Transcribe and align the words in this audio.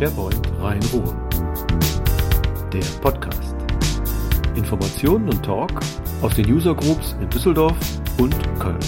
SharePoint 0.00 0.40
Rhein-Ruhr. 0.58 1.14
Der 2.72 2.86
Podcast. 3.02 3.54
Informationen 4.56 5.28
und 5.28 5.44
Talk 5.44 5.78
aus 6.22 6.34
den 6.36 6.50
User 6.50 6.74
Groups 6.74 7.12
in 7.20 7.28
Düsseldorf 7.28 7.76
und 8.18 8.34
Köln. 8.58 8.80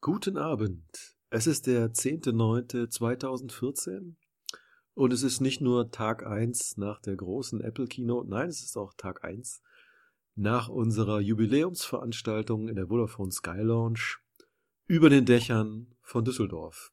Guten 0.00 0.38
Abend. 0.38 1.14
Es 1.30 1.46
ist 1.46 1.68
der 1.68 1.92
10.09.2014 1.92 4.16
und 4.94 5.12
es 5.12 5.22
ist 5.22 5.40
nicht 5.40 5.60
nur 5.60 5.92
Tag 5.92 6.26
1 6.26 6.78
nach 6.78 7.00
der 7.00 7.14
großen 7.14 7.60
Apple 7.60 7.86
Keynote, 7.86 8.28
nein, 8.28 8.48
es 8.48 8.64
ist 8.64 8.76
auch 8.76 8.92
Tag 8.94 9.22
1 9.22 9.62
nach 10.38 10.68
unserer 10.68 11.18
Jubiläumsveranstaltung 11.18 12.68
in 12.68 12.76
der 12.76 12.86
Vodafone 12.86 13.32
Sky 13.32 13.58
Lounge 13.58 14.18
über 14.86 15.10
den 15.10 15.24
Dächern 15.24 15.88
von 16.00 16.24
Düsseldorf. 16.24 16.92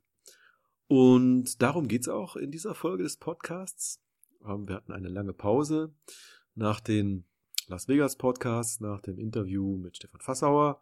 Und 0.87 1.61
darum 1.61 1.87
geht's 1.87 2.09
auch 2.09 2.35
in 2.35 2.49
dieser 2.49 2.73
Folge 2.73 3.03
des 3.03 3.17
Podcasts. 3.17 4.01
Ähm, 4.43 4.67
wir 4.67 4.73
hatten 4.73 4.91
eine 4.91 5.09
lange 5.09 5.33
Pause 5.33 5.93
nach 6.55 6.79
den 6.79 7.25
Las 7.67 7.87
Vegas 7.87 8.15
Podcasts, 8.15 8.79
nach 8.79 9.01
dem 9.01 9.19
Interview 9.19 9.77
mit 9.77 9.95
Stefan 9.97 10.21
Fassauer. 10.21 10.81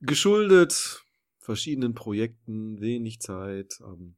Geschuldet 0.00 1.04
verschiedenen 1.38 1.94
Projekten, 1.94 2.80
wenig 2.80 3.20
Zeit. 3.20 3.80
Ähm, 3.80 4.16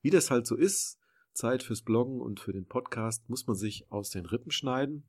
wie 0.00 0.10
das 0.10 0.32
halt 0.32 0.48
so 0.48 0.56
ist, 0.56 0.98
Zeit 1.32 1.62
fürs 1.62 1.82
Bloggen 1.82 2.20
und 2.20 2.40
für 2.40 2.52
den 2.52 2.66
Podcast 2.66 3.28
muss 3.28 3.46
man 3.46 3.54
sich 3.54 3.88
aus 3.92 4.10
den 4.10 4.26
Rippen 4.26 4.50
schneiden. 4.50 5.04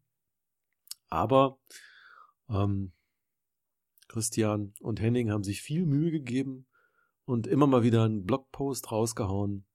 Aber 1.10 1.60
ähm, 2.50 2.94
Christian 4.08 4.74
und 4.80 5.02
Henning 5.02 5.32
haben 5.32 5.44
sich 5.44 5.62
viel 5.62 5.86
Mühe 5.86 6.12
gegeben 6.12 6.68
und 7.26 7.48
immer 7.48 7.68
mal 7.68 7.84
wieder 7.84 8.04
einen 8.04 8.26
Blogpost 8.26 8.92
rausgehauen, 8.92 9.66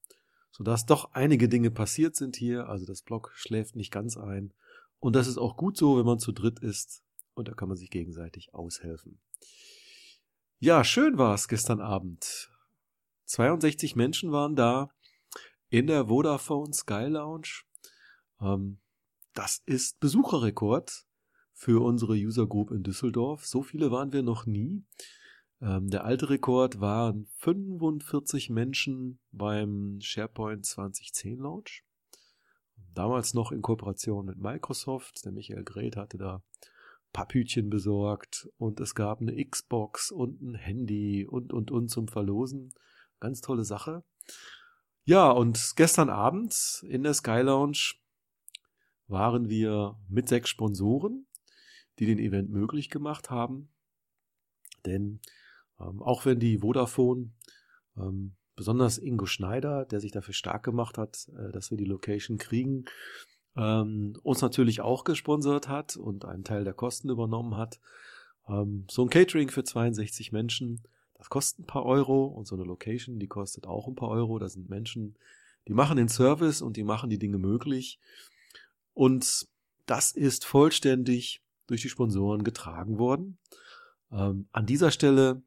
sodass 0.50 0.86
doch 0.86 1.12
einige 1.12 1.48
Dinge 1.48 1.70
passiert 1.70 2.16
sind 2.16 2.36
hier. 2.36 2.68
Also 2.68 2.86
das 2.86 3.02
Blog 3.02 3.32
schläft 3.34 3.74
nicht 3.74 3.90
ganz 3.90 4.16
ein. 4.16 4.52
Und 5.00 5.16
das 5.16 5.26
ist 5.26 5.38
auch 5.38 5.56
gut 5.56 5.76
so, 5.76 5.98
wenn 5.98 6.06
man 6.06 6.18
zu 6.18 6.32
dritt 6.32 6.60
ist. 6.60 7.02
Und 7.34 7.48
da 7.48 7.54
kann 7.54 7.68
man 7.68 7.76
sich 7.76 7.90
gegenseitig 7.90 8.54
aushelfen. 8.54 9.20
Ja, 10.58 10.82
schön 10.82 11.18
war 11.18 11.34
es 11.34 11.46
gestern 11.46 11.80
Abend. 11.80 12.50
62 13.26 13.94
Menschen 13.94 14.32
waren 14.32 14.56
da 14.56 14.90
in 15.68 15.86
der 15.86 16.06
Vodafone 16.06 16.72
Sky 16.72 17.06
Lounge. 17.06 17.62
Ähm, 18.40 18.80
das 19.34 19.62
ist 19.66 20.00
Besucherrekord 20.00 21.07
für 21.58 21.82
unsere 21.82 22.12
User 22.12 22.46
Group 22.46 22.70
in 22.70 22.84
Düsseldorf. 22.84 23.44
So 23.44 23.64
viele 23.64 23.90
waren 23.90 24.12
wir 24.12 24.22
noch 24.22 24.46
nie. 24.46 24.84
Ähm, 25.60 25.90
der 25.90 26.04
alte 26.04 26.30
Rekord 26.30 26.80
waren 26.80 27.26
45 27.38 28.48
Menschen 28.48 29.18
beim 29.32 29.98
SharePoint 30.00 30.64
2010 30.64 31.40
Launch. 31.40 31.84
Damals 32.94 33.34
noch 33.34 33.50
in 33.50 33.60
Kooperation 33.60 34.26
mit 34.26 34.38
Microsoft. 34.38 35.24
Der 35.24 35.32
Michael 35.32 35.64
Greth 35.64 35.96
hatte 35.96 36.16
da 36.16 36.44
Papphütchen 37.12 37.70
besorgt 37.70 38.48
und 38.56 38.78
es 38.78 38.94
gab 38.94 39.20
eine 39.20 39.44
Xbox 39.44 40.12
und 40.12 40.40
ein 40.40 40.54
Handy 40.54 41.26
und, 41.26 41.52
und, 41.52 41.72
und 41.72 41.88
zum 41.88 42.06
Verlosen. 42.06 42.72
Ganz 43.18 43.40
tolle 43.40 43.64
Sache. 43.64 44.04
Ja, 45.02 45.28
und 45.32 45.72
gestern 45.74 46.08
Abend 46.08 46.84
in 46.88 47.02
der 47.02 47.14
Sky 47.14 47.40
Lounge 47.40 47.94
waren 49.08 49.48
wir 49.48 49.98
mit 50.08 50.28
sechs 50.28 50.50
Sponsoren 50.50 51.27
die 51.98 52.06
den 52.06 52.18
Event 52.18 52.50
möglich 52.50 52.90
gemacht 52.90 53.30
haben. 53.30 53.68
Denn 54.86 55.20
ähm, 55.80 56.02
auch 56.02 56.24
wenn 56.24 56.38
die 56.38 56.58
Vodafone, 56.58 57.30
ähm, 57.96 58.34
besonders 58.56 58.98
Ingo 58.98 59.26
Schneider, 59.26 59.84
der 59.84 60.00
sich 60.00 60.12
dafür 60.12 60.34
stark 60.34 60.64
gemacht 60.64 60.98
hat, 60.98 61.28
äh, 61.36 61.52
dass 61.52 61.70
wir 61.70 61.78
die 61.78 61.84
Location 61.84 62.38
kriegen, 62.38 62.84
ähm, 63.56 64.16
uns 64.22 64.40
natürlich 64.40 64.80
auch 64.80 65.04
gesponsert 65.04 65.68
hat 65.68 65.96
und 65.96 66.24
einen 66.24 66.44
Teil 66.44 66.64
der 66.64 66.74
Kosten 66.74 67.10
übernommen 67.10 67.56
hat. 67.56 67.80
Ähm, 68.48 68.86
so 68.90 69.02
ein 69.02 69.10
Catering 69.10 69.50
für 69.50 69.64
62 69.64 70.32
Menschen, 70.32 70.82
das 71.14 71.28
kostet 71.30 71.60
ein 71.60 71.66
paar 71.66 71.84
Euro 71.84 72.26
und 72.26 72.46
so 72.46 72.54
eine 72.54 72.64
Location, 72.64 73.18
die 73.18 73.26
kostet 73.26 73.66
auch 73.66 73.88
ein 73.88 73.96
paar 73.96 74.10
Euro. 74.10 74.38
Da 74.38 74.48
sind 74.48 74.68
Menschen, 74.68 75.16
die 75.66 75.74
machen 75.74 75.96
den 75.96 76.08
Service 76.08 76.62
und 76.62 76.76
die 76.76 76.84
machen 76.84 77.10
die 77.10 77.18
Dinge 77.18 77.38
möglich. 77.38 77.98
Und 78.94 79.48
das 79.86 80.12
ist 80.12 80.44
vollständig 80.44 81.42
durch 81.68 81.82
die 81.82 81.88
Sponsoren 81.88 82.42
getragen 82.42 82.98
worden. 82.98 83.38
Ähm, 84.10 84.48
an 84.52 84.66
dieser 84.66 84.90
Stelle 84.90 85.42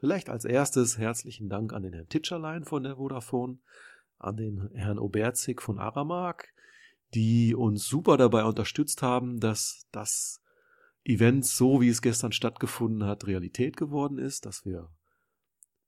vielleicht 0.00 0.28
als 0.28 0.44
erstes 0.44 0.98
herzlichen 0.98 1.48
Dank 1.48 1.72
an 1.72 1.82
den 1.82 1.94
Herrn 1.94 2.08
Titscherlein 2.08 2.64
von 2.64 2.82
der 2.82 2.96
Vodafone, 2.96 3.58
an 4.18 4.36
den 4.36 4.68
Herrn 4.74 4.98
Oberzig 4.98 5.62
von 5.62 5.78
Aramark, 5.78 6.52
die 7.14 7.54
uns 7.54 7.86
super 7.86 8.16
dabei 8.16 8.44
unterstützt 8.44 9.02
haben, 9.02 9.40
dass 9.40 9.86
das 9.92 10.42
Event 11.04 11.46
so, 11.46 11.80
wie 11.80 11.88
es 11.88 12.02
gestern 12.02 12.32
stattgefunden 12.32 13.04
hat, 13.04 13.26
Realität 13.26 13.76
geworden 13.76 14.18
ist, 14.18 14.44
dass 14.44 14.64
wir 14.64 14.90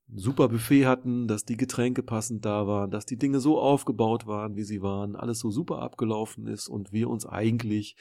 ein 0.09 0.19
super 0.19 0.49
Buffet 0.49 0.87
hatten, 0.87 1.27
dass 1.27 1.45
die 1.45 1.57
Getränke 1.57 2.03
passend 2.03 2.45
da 2.45 2.67
waren, 2.67 2.91
dass 2.91 3.05
die 3.05 3.19
Dinge 3.19 3.41
so 3.41 3.61
aufgebaut 3.61 4.27
waren, 4.27 4.57
wie 4.57 4.63
sie 4.63 4.81
waren, 4.81 5.17
alles 5.17 5.41
so 5.41 5.51
super 5.51 5.81
abgelaufen 5.81 6.47
ist 6.47 6.69
und 6.69 6.93
wir 6.93 7.11
uns 7.11 7.27
eigentlich 7.27 7.97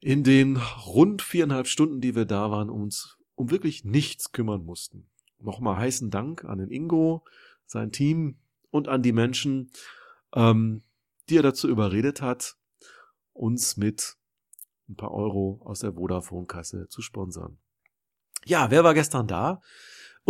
in 0.00 0.24
den 0.24 0.56
rund 0.56 1.22
viereinhalb 1.22 1.66
Stunden, 1.66 2.00
die 2.00 2.14
wir 2.14 2.24
da 2.24 2.50
waren, 2.50 2.70
uns 2.70 3.18
um 3.34 3.50
wirklich 3.50 3.84
nichts 3.84 4.32
kümmern 4.32 4.64
mussten. 4.64 5.08
Nochmal 5.38 5.76
heißen 5.76 6.10
Dank 6.10 6.44
an 6.44 6.58
den 6.58 6.70
Ingo, 6.70 7.24
sein 7.66 7.92
Team 7.92 8.38
und 8.70 8.88
an 8.88 9.02
die 9.02 9.12
Menschen, 9.12 9.70
ähm, 10.34 10.82
die 11.28 11.36
er 11.36 11.42
dazu 11.42 11.68
überredet 11.68 12.20
hat, 12.20 12.56
uns 13.32 13.76
mit 13.76 14.16
ein 14.88 14.96
paar 14.96 15.12
Euro 15.12 15.60
aus 15.64 15.80
der 15.80 15.94
Vodafone-Kasse 15.94 16.88
zu 16.88 17.00
sponsern. 17.00 17.58
Ja, 18.44 18.70
wer 18.70 18.84
war 18.84 18.94
gestern 18.94 19.26
da? 19.26 19.62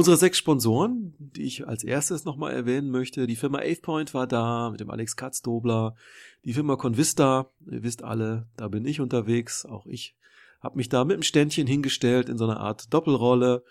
Unsere 0.01 0.17
sechs 0.17 0.39
Sponsoren, 0.39 1.13
die 1.19 1.43
ich 1.43 1.69
als 1.69 1.85
erstes 1.85 2.25
nochmal 2.25 2.55
erwähnen 2.55 2.91
möchte, 2.91 3.27
die 3.27 3.37
Firma 3.37 3.59
AvePoint 3.59 4.15
war 4.15 4.27
da 4.27 4.71
mit 4.71 4.81
dem 4.81 4.89
Alex 4.89 5.15
Katzdobler, 5.15 5.95
die 6.43 6.55
Firma 6.55 6.77
Convista, 6.77 7.51
ihr 7.71 7.83
wisst 7.83 8.03
alle, 8.03 8.49
da 8.57 8.69
bin 8.69 8.87
ich 8.87 9.03
unterwegs, 9.03 9.67
auch 9.67 9.85
ich 9.85 10.17
habe 10.63 10.79
mich 10.79 10.89
da 10.89 11.05
mit 11.05 11.17
dem 11.17 11.23
Ständchen 11.23 11.67
hingestellt 11.67 12.31
in 12.31 12.39
so 12.39 12.45
einer 12.45 12.61
Art 12.61 12.95
Doppelrolle. 12.95 13.63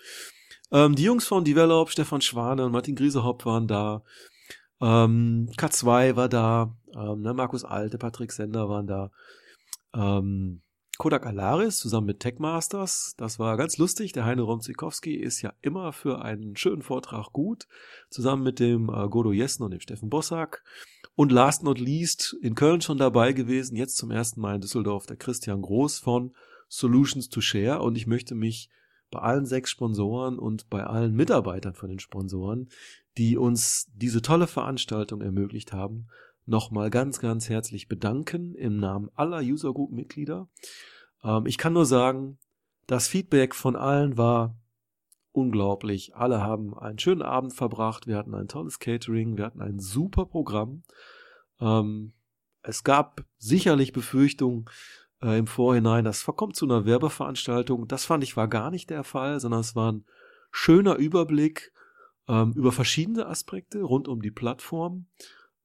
Ähm, 0.71 0.93
die 0.93 1.01
Jungs 1.01 1.25
von 1.25 1.45
Develop, 1.45 1.89
Stefan 1.89 2.21
Schwane 2.21 2.63
und 2.63 2.73
Martin 2.73 2.95
Griesehopp 2.95 3.43
waren 3.47 3.67
da. 3.67 4.03
Ähm, 4.79 5.49
K2 5.57 6.15
war 6.15 6.29
da, 6.29 6.77
ähm, 6.95 7.23
ne, 7.23 7.33
Markus 7.33 7.63
Alte, 7.63 7.97
Patrick 7.97 8.33
Sender 8.33 8.69
waren 8.69 8.85
da. 8.85 9.09
Ähm, 9.95 10.61
Kodak 10.99 11.25
Alaris 11.25 11.77
zusammen 11.77 12.07
mit 12.07 12.19
Techmasters. 12.19 13.13
Das 13.15 13.39
war 13.39 13.55
ganz 13.55 13.77
lustig. 13.77 14.11
Der 14.11 14.25
Heine 14.25 14.41
Romzikowski 14.41 15.15
ist 15.15 15.41
ja 15.41 15.53
immer 15.61 15.93
für 15.93 16.21
einen 16.21 16.57
schönen 16.57 16.81
Vortrag 16.81 17.31
gut. 17.31 17.69
Zusammen 18.09 18.43
mit 18.43 18.59
dem 18.59 18.89
äh, 18.89 19.07
Godo 19.07 19.31
Jessen 19.31 19.63
und 19.63 19.71
dem 19.71 19.79
Steffen 19.79 20.09
Bossack. 20.09 20.61
Und 21.15 21.31
last 21.31 21.63
not 21.63 21.79
least 21.79 22.35
in 22.41 22.53
Köln 22.53 22.81
schon 22.81 22.97
dabei 22.97 23.31
gewesen. 23.31 23.77
Jetzt 23.77 23.95
zum 23.95 24.11
ersten 24.11 24.41
Mal 24.41 24.55
in 24.55 24.61
Düsseldorf 24.61 25.05
der 25.05 25.15
Christian 25.15 25.61
Groß 25.61 25.99
von 25.99 26.35
Solutions 26.67 27.29
to 27.29 27.39
Share. 27.39 27.81
Und 27.81 27.95
ich 27.95 28.05
möchte 28.05 28.35
mich 28.35 28.69
bei 29.09 29.19
allen 29.19 29.45
sechs 29.45 29.69
Sponsoren 29.71 30.37
und 30.37 30.69
bei 30.69 30.83
allen 30.83 31.15
Mitarbeitern 31.15 31.75
von 31.75 31.87
den 31.87 31.99
Sponsoren, 31.99 32.67
die 33.17 33.37
uns 33.37 33.89
diese 33.95 34.21
tolle 34.21 34.47
Veranstaltung 34.47 35.21
ermöglicht 35.21 35.71
haben, 35.71 36.09
nochmal 36.49 36.89
ganz, 36.89 37.19
ganz 37.19 37.49
herzlich 37.49 37.87
bedanken 37.87 38.55
im 38.55 38.77
Namen 38.77 39.09
aller 39.15 39.39
User 39.39 39.73
Group 39.73 39.91
Mitglieder. 39.91 40.49
Ähm, 41.23 41.45
ich 41.45 41.57
kann 41.57 41.73
nur 41.73 41.85
sagen, 41.85 42.37
das 42.87 43.07
Feedback 43.07 43.55
von 43.55 43.75
allen 43.75 44.17
war 44.17 44.57
unglaublich. 45.31 46.15
Alle 46.15 46.41
haben 46.41 46.77
einen 46.77 46.99
schönen 46.99 47.21
Abend 47.21 47.53
verbracht. 47.53 48.07
Wir 48.07 48.17
hatten 48.17 48.33
ein 48.33 48.47
tolles 48.47 48.79
Catering. 48.79 49.37
Wir 49.37 49.45
hatten 49.45 49.61
ein 49.61 49.79
super 49.79 50.25
Programm. 50.25 50.83
Ähm, 51.61 52.13
es 52.61 52.83
gab 52.83 53.23
sicherlich 53.37 53.93
Befürchtungen 53.93 54.65
äh, 55.21 55.37
im 55.37 55.47
Vorhinein, 55.47 56.03
das 56.03 56.21
verkommt 56.21 56.55
zu 56.55 56.65
einer 56.65 56.85
Werbeveranstaltung. 56.85 57.87
Das 57.87 58.05
fand 58.05 58.23
ich 58.23 58.35
war 58.35 58.47
gar 58.47 58.71
nicht 58.71 58.89
der 58.89 59.03
Fall, 59.03 59.39
sondern 59.39 59.61
es 59.61 59.75
war 59.75 59.91
ein 59.91 60.05
schöner 60.51 60.95
Überblick 60.95 61.71
ähm, 62.27 62.53
über 62.53 62.71
verschiedene 62.71 63.27
Aspekte 63.27 63.81
rund 63.81 64.07
um 64.07 64.21
die 64.21 64.31
Plattform 64.31 65.07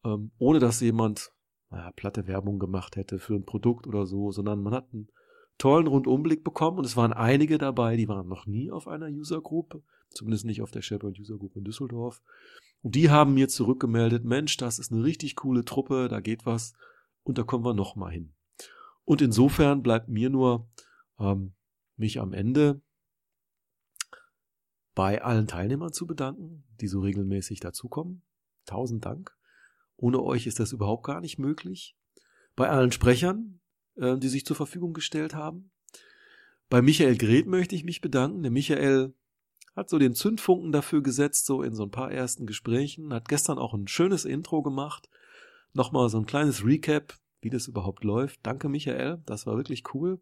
ähm, 0.04 0.30
ohne 0.38 0.58
dass 0.58 0.80
jemand 0.80 1.32
naja, 1.70 1.90
platte 1.92 2.26
Werbung 2.26 2.58
gemacht 2.58 2.96
hätte 2.96 3.18
für 3.18 3.34
ein 3.34 3.44
Produkt 3.44 3.86
oder 3.86 4.06
so, 4.06 4.30
sondern 4.30 4.62
man 4.62 4.74
hat 4.74 4.92
einen 4.92 5.08
tollen 5.58 5.86
Rundumblick 5.86 6.44
bekommen 6.44 6.78
und 6.78 6.84
es 6.84 6.96
waren 6.96 7.12
einige 7.12 7.58
dabei, 7.58 7.96
die 7.96 8.08
waren 8.08 8.28
noch 8.28 8.46
nie 8.46 8.70
auf 8.70 8.88
einer 8.88 9.08
User 9.08 9.40
Group, 9.40 9.82
zumindest 10.10 10.44
nicht 10.44 10.62
auf 10.62 10.70
der 10.70 10.82
Shepherd 10.82 11.18
User 11.18 11.36
Group 11.36 11.56
in 11.56 11.64
Düsseldorf. 11.64 12.22
Und 12.82 12.94
die 12.94 13.10
haben 13.10 13.34
mir 13.34 13.48
zurückgemeldet, 13.48 14.24
Mensch, 14.24 14.56
das 14.56 14.78
ist 14.78 14.92
eine 14.92 15.02
richtig 15.02 15.36
coole 15.36 15.64
Truppe, 15.64 16.08
da 16.08 16.20
geht 16.20 16.44
was 16.44 16.74
und 17.22 17.38
da 17.38 17.42
kommen 17.42 17.64
wir 17.64 17.74
noch 17.74 17.96
mal 17.96 18.10
hin. 18.10 18.34
Und 19.04 19.22
insofern 19.22 19.82
bleibt 19.82 20.08
mir 20.08 20.30
nur 20.30 20.68
ähm, 21.18 21.54
mich 21.96 22.20
am 22.20 22.32
Ende 22.32 22.82
bei 24.94 25.22
allen 25.22 25.46
Teilnehmern 25.46 25.92
zu 25.92 26.06
bedanken, 26.06 26.64
die 26.80 26.88
so 26.88 27.00
regelmäßig 27.00 27.60
dazukommen. 27.60 28.22
Tausend 28.64 29.04
Dank. 29.04 29.36
Ohne 29.96 30.22
euch 30.22 30.46
ist 30.46 30.60
das 30.60 30.72
überhaupt 30.72 31.04
gar 31.04 31.20
nicht 31.20 31.38
möglich. 31.38 31.96
Bei 32.56 32.68
allen 32.68 32.92
Sprechern, 32.92 33.60
äh, 33.96 34.16
die 34.16 34.28
sich 34.28 34.44
zur 34.44 34.56
Verfügung 34.56 34.92
gestellt 34.92 35.34
haben. 35.34 35.70
Bei 36.68 36.82
Michael 36.82 37.16
Gret 37.16 37.46
möchte 37.46 37.74
ich 37.74 37.84
mich 37.84 38.00
bedanken. 38.00 38.42
Der 38.42 38.50
Michael 38.50 39.14
hat 39.76 39.90
so 39.90 39.98
den 39.98 40.14
Zündfunken 40.14 40.72
dafür 40.72 41.02
gesetzt, 41.02 41.46
so 41.46 41.62
in 41.62 41.74
so 41.74 41.82
ein 41.82 41.90
paar 41.90 42.12
ersten 42.12 42.46
Gesprächen, 42.46 43.12
hat 43.12 43.28
gestern 43.28 43.58
auch 43.58 43.74
ein 43.74 43.88
schönes 43.88 44.24
Intro 44.24 44.62
gemacht. 44.62 45.08
Nochmal 45.72 46.08
so 46.08 46.18
ein 46.18 46.26
kleines 46.26 46.64
Recap, 46.64 47.14
wie 47.40 47.50
das 47.50 47.66
überhaupt 47.66 48.04
läuft. 48.04 48.40
Danke, 48.44 48.68
Michael, 48.68 49.22
das 49.26 49.46
war 49.46 49.56
wirklich 49.56 49.82
cool. 49.94 50.20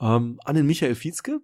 Ähm, 0.00 0.40
an 0.44 0.56
den 0.56 0.66
Michael 0.66 0.96
Fietzke, 0.96 1.40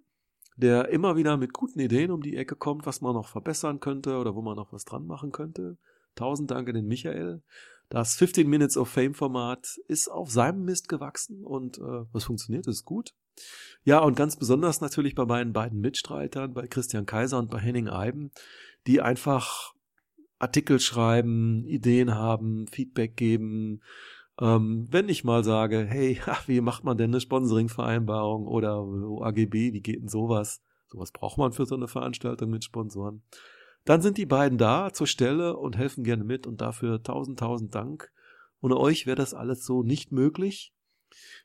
der 0.57 0.89
immer 0.89 1.15
wieder 1.15 1.37
mit 1.37 1.53
guten 1.53 1.79
Ideen 1.79 2.11
um 2.11 2.21
die 2.21 2.35
Ecke 2.35 2.55
kommt, 2.55 2.85
was 2.85 3.01
man 3.01 3.13
noch 3.13 3.29
verbessern 3.29 3.79
könnte 3.79 4.17
oder 4.17 4.35
wo 4.35 4.41
man 4.41 4.55
noch 4.55 4.73
was 4.73 4.85
dran 4.85 5.07
machen 5.07 5.31
könnte. 5.31 5.77
Tausend 6.15 6.51
Dank 6.51 6.67
an 6.67 6.75
den 6.75 6.87
Michael. 6.87 7.41
Das 7.89 8.15
15 8.15 8.49
Minutes 8.49 8.77
of 8.77 8.89
Fame 8.89 9.13
Format 9.13 9.77
ist 9.87 10.07
auf 10.07 10.31
seinem 10.31 10.65
Mist 10.65 10.89
gewachsen 10.89 11.43
und 11.43 11.77
äh, 11.77 12.05
was 12.11 12.23
funktioniert, 12.23 12.65
ist 12.67 12.85
gut. 12.85 13.13
Ja, 13.83 13.99
und 13.99 14.15
ganz 14.15 14.35
besonders 14.35 14.81
natürlich 14.81 15.15
bei 15.15 15.25
meinen 15.25 15.53
beiden 15.53 15.79
Mitstreitern, 15.79 16.53
bei 16.53 16.67
Christian 16.67 17.05
Kaiser 17.05 17.37
und 17.39 17.49
bei 17.49 17.59
Henning 17.59 17.89
Eiben, 17.89 18.31
die 18.87 19.01
einfach 19.01 19.73
Artikel 20.39 20.79
schreiben, 20.79 21.65
Ideen 21.65 22.15
haben, 22.15 22.67
Feedback 22.67 23.15
geben. 23.15 23.81
Ähm, 24.39 24.87
wenn 24.89 25.09
ich 25.09 25.23
mal 25.23 25.43
sage, 25.43 25.85
hey, 25.87 26.19
wie 26.47 26.61
macht 26.61 26.83
man 26.83 26.97
denn 26.97 27.11
eine 27.11 27.21
Sponsoring-Vereinbarung 27.21 28.47
oder 28.47 28.85
AGB, 29.21 29.73
wie 29.73 29.81
geht 29.81 30.01
denn 30.01 30.09
sowas? 30.09 30.61
Sowas 30.87 31.11
braucht 31.11 31.37
man 31.37 31.53
für 31.53 31.65
so 31.65 31.75
eine 31.75 31.87
Veranstaltung 31.87 32.49
mit 32.49 32.63
Sponsoren. 32.63 33.23
Dann 33.85 34.01
sind 34.01 34.17
die 34.17 34.25
beiden 34.25 34.57
da 34.57 34.93
zur 34.93 35.07
Stelle 35.07 35.57
und 35.57 35.77
helfen 35.77 36.03
gerne 36.03 36.23
mit 36.23 36.47
und 36.47 36.61
dafür 36.61 37.03
tausend, 37.03 37.39
tausend 37.39 37.75
Dank. 37.75 38.11
Ohne 38.61 38.77
euch 38.77 39.05
wäre 39.05 39.17
das 39.17 39.33
alles 39.33 39.65
so 39.65 39.83
nicht 39.83 40.11
möglich. 40.11 40.73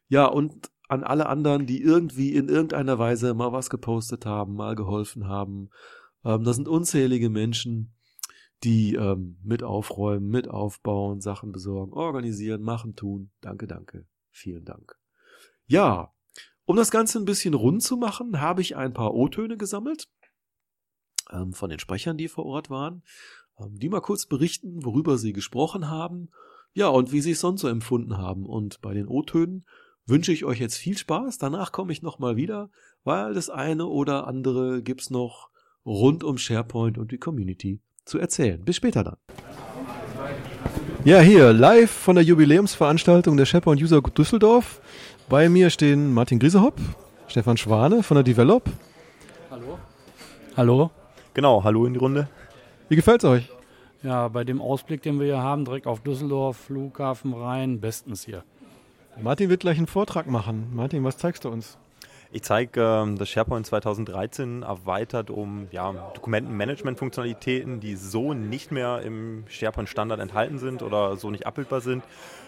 Ja, 0.08 0.26
und 0.26 0.70
an 0.88 1.02
alle 1.02 1.26
anderen, 1.26 1.66
die 1.66 1.82
irgendwie 1.82 2.34
in 2.34 2.48
irgendeiner 2.48 2.98
Weise 2.98 3.34
mal 3.34 3.52
was 3.52 3.70
gepostet 3.70 4.24
haben, 4.24 4.54
mal 4.54 4.74
geholfen 4.74 5.26
haben. 5.26 5.70
Ähm, 6.24 6.44
das 6.44 6.56
sind 6.56 6.68
unzählige 6.68 7.28
Menschen, 7.28 7.92
die 8.64 8.94
ähm, 8.94 9.38
mit 9.42 9.62
aufräumen, 9.62 10.28
mit 10.28 10.48
aufbauen, 10.48 11.20
Sachen 11.20 11.52
besorgen, 11.52 11.92
organisieren, 11.92 12.62
machen, 12.62 12.94
tun. 12.94 13.30
Danke, 13.40 13.66
danke. 13.66 14.06
Vielen 14.30 14.64
Dank. 14.64 14.96
Ja, 15.66 16.14
um 16.64 16.76
das 16.76 16.90
Ganze 16.90 17.18
ein 17.18 17.24
bisschen 17.24 17.54
rund 17.54 17.82
zu 17.82 17.96
machen, 17.96 18.40
habe 18.40 18.62
ich 18.62 18.76
ein 18.76 18.92
paar 18.92 19.12
O-Töne 19.12 19.56
gesammelt 19.56 20.08
ähm, 21.32 21.52
von 21.52 21.70
den 21.70 21.78
Sprechern, 21.78 22.16
die 22.16 22.28
vor 22.28 22.46
Ort 22.46 22.70
waren, 22.70 23.02
ähm, 23.58 23.78
die 23.78 23.88
mal 23.88 24.00
kurz 24.00 24.26
berichten, 24.26 24.84
worüber 24.84 25.18
sie 25.18 25.32
gesprochen 25.32 25.88
haben, 25.88 26.28
ja, 26.74 26.88
und 26.88 27.12
wie 27.12 27.20
sie 27.20 27.32
es 27.32 27.40
sonst 27.40 27.62
so 27.62 27.68
empfunden 27.68 28.18
haben. 28.18 28.46
Und 28.46 28.80
bei 28.80 28.94
den 28.94 29.08
O-Tönen 29.08 29.64
wünsche 30.06 30.32
ich 30.32 30.44
euch 30.44 30.60
jetzt 30.60 30.76
viel 30.76 30.96
Spaß. 30.96 31.38
Danach 31.38 31.72
komme 31.72 31.92
ich 31.92 32.02
nochmal 32.02 32.36
wieder, 32.36 32.70
weil 33.04 33.34
das 33.34 33.50
eine 33.50 33.86
oder 33.86 34.26
andere 34.26 34.82
gibt's 34.82 35.10
noch 35.10 35.50
rund 35.84 36.24
um 36.24 36.38
SharePoint 36.38 36.98
und 36.98 37.10
die 37.12 37.18
Community 37.18 37.80
zu 38.04 38.18
erzählen. 38.18 38.64
Bis 38.64 38.76
später 38.76 39.04
dann. 39.04 39.16
Ja, 41.04 41.20
hier 41.20 41.52
live 41.52 41.90
von 41.90 42.16
der 42.16 42.24
Jubiläumsveranstaltung 42.24 43.36
der 43.36 43.46
SharePoint 43.46 43.80
User 43.80 44.02
Group 44.02 44.14
Düsseldorf. 44.14 44.80
Bei 45.28 45.48
mir 45.48 45.70
stehen 45.70 46.12
Martin 46.12 46.38
Griesehopp, 46.38 46.78
Stefan 47.28 47.56
Schwane 47.56 48.02
von 48.02 48.16
der 48.16 48.24
Develop. 48.24 48.64
Hallo. 49.50 49.78
Hallo. 50.56 50.90
Genau, 51.38 51.62
hallo 51.62 51.86
in 51.86 51.92
die 51.92 52.00
Runde. 52.00 52.26
Wie 52.88 52.96
gefällt's 52.96 53.24
euch? 53.24 53.48
Ja, 54.02 54.26
bei 54.26 54.42
dem 54.42 54.60
Ausblick, 54.60 55.02
den 55.02 55.20
wir 55.20 55.26
hier 55.26 55.38
haben, 55.40 55.64
direkt 55.64 55.86
auf 55.86 56.00
Düsseldorf, 56.00 56.56
Flughafen 56.56 57.32
rein, 57.32 57.80
bestens 57.80 58.24
hier. 58.24 58.42
Martin 59.22 59.48
wird 59.48 59.60
gleich 59.60 59.78
einen 59.78 59.86
Vortrag 59.86 60.26
machen. 60.26 60.72
Martin, 60.74 61.04
was 61.04 61.16
zeigst 61.16 61.44
du 61.44 61.48
uns? 61.48 61.78
Ich 62.32 62.42
zeige 62.42 62.80
ähm, 62.80 63.18
das 63.18 63.28
SharePoint 63.28 63.64
2013 63.66 64.64
erweitert 64.64 65.30
um 65.30 65.68
ja, 65.70 66.10
Dokumentenmanagement-Funktionalitäten, 66.14 67.78
die 67.78 67.94
so 67.94 68.34
nicht 68.34 68.72
mehr 68.72 69.02
im 69.02 69.44
SharePoint-Standard 69.46 70.18
enthalten 70.18 70.58
sind 70.58 70.82
oder 70.82 71.16
so 71.18 71.30
nicht 71.30 71.46
abbildbar 71.46 71.82
sind, 71.82 72.02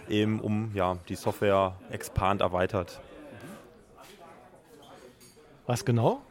eben 0.09 0.41
um 0.41 0.73
ja, 0.75 0.99
die 1.09 1.15
Software 1.15 1.77
Expand 1.93 2.41
erweitert. 2.41 3.01
Was 5.69 5.85
genau? 5.85 6.23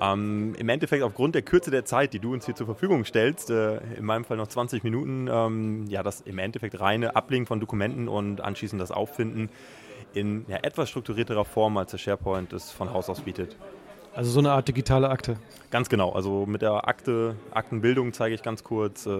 Ähm, 0.00 0.54
Im 0.56 0.68
Endeffekt 0.68 1.02
aufgrund 1.02 1.34
der 1.34 1.42
Kürze 1.42 1.70
der 1.70 1.84
Zeit, 1.84 2.14
die 2.14 2.20
du 2.20 2.32
uns 2.32 2.46
hier 2.46 2.54
zur 2.54 2.66
Verfügung 2.66 3.04
stellst, 3.04 3.50
äh, 3.50 3.78
in 3.96 4.04
meinem 4.04 4.24
Fall 4.24 4.38
noch 4.38 4.46
20 4.46 4.82
Minuten, 4.82 5.28
ähm, 5.30 5.86
ja, 5.88 6.02
das 6.02 6.22
im 6.22 6.38
Endeffekt 6.38 6.80
reine 6.80 7.16
Ablegen 7.16 7.46
von 7.46 7.60
Dokumenten 7.60 8.08
und 8.08 8.40
anschließend 8.40 8.80
das 8.80 8.92
Auffinden 8.92 9.50
in 10.14 10.46
ja, 10.48 10.56
etwas 10.62 10.88
strukturierterer 10.88 11.44
Form, 11.44 11.76
als 11.76 11.90
der 11.90 11.98
SharePoint 11.98 12.52
es 12.52 12.70
von 12.70 12.92
Haus 12.92 13.10
aus 13.10 13.20
bietet. 13.20 13.56
Also 14.14 14.30
so 14.32 14.40
eine 14.40 14.52
Art 14.52 14.66
digitale 14.66 15.08
Akte. 15.08 15.36
Ganz 15.70 15.88
genau. 15.88 16.10
Also 16.10 16.44
mit 16.44 16.62
der 16.62 16.88
Akte, 16.88 17.36
Aktenbildung 17.52 18.12
zeige 18.12 18.34
ich 18.34 18.42
ganz 18.42 18.64
kurz, 18.64 19.06
äh, 19.06 19.10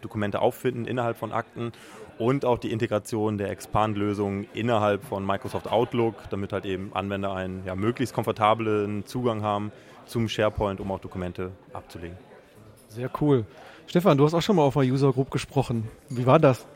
Dokumente 0.00 0.40
auffinden 0.40 0.84
innerhalb 0.84 1.16
von 1.16 1.32
Akten 1.32 1.72
und 2.18 2.44
auch 2.44 2.58
die 2.58 2.70
Integration 2.70 3.38
der 3.38 3.50
Expand-Lösung 3.50 4.46
innerhalb 4.54 5.04
von 5.04 5.26
Microsoft 5.26 5.68
Outlook, 5.68 6.14
damit 6.30 6.52
halt 6.52 6.66
eben 6.66 6.92
Anwender 6.94 7.34
einen 7.34 7.64
ja, 7.64 7.74
möglichst 7.74 8.14
komfortablen 8.14 9.06
Zugang 9.06 9.42
haben 9.42 9.72
zum 10.08 10.28
SharePoint, 10.28 10.80
um 10.80 10.90
auch 10.90 11.00
Dokumente 11.00 11.52
abzulegen. 11.72 12.16
Sehr 12.88 13.10
cool. 13.20 13.44
Stefan, 13.86 14.18
du 14.18 14.24
hast 14.24 14.34
auch 14.34 14.42
schon 14.42 14.56
mal 14.56 14.62
auf 14.62 14.76
einer 14.76 14.90
User 14.90 15.12
Group 15.12 15.30
gesprochen. 15.30 15.88
Wie 16.08 16.26
war 16.26 16.38
das? 16.38 16.66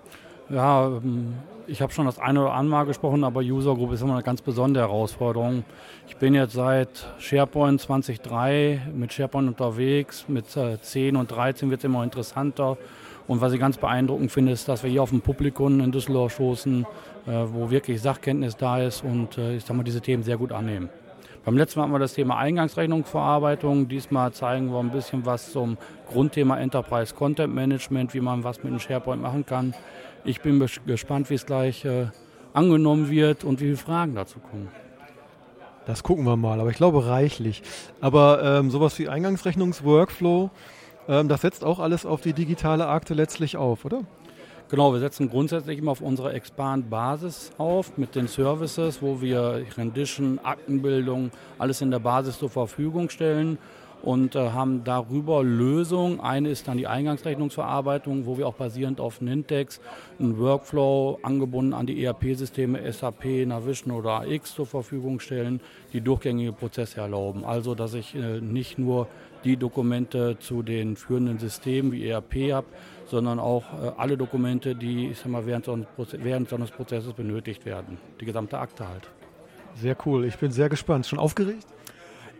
Ja, 0.48 0.86
ähm, 0.86 1.34
ich 1.66 1.80
habe 1.80 1.92
schon 1.92 2.06
das 2.06 2.18
eine 2.18 2.40
oder 2.40 2.54
andere 2.54 2.78
Mal 2.78 2.84
gesprochen, 2.84 3.24
aber 3.24 3.40
User 3.40 3.74
Group 3.74 3.92
ist 3.92 4.02
immer 4.02 4.14
eine 4.14 4.22
ganz 4.22 4.42
besondere 4.42 4.84
Herausforderung. 4.84 5.64
Ich 6.08 6.16
bin 6.16 6.34
jetzt 6.34 6.54
seit 6.54 7.06
SharePoint 7.18 7.80
2003 7.80 8.88
mit 8.94 9.12
SharePoint 9.12 9.48
unterwegs, 9.48 10.26
mit 10.28 10.46
10 10.48 11.14
äh, 11.14 11.18
und 11.18 11.30
13 11.30 11.70
wird 11.70 11.80
es 11.80 11.84
immer 11.84 12.02
interessanter. 12.04 12.76
Und 13.28 13.40
was 13.40 13.52
ich 13.52 13.60
ganz 13.60 13.78
beeindruckend 13.78 14.32
finde, 14.32 14.52
ist, 14.52 14.68
dass 14.68 14.82
wir 14.82 14.90
hier 14.90 15.02
auf 15.02 15.12
ein 15.12 15.20
Publikum 15.20 15.80
in 15.80 15.92
Düsseldorf 15.92 16.34
stoßen, 16.34 16.86
äh, 17.26 17.30
wo 17.46 17.70
wirklich 17.70 18.02
Sachkenntnis 18.02 18.56
da 18.56 18.80
ist 18.80 19.04
und 19.04 19.38
äh, 19.38 19.56
ich 19.56 19.64
sag 19.64 19.76
mal, 19.76 19.84
diese 19.84 20.00
Themen 20.00 20.22
sehr 20.22 20.36
gut 20.36 20.52
annehmen. 20.52 20.88
Beim 21.44 21.56
letzten 21.56 21.80
Mal 21.80 21.84
hatten 21.84 21.92
wir 21.94 21.98
das 21.98 22.14
Thema 22.14 22.38
Eingangsrechnungsverarbeitung. 22.38 23.88
Diesmal 23.88 24.32
zeigen 24.32 24.70
wir 24.70 24.78
ein 24.78 24.92
bisschen 24.92 25.26
was 25.26 25.50
zum 25.50 25.76
Grundthema 26.08 26.56
Enterprise 26.58 27.12
Content 27.14 27.52
Management, 27.52 28.14
wie 28.14 28.20
man 28.20 28.44
was 28.44 28.62
mit 28.62 28.72
dem 28.72 28.78
SharePoint 28.78 29.20
machen 29.20 29.44
kann. 29.44 29.74
Ich 30.24 30.40
bin 30.40 30.64
gespannt, 30.86 31.30
wie 31.30 31.34
es 31.34 31.44
gleich 31.44 31.84
äh, 31.84 32.06
angenommen 32.52 33.10
wird 33.10 33.42
und 33.42 33.60
wie 33.60 33.64
viele 33.64 33.76
Fragen 33.76 34.14
dazu 34.14 34.38
kommen. 34.38 34.68
Das 35.84 36.04
gucken 36.04 36.24
wir 36.24 36.36
mal, 36.36 36.60
aber 36.60 36.70
ich 36.70 36.76
glaube 36.76 37.06
reichlich. 37.06 37.64
Aber 38.00 38.40
ähm, 38.44 38.70
sowas 38.70 38.96
wie 39.00 39.08
Eingangsrechnungsworkflow, 39.08 40.50
ähm, 41.08 41.28
das 41.28 41.40
setzt 41.40 41.64
auch 41.64 41.80
alles 41.80 42.06
auf 42.06 42.20
die 42.20 42.34
digitale 42.34 42.86
Akte 42.86 43.14
letztlich 43.14 43.56
auf, 43.56 43.84
oder? 43.84 44.02
Genau, 44.72 44.90
wir 44.94 45.00
setzen 45.00 45.28
grundsätzlich 45.28 45.76
immer 45.76 45.90
auf 45.90 46.00
unsere 46.00 46.32
Expand-Basis 46.32 47.50
auf 47.58 47.98
mit 47.98 48.14
den 48.14 48.26
Services, 48.26 49.02
wo 49.02 49.20
wir 49.20 49.66
Rendition, 49.76 50.38
Aktenbildung, 50.42 51.30
alles 51.58 51.82
in 51.82 51.90
der 51.90 51.98
Basis 51.98 52.38
zur 52.38 52.48
Verfügung 52.48 53.10
stellen 53.10 53.58
und 54.02 54.34
äh, 54.34 54.48
haben 54.48 54.82
darüber 54.82 55.44
Lösungen. 55.44 56.20
Eine 56.20 56.48
ist 56.48 56.68
dann 56.68 56.78
die 56.78 56.86
Eingangsrechnungsverarbeitung, 56.86 58.24
wo 58.24 58.38
wir 58.38 58.48
auch 58.48 58.54
basierend 58.54 58.98
auf 58.98 59.20
Nintex 59.20 59.78
einen 60.18 60.38
Workflow 60.38 61.18
angebunden 61.22 61.74
an 61.74 61.84
die 61.84 62.02
ERP-Systeme 62.02 62.90
SAP, 62.90 63.46
Navision 63.46 63.92
oder 63.92 64.22
AX 64.22 64.54
zur 64.54 64.64
Verfügung 64.64 65.20
stellen, 65.20 65.60
die 65.92 66.00
durchgängige 66.00 66.52
Prozesse 66.52 67.02
erlauben. 67.02 67.44
Also, 67.44 67.74
dass 67.74 67.92
ich 67.92 68.14
äh, 68.14 68.40
nicht 68.40 68.78
nur 68.78 69.06
die 69.44 69.58
Dokumente 69.58 70.38
zu 70.38 70.62
den 70.62 70.96
führenden 70.96 71.38
Systemen 71.38 71.92
wie 71.92 72.08
ERP 72.08 72.52
habe, 72.52 72.66
sondern 73.12 73.38
auch 73.38 73.64
äh, 73.74 73.92
alle 73.98 74.16
Dokumente, 74.16 74.74
die 74.74 75.10
ich 75.10 75.18
sag 75.18 75.26
mal, 75.26 75.46
während, 75.46 75.66
so 75.66 75.74
eines 75.74 75.86
während 76.12 76.48
so 76.48 76.56
eines 76.56 76.70
Prozesses 76.70 77.12
benötigt 77.12 77.64
werden. 77.66 77.98
Die 78.20 78.24
gesamte 78.24 78.58
Akte 78.58 78.88
halt. 78.88 79.08
Sehr 79.76 79.96
cool. 80.06 80.24
Ich 80.24 80.38
bin 80.38 80.50
sehr 80.50 80.68
gespannt. 80.68 81.06
Schon 81.06 81.18
aufgeregt? 81.18 81.66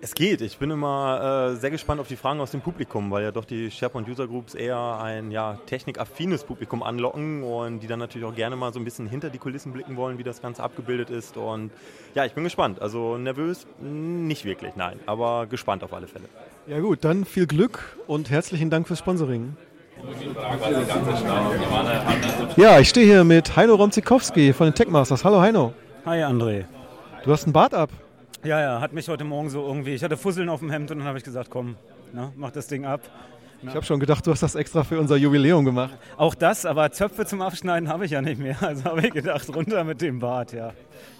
Es 0.00 0.14
geht. 0.14 0.41
Ich 0.41 0.59
bin 0.59 0.71
immer 0.71 1.52
äh, 1.52 1.57
sehr 1.57 1.71
gespannt 1.71 2.00
auf 2.00 2.09
die 2.09 2.17
Fragen 2.17 2.41
aus 2.41 2.50
dem 2.50 2.62
Publikum, 2.62 3.11
weil 3.11 3.23
ja 3.23 3.31
doch 3.31 3.45
die 3.45 3.71
SharePoint 3.71 4.09
User 4.09 4.26
Groups 4.26 4.55
eher 4.55 4.99
ein 5.00 5.31
ja, 5.31 5.59
technikaffines 5.67 6.43
Publikum 6.43 6.83
anlocken 6.83 7.43
und 7.43 7.81
die 7.81 7.87
dann 7.87 7.99
natürlich 7.99 8.26
auch 8.26 8.35
gerne 8.35 8.57
mal 8.57 8.73
so 8.73 8.81
ein 8.81 8.85
bisschen 8.85 9.07
hinter 9.07 9.29
die 9.29 9.38
Kulissen 9.38 9.73
blicken 9.73 9.97
wollen, 9.97 10.19
wie 10.19 10.25
das 10.25 10.41
Ganze 10.41 10.62
abgebildet 10.62 11.11
ist. 11.11 11.37
Und 11.37 11.71
ja, 12.14 12.25
ich 12.25 12.33
bin 12.33 12.45
gespannt. 12.45 12.81
Also 12.81 13.19
nervös 13.19 13.67
nicht 13.79 14.45
wirklich, 14.45 14.75
nein, 14.75 14.99
aber 15.05 15.47
gespannt 15.47 15.85
auf 15.85 15.93
alle 15.93 16.09
Fälle. 16.09 16.25
Ja 16.67 16.81
gut, 16.81 17.05
dann 17.05 17.25
viel 17.26 17.47
Glück 17.47 17.99
und 18.07 18.31
herzlichen 18.31 18.71
Dank 18.71 18.88
fürs 18.88 19.00
Sponsoring. 19.00 19.55
Ja, 22.57 22.79
ich 22.81 22.89
stehe 22.89 23.07
hier 23.07 23.25
mit 23.25 23.57
Heino 23.57 23.75
Romzikowski 23.75 24.53
von 24.53 24.67
den 24.67 24.75
Techmasters. 24.75 25.25
Hallo 25.25 25.41
Heino. 25.41 25.73
Hi 26.05 26.23
André. 26.23 26.65
Du 27.25 27.33
hast 27.33 27.45
einen 27.45 27.53
Bart 27.53 27.75
ab. 27.75 27.91
Ja, 28.45 28.61
ja, 28.61 28.81
hat 28.81 28.93
mich 28.93 29.09
heute 29.09 29.25
Morgen 29.25 29.51
so 29.51 29.65
irgendwie, 29.65 29.95
ich 29.95 30.03
hatte 30.03 30.17
Fusseln 30.17 30.49
auf 30.49 30.61
dem 30.61 30.71
Hemd 30.71 30.91
und 30.91 30.99
dann 30.99 31.07
habe 31.07 31.19
ich 31.19 31.25
gesagt, 31.25 31.51
komm, 31.51 31.77
ne, 32.13 32.33
mach 32.37 32.51
das 32.51 32.67
Ding 32.67 32.85
ab. 32.85 33.01
Ich 33.63 33.75
habe 33.75 33.85
schon 33.85 34.01
gedacht, 34.01 34.27
du 34.27 34.33
hast 34.33 34.43
das 34.43 34.57
extra 34.57 34.83
für 34.83 34.99
unser 34.99 35.17
Jubiläum 35.17 35.65
gemacht. 35.65 35.97
Auch 36.17 36.35
das, 36.35 36.67
aber 36.67 36.91
Zöpfe 36.91 37.25
zum 37.25 37.41
Abschneiden 37.41 37.89
habe 37.89 38.05
ich 38.05 38.11
ja 38.11 38.21
nicht 38.21 38.41
mehr. 38.41 38.57
Also 38.61 38.85
habe 38.85 39.07
ich 39.07 39.13
gedacht, 39.13 39.49
runter 39.55 39.85
mit 39.85 40.01
dem 40.01 40.19
Bart, 40.19 40.53
ja. 40.53 40.73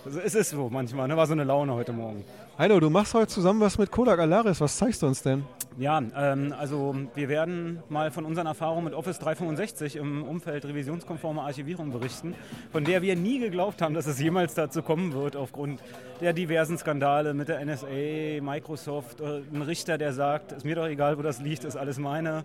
Also 0.05 0.21
es 0.21 0.35
ist 0.35 0.51
so 0.51 0.69
manchmal, 0.71 1.09
ne? 1.09 1.17
war 1.17 1.27
so 1.27 1.33
eine 1.33 1.45
Laune 1.45 1.73
heute 1.75 1.93
Morgen. 1.93 2.25
Heino, 2.59 2.81
du 2.81 2.91
machst 2.91 3.15
heute 3.15 3.29
zusammen 3.29 3.61
was 3.61 3.79
mit 3.79 3.91
Kodak 3.91 4.19
Alaris. 4.19 4.61
Was 4.61 4.77
zeigst 4.77 5.03
du 5.03 5.07
uns 5.07 5.23
denn? 5.23 5.45
Ja, 5.79 6.03
ähm, 6.17 6.55
also 6.59 6.95
wir 7.15 7.29
werden 7.29 7.83
mal 7.89 8.11
von 8.11 8.25
unseren 8.25 8.47
Erfahrungen 8.47 8.85
mit 8.85 8.95
Office 8.95 9.19
365 9.19 9.97
im 9.97 10.23
Umfeld 10.23 10.65
revisionskonformer 10.65 11.43
Archivierung 11.43 11.93
berichten, 11.93 12.35
von 12.71 12.85
der 12.85 13.01
wir 13.01 13.17
nie 13.17 13.39
geglaubt 13.39 13.81
haben, 13.81 13.95
dass 13.95 14.07
es 14.07 14.21
jemals 14.21 14.55
dazu 14.55 14.83
kommen 14.83 15.15
wird, 15.15 15.35
aufgrund 15.35 15.81
der 16.21 16.33
diversen 16.35 16.77
Skandale 16.77 17.33
mit 17.33 17.49
der 17.49 17.65
NSA, 17.65 18.43
Microsoft, 18.43 19.21
äh, 19.21 19.43
ein 19.53 19.63
Richter, 19.63 19.97
der 19.97 20.13
sagt, 20.13 20.53
ist 20.53 20.65
mir 20.65 20.75
doch 20.75 20.87
egal, 20.87 21.17
wo 21.17 21.23
das 21.23 21.41
liegt, 21.41 21.65
ist 21.65 21.77
alles 21.77 21.99
meine. 21.99 22.45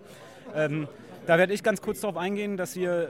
Ähm, 0.56 0.88
da 1.26 1.38
werde 1.38 1.54
ich 1.54 1.62
ganz 1.62 1.82
kurz 1.82 2.00
darauf 2.00 2.16
eingehen, 2.16 2.56
dass 2.56 2.78
wir 2.78 3.10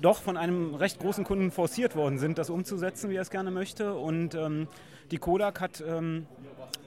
doch 0.00 0.22
von 0.22 0.36
einem 0.36 0.74
recht 0.74 0.98
großen 0.98 1.24
Kunden 1.24 1.50
forciert 1.50 1.96
worden 1.96 2.18
sind, 2.18 2.38
das 2.38 2.50
umzusetzen, 2.50 3.10
wie 3.10 3.16
er 3.16 3.22
es 3.22 3.30
gerne 3.30 3.50
möchte. 3.50 3.94
Und 3.94 4.34
ähm, 4.34 4.68
die 5.10 5.18
Kodak 5.18 5.60
hat 5.60 5.82
ähm, 5.86 6.26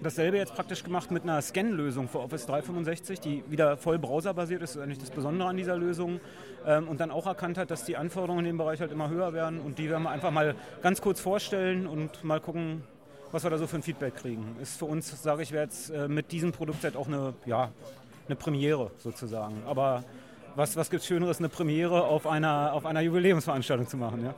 dasselbe 0.02 0.38
jetzt 0.38 0.56
praktisch 0.56 0.84
gemacht 0.84 1.12
mit 1.12 1.24
einer 1.24 1.42
Scan-Lösung 1.42 2.08
für 2.08 2.20
Office 2.20 2.46
365, 2.46 3.20
die 3.20 3.44
wieder 3.48 3.78
voll 3.78 4.00
browserbasiert 4.00 4.62
ist, 4.62 4.72
das 4.72 4.76
ist 4.78 4.82
eigentlich 4.82 5.00
das 5.00 5.12
Besondere 5.12 5.50
an 5.50 5.58
dieser 5.58 5.78
Lösung. 5.78 6.20
Ähm, 6.66 6.88
und 6.88 7.00
dann 7.00 7.12
auch 7.12 7.26
erkannt 7.26 7.58
hat, 7.58 7.72
dass 7.72 7.84
die 7.86 7.98
Anforderungen 7.98 8.46
in 8.46 8.54
dem 8.54 8.58
Bereich 8.58 8.80
halt 8.80 8.92
immer 8.92 9.10
höher 9.10 9.34
werden. 9.34 9.60
Und 9.60 9.80
die 9.80 9.90
werden 9.90 10.04
wir 10.04 10.10
einfach 10.10 10.32
mal 10.32 10.56
ganz 10.82 11.02
kurz 11.02 11.20
vorstellen 11.20 11.88
und 11.88 12.24
mal 12.24 12.40
gucken, 12.40 12.84
was 13.32 13.44
wir 13.44 13.50
da 13.50 13.58
so 13.58 13.68
für 13.68 13.78
ein 13.78 13.84
Feedback 13.84 14.16
kriegen. 14.16 14.56
Ist 14.62 14.78
für 14.78 14.86
uns, 14.86 15.22
sage 15.22 15.44
ich, 15.44 15.50
jetzt 15.50 15.90
äh, 15.90 16.08
mit 16.08 16.32
diesem 16.32 16.52
Produktset 16.52 16.96
auch 16.96 17.08
eine, 17.08 17.34
ja, 17.46 17.72
eine 18.28 18.36
Premiere 18.36 18.92
sozusagen. 18.98 19.64
Aber 19.66 20.04
was, 20.56 20.76
was 20.76 20.90
gibt 20.90 21.02
es 21.02 21.08
Schöneres, 21.08 21.40
eine 21.40 21.50
Premiere 21.50 22.04
auf 22.04 22.28
einer, 22.28 22.74
auf 22.74 22.86
einer 22.86 23.02
Jubiläumsveranstaltung 23.02 23.88
zu 23.88 23.98
machen? 23.98 24.24
Ja? 24.24 24.36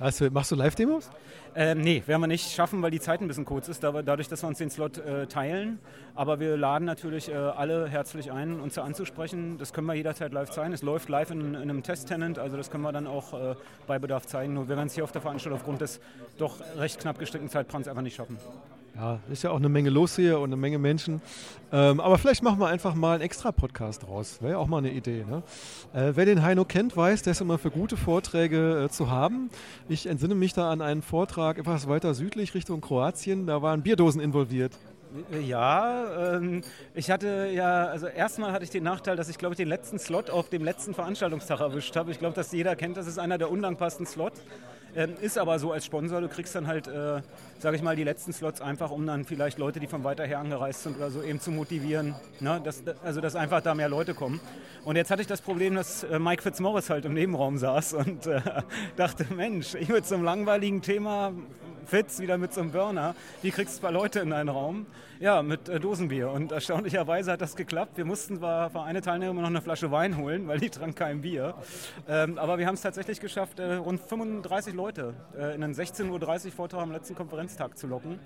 Also, 0.00 0.30
machst 0.30 0.52
du 0.52 0.54
Live-Demos? 0.54 1.10
Ähm, 1.54 1.80
nee, 1.80 2.02
werden 2.06 2.20
wir 2.20 2.28
nicht 2.28 2.52
schaffen, 2.52 2.82
weil 2.82 2.90
die 2.90 3.00
Zeit 3.00 3.20
ein 3.20 3.26
bisschen 3.26 3.44
kurz 3.44 3.68
ist, 3.68 3.82
dadurch, 3.82 4.28
dass 4.28 4.42
wir 4.42 4.48
uns 4.48 4.58
den 4.58 4.70
Slot 4.70 4.98
äh, 4.98 5.26
teilen. 5.26 5.80
Aber 6.14 6.38
wir 6.38 6.56
laden 6.56 6.84
natürlich 6.84 7.30
äh, 7.30 7.34
alle 7.34 7.88
herzlich 7.88 8.30
ein, 8.30 8.60
uns 8.60 8.74
da 8.74 8.84
anzusprechen. 8.84 9.58
Das 9.58 9.72
können 9.72 9.86
wir 9.88 9.94
jederzeit 9.94 10.32
live 10.32 10.50
zeigen. 10.50 10.72
Es 10.72 10.82
läuft 10.82 11.08
live 11.08 11.30
in, 11.30 11.54
in 11.54 11.56
einem 11.56 11.82
Test-Tenant, 11.82 12.38
also 12.38 12.56
das 12.56 12.70
können 12.70 12.84
wir 12.84 12.92
dann 12.92 13.06
auch 13.08 13.32
äh, 13.32 13.54
bei 13.88 13.98
Bedarf 13.98 14.26
zeigen. 14.26 14.54
Nur 14.54 14.68
wir 14.68 14.76
werden 14.76 14.86
es 14.86 14.94
hier 14.94 15.04
auf 15.04 15.12
der 15.12 15.22
Veranstaltung 15.22 15.58
aufgrund 15.58 15.80
des 15.80 16.00
doch 16.36 16.60
recht 16.76 17.00
knapp 17.00 17.18
gestrickten 17.18 17.50
Zeitplans 17.50 17.88
einfach 17.88 18.02
nicht 18.02 18.14
schaffen. 18.14 18.38
Ja, 18.98 19.20
ist 19.30 19.44
ja 19.44 19.50
auch 19.50 19.58
eine 19.58 19.68
Menge 19.68 19.90
los 19.90 20.16
hier 20.16 20.40
und 20.40 20.48
eine 20.48 20.56
Menge 20.56 20.76
Menschen. 20.76 21.22
Ähm, 21.70 22.00
aber 22.00 22.18
vielleicht 22.18 22.42
machen 22.42 22.58
wir 22.58 22.66
einfach 22.66 22.96
mal 22.96 23.12
einen 23.12 23.22
extra 23.22 23.52
Podcast 23.52 24.08
raus. 24.08 24.38
Wäre 24.40 24.54
ja 24.54 24.58
auch 24.58 24.66
mal 24.66 24.78
eine 24.78 24.90
Idee. 24.90 25.24
Ne? 25.24 25.44
Äh, 25.94 26.16
wer 26.16 26.24
den 26.24 26.42
Heino 26.42 26.64
kennt, 26.64 26.96
weiß, 26.96 27.22
der 27.22 27.30
ist 27.30 27.40
immer 27.40 27.58
für 27.58 27.70
gute 27.70 27.96
Vorträge 27.96 28.86
äh, 28.86 28.88
zu 28.88 29.08
haben. 29.08 29.50
Ich 29.88 30.06
entsinne 30.06 30.34
mich 30.34 30.52
da 30.52 30.72
an 30.72 30.82
einen 30.82 31.02
Vortrag 31.02 31.58
etwas 31.58 31.88
weiter 31.88 32.12
südlich 32.14 32.54
Richtung 32.54 32.80
Kroatien. 32.80 33.46
Da 33.46 33.62
waren 33.62 33.82
Bierdosen 33.82 34.20
involviert. 34.20 34.76
Ja, 35.46 36.34
ähm, 36.34 36.62
ich 36.92 37.08
hatte 37.12 37.50
ja, 37.54 37.86
also 37.86 38.08
erstmal 38.08 38.50
hatte 38.50 38.64
ich 38.64 38.70
den 38.70 38.82
Nachteil, 38.82 39.14
dass 39.14 39.28
ich 39.28 39.38
glaube 39.38 39.54
ich 39.54 39.58
den 39.58 39.68
letzten 39.68 40.00
Slot 40.00 40.28
auf 40.28 40.48
dem 40.48 40.64
letzten 40.64 40.92
Veranstaltungstag 40.92 41.60
erwischt 41.60 41.94
habe. 41.94 42.10
Ich 42.10 42.18
glaube, 42.18 42.34
dass 42.34 42.50
jeder 42.50 42.74
kennt, 42.74 42.96
das 42.96 43.06
ist 43.06 43.18
einer 43.18 43.38
der 43.38 43.48
undankbarsten 43.50 44.06
Slots. 44.06 44.42
Ähm, 44.98 45.14
ist 45.20 45.38
aber 45.38 45.60
so 45.60 45.70
als 45.70 45.84
Sponsor, 45.84 46.20
du 46.20 46.26
kriegst 46.26 46.56
dann 46.56 46.66
halt, 46.66 46.88
äh, 46.88 47.20
sage 47.60 47.76
ich 47.76 47.82
mal, 47.82 47.94
die 47.94 48.02
letzten 48.02 48.32
Slots 48.32 48.60
einfach, 48.60 48.90
um 48.90 49.06
dann 49.06 49.24
vielleicht 49.24 49.56
Leute, 49.56 49.78
die 49.78 49.86
von 49.86 50.02
weiter 50.02 50.26
her 50.26 50.40
angereist 50.40 50.82
sind 50.82 50.96
oder 50.96 51.08
so, 51.12 51.22
eben 51.22 51.38
zu 51.38 51.52
motivieren. 51.52 52.16
Ne? 52.40 52.60
Dass, 52.64 52.82
also, 53.04 53.20
dass 53.20 53.36
einfach 53.36 53.60
da 53.60 53.76
mehr 53.76 53.88
Leute 53.88 54.14
kommen. 54.14 54.40
Und 54.84 54.96
jetzt 54.96 55.12
hatte 55.12 55.22
ich 55.22 55.28
das 55.28 55.40
Problem, 55.40 55.76
dass 55.76 56.02
äh, 56.02 56.18
Mike 56.18 56.42
Fitzmaurice 56.42 56.90
halt 56.90 57.04
im 57.04 57.14
Nebenraum 57.14 57.58
saß 57.58 57.94
und 57.94 58.26
äh, 58.26 58.40
dachte, 58.96 59.24
Mensch, 59.32 59.76
ich 59.76 59.88
so 60.02 60.16
einem 60.16 60.24
langweiligen 60.24 60.82
Thema 60.82 61.32
Fitz 61.88 62.20
wieder 62.20 62.36
mit 62.36 62.52
so 62.52 62.60
einem 62.60 62.70
Burner. 62.70 63.14
Wie 63.40 63.50
kriegst 63.50 63.76
du 63.76 63.80
zwei 63.80 63.90
Leute 63.90 64.20
in 64.20 64.34
einen 64.34 64.50
Raum? 64.50 64.84
Ja, 65.20 65.42
mit 65.42 65.70
äh, 65.70 65.80
Dosenbier. 65.80 66.30
Und 66.30 66.52
erstaunlicherweise 66.52 67.32
hat 67.32 67.40
das 67.40 67.56
geklappt. 67.56 67.96
Wir 67.96 68.04
mussten 68.04 68.36
zwar 68.36 68.68
für 68.68 68.82
eine 68.82 69.00
Teilnehmerin 69.00 69.40
noch 69.40 69.48
eine 69.48 69.62
Flasche 69.62 69.90
Wein 69.90 70.18
holen, 70.18 70.46
weil 70.48 70.60
die 70.60 70.68
trank 70.68 70.96
kein 70.96 71.22
Bier. 71.22 71.54
Ähm, 72.06 72.36
aber 72.36 72.58
wir 72.58 72.66
haben 72.66 72.74
es 72.74 72.82
tatsächlich 72.82 73.20
geschafft, 73.20 73.58
äh, 73.58 73.76
rund 73.76 74.00
35 74.00 74.74
Leute 74.74 75.14
äh, 75.34 75.54
in 75.54 75.64
einen 75.64 75.74
16.30 75.74 76.46
Uhr 76.46 76.52
Vortrag 76.52 76.82
am 76.82 76.92
letzten 76.92 77.14
Konferenztag 77.14 77.78
zu 77.78 77.86
locken. 77.86 78.20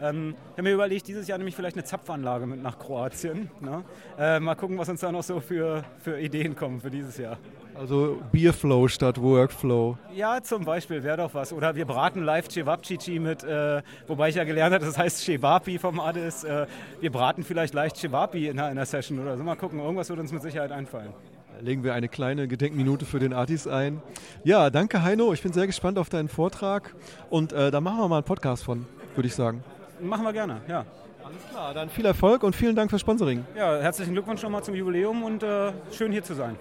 Ähm, 0.00 0.34
ich 0.50 0.52
habe 0.52 0.62
mir 0.62 0.74
überlegt, 0.74 1.06
dieses 1.08 1.26
Jahr 1.28 1.38
nämlich 1.38 1.56
vielleicht 1.56 1.76
eine 1.76 1.84
Zapfanlage 1.84 2.46
mit 2.46 2.62
nach 2.62 2.78
Kroatien. 2.78 3.50
Ne? 3.60 3.84
Äh, 4.18 4.40
mal 4.40 4.54
gucken, 4.54 4.78
was 4.78 4.88
uns 4.88 5.00
da 5.00 5.12
noch 5.12 5.22
so 5.22 5.40
für, 5.40 5.84
für 6.02 6.20
Ideen 6.20 6.56
kommen 6.56 6.80
für 6.80 6.90
dieses 6.90 7.16
Jahr. 7.16 7.38
Also 7.74 8.22
Bierflow 8.30 8.86
statt 8.86 9.20
Workflow. 9.20 9.98
Ja, 10.14 10.40
zum 10.42 10.64
Beispiel 10.64 11.02
wäre 11.02 11.16
doch 11.16 11.34
was. 11.34 11.52
Oder 11.52 11.74
wir 11.74 11.84
braten 11.86 12.22
live 12.22 12.48
Cevapcici 12.48 13.18
mit, 13.18 13.42
äh, 13.42 13.82
wobei 14.06 14.28
ich 14.28 14.36
ja 14.36 14.44
gelernt 14.44 14.74
habe, 14.74 14.84
das 14.84 14.96
heißt 14.96 15.18
Cevapi 15.24 15.78
vom 15.78 15.98
Addis. 15.98 16.44
Äh, 16.44 16.66
wir 17.00 17.10
braten 17.10 17.42
vielleicht 17.42 17.74
leicht 17.74 17.96
Cevapi 17.96 18.48
in 18.48 18.60
einer 18.60 18.86
Session 18.86 19.18
oder 19.18 19.36
so. 19.36 19.42
Mal 19.42 19.56
gucken, 19.56 19.80
irgendwas 19.80 20.08
wird 20.08 20.20
uns 20.20 20.32
mit 20.32 20.42
Sicherheit 20.42 20.70
einfallen. 20.70 21.12
Legen 21.60 21.82
wir 21.82 21.94
eine 21.94 22.08
kleine 22.08 22.46
Gedenkminute 22.46 23.04
für 23.06 23.18
den 23.18 23.32
Artis 23.32 23.66
ein. 23.66 24.02
Ja, 24.44 24.70
danke 24.70 25.02
Heino. 25.02 25.32
Ich 25.32 25.42
bin 25.42 25.52
sehr 25.52 25.66
gespannt 25.66 25.98
auf 25.98 26.08
deinen 26.08 26.28
Vortrag. 26.28 26.94
Und 27.30 27.52
äh, 27.52 27.70
da 27.70 27.80
machen 27.80 27.98
wir 27.98 28.08
mal 28.08 28.16
einen 28.16 28.24
Podcast 28.24 28.64
von, 28.64 28.86
würde 29.16 29.26
ich 29.26 29.34
sagen. 29.34 29.64
Machen 30.00 30.24
wir 30.24 30.32
gerne, 30.32 30.60
ja. 30.68 30.84
Alles 31.22 31.48
klar, 31.50 31.72
dann 31.72 31.88
viel 31.88 32.04
Erfolg 32.04 32.42
und 32.42 32.54
vielen 32.54 32.76
Dank 32.76 32.90
fürs 32.90 33.00
Sponsoring. 33.00 33.46
Ja, 33.56 33.80
herzlichen 33.80 34.12
Glückwunsch 34.12 34.42
nochmal 34.42 34.62
zum 34.62 34.74
Jubiläum 34.74 35.22
und 35.22 35.42
äh, 35.42 35.72
schön 35.90 36.12
hier 36.12 36.22
zu 36.22 36.34
sein. 36.34 36.56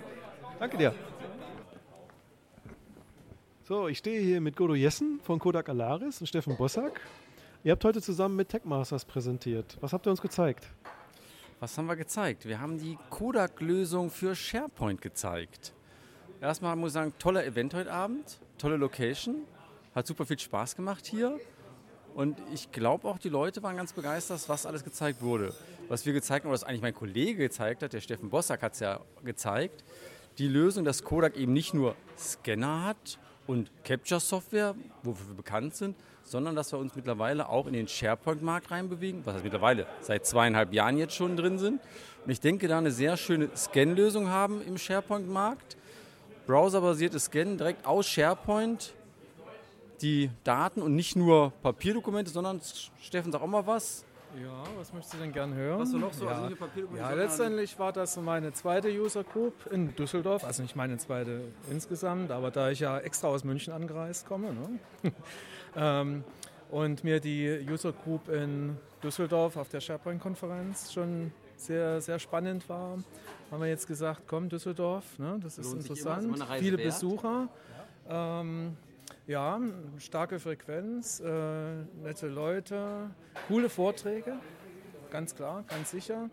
Danke 0.60 0.78
dir. 0.78 0.94
So, 3.64 3.88
ich 3.88 3.98
stehe 3.98 4.22
hier 4.22 4.40
mit 4.40 4.56
Godo 4.56 4.76
Jessen 4.76 5.20
von 5.24 5.40
Kodak 5.40 5.68
Alaris 5.70 6.22
und 6.22 6.28
Steffen 6.28 6.56
Bossack. 6.56 7.02
Ihr 7.64 7.72
habt 7.72 7.84
heute 7.84 8.02
zusammen 8.02 8.36
mit 8.36 8.50
Techmasters 8.50 9.06
präsentiert. 9.06 9.78
Was 9.82 9.94
habt 9.94 10.06
ihr 10.08 10.12
uns 10.12 10.22
gezeigt? 10.22 10.68
Was 11.60 11.78
haben 11.78 11.86
wir 11.86 11.96
gezeigt? 11.96 12.46
Wir 12.46 12.60
haben 12.60 12.78
die 12.78 12.98
Kodak-Lösung 13.10 14.10
für 14.10 14.36
SharePoint 14.36 15.02
gezeigt. 15.02 15.74
Erstmal 16.42 16.76
muss 16.76 16.90
ich 16.90 16.94
sagen, 16.94 17.14
toller 17.20 17.46
Event 17.46 17.74
heute 17.74 17.92
Abend, 17.92 18.38
tolle 18.58 18.76
Location, 18.76 19.44
hat 19.96 20.08
super 20.08 20.26
viel 20.26 20.40
Spaß 20.40 20.76
gemacht 20.76 21.06
hier. 21.06 21.40
Und 22.16 22.38
ich 22.54 22.72
glaube 22.72 23.08
auch, 23.08 23.18
die 23.18 23.30
Leute 23.30 23.64
waren 23.64 23.76
ganz 23.76 23.94
begeistert, 23.94 24.48
was 24.48 24.66
alles 24.66 24.84
gezeigt 24.84 25.22
wurde. 25.22 25.54
Was 25.88 26.06
wir 26.06 26.14
gezeigt 26.14 26.46
haben, 26.46 26.52
was 26.52 26.64
eigentlich 26.64 26.82
mein 26.82 26.94
Kollege 26.94 27.36
gezeigt 27.36 27.82
hat, 27.82 27.94
der 27.94 28.02
Steffen 28.02 28.30
Bossack 28.30 28.62
hat 28.62 28.74
es 28.74 28.80
ja 28.80 29.00
gezeigt, 29.24 29.84
die 30.38 30.48
Lösung, 30.48 30.86
dass 30.86 31.04
Kodak 31.04 31.36
eben 31.38 31.54
nicht 31.54 31.74
nur 31.74 31.96
Scanner 32.18 32.86
hat 32.86 33.20
und 33.48 33.72
Capture-Software, 33.84 34.76
wofür 35.02 35.28
wir 35.28 35.36
bekannt 35.36 35.76
sind, 35.76 35.96
sondern 36.24 36.56
dass 36.56 36.72
wir 36.72 36.80
uns 36.80 36.96
mittlerweile 36.96 37.50
auch 37.50 37.68
in 37.68 37.74
den 37.74 37.88
SharePoint-Markt 37.88 38.72
reinbewegen, 38.72 39.26
was 39.26 39.36
heißt 39.36 39.44
mittlerweile 39.44 39.88
seit 40.02 40.26
zweieinhalb 40.26 40.74
Jahren 40.74 40.98
jetzt 40.98 41.16
schon 41.16 41.36
drin 41.36 41.60
sind. 41.60 41.82
Und 42.26 42.32
ich 42.32 42.40
denke, 42.40 42.68
da 42.68 42.78
eine 42.78 42.92
sehr 42.92 43.18
schöne 43.18 43.50
Scan-Lösung 43.56 44.30
haben 44.30 44.62
im 44.66 44.78
SharePoint-Markt. 44.78 45.78
Browserbasiertes 46.48 47.26
Scannen 47.26 47.58
direkt 47.58 47.86
aus 47.86 48.08
SharePoint, 48.08 48.94
die 50.04 50.30
Daten 50.44 50.82
und 50.82 50.96
nicht 50.96 51.16
nur 51.16 51.52
Papierdokumente, 51.64 52.30
sondern 52.30 52.62
Steffen, 53.02 53.32
sag 53.32 53.42
auch 53.42 53.48
mal 53.48 53.66
was. 53.66 54.06
Ja, 54.42 54.64
was 54.78 54.92
möchtest 54.92 55.14
du 55.14 55.18
denn 55.20 55.32
gern 55.32 55.54
hören? 55.54 55.80
Was 55.80 55.92
du 55.92 56.00
noch 56.00 56.12
so? 56.12 56.26
Ja, 56.26 56.32
Also 56.32 56.56
ja 56.98 57.12
letztendlich 57.14 57.78
war 57.78 57.94
das 57.94 58.18
meine 58.18 58.52
zweite 58.52 58.90
User 58.90 59.24
Group 59.24 59.68
in 59.72 59.96
Düsseldorf, 59.96 60.44
also 60.44 60.64
nicht 60.64 60.76
meine 60.76 60.98
zweite 60.98 61.42
insgesamt, 61.70 62.32
aber 62.32 62.50
da 62.50 62.72
ich 62.72 62.80
ja 62.80 62.98
extra 62.98 63.28
aus 63.28 63.44
München 63.44 63.74
angereist 63.74 64.26
komme 64.26 64.54
ne? 64.54 64.80
ähm, 65.76 66.24
und 66.72 67.04
mir 67.04 67.20
die 67.20 67.64
User 67.70 67.94
Group 67.94 68.28
in 68.28 68.78
Düsseldorf 69.04 69.56
auf 69.56 69.70
der 69.70 69.82
SharePoint-Konferenz 69.82 70.92
schon 70.92 71.32
sehr, 71.56 72.02
sehr 72.02 72.18
spannend 72.18 72.68
war, 72.68 72.98
haben 73.52 73.62
wir 73.62 73.70
jetzt 73.70 73.88
gesagt, 73.88 74.24
komm 74.26 74.50
Düsseldorf, 74.50 75.20
ne? 75.20 75.40
das 75.44 75.60
ist 75.60 75.68
Lohnt 75.68 75.82
interessant, 75.82 76.44
viele 76.58 76.78
wert. 76.78 76.88
Besucher. 76.88 77.50
Ähm, 78.10 78.76
ja, 79.28 79.60
starke 79.98 80.40
Frequenz, 80.40 81.20
äh, 81.20 81.84
nette 82.02 82.28
Leute, 82.28 83.10
coole 83.48 83.70
Vorträge, 83.70 84.38
ganz 85.12 85.36
klar, 85.36 85.64
ganz 85.68 85.92
sicher. 85.92 86.30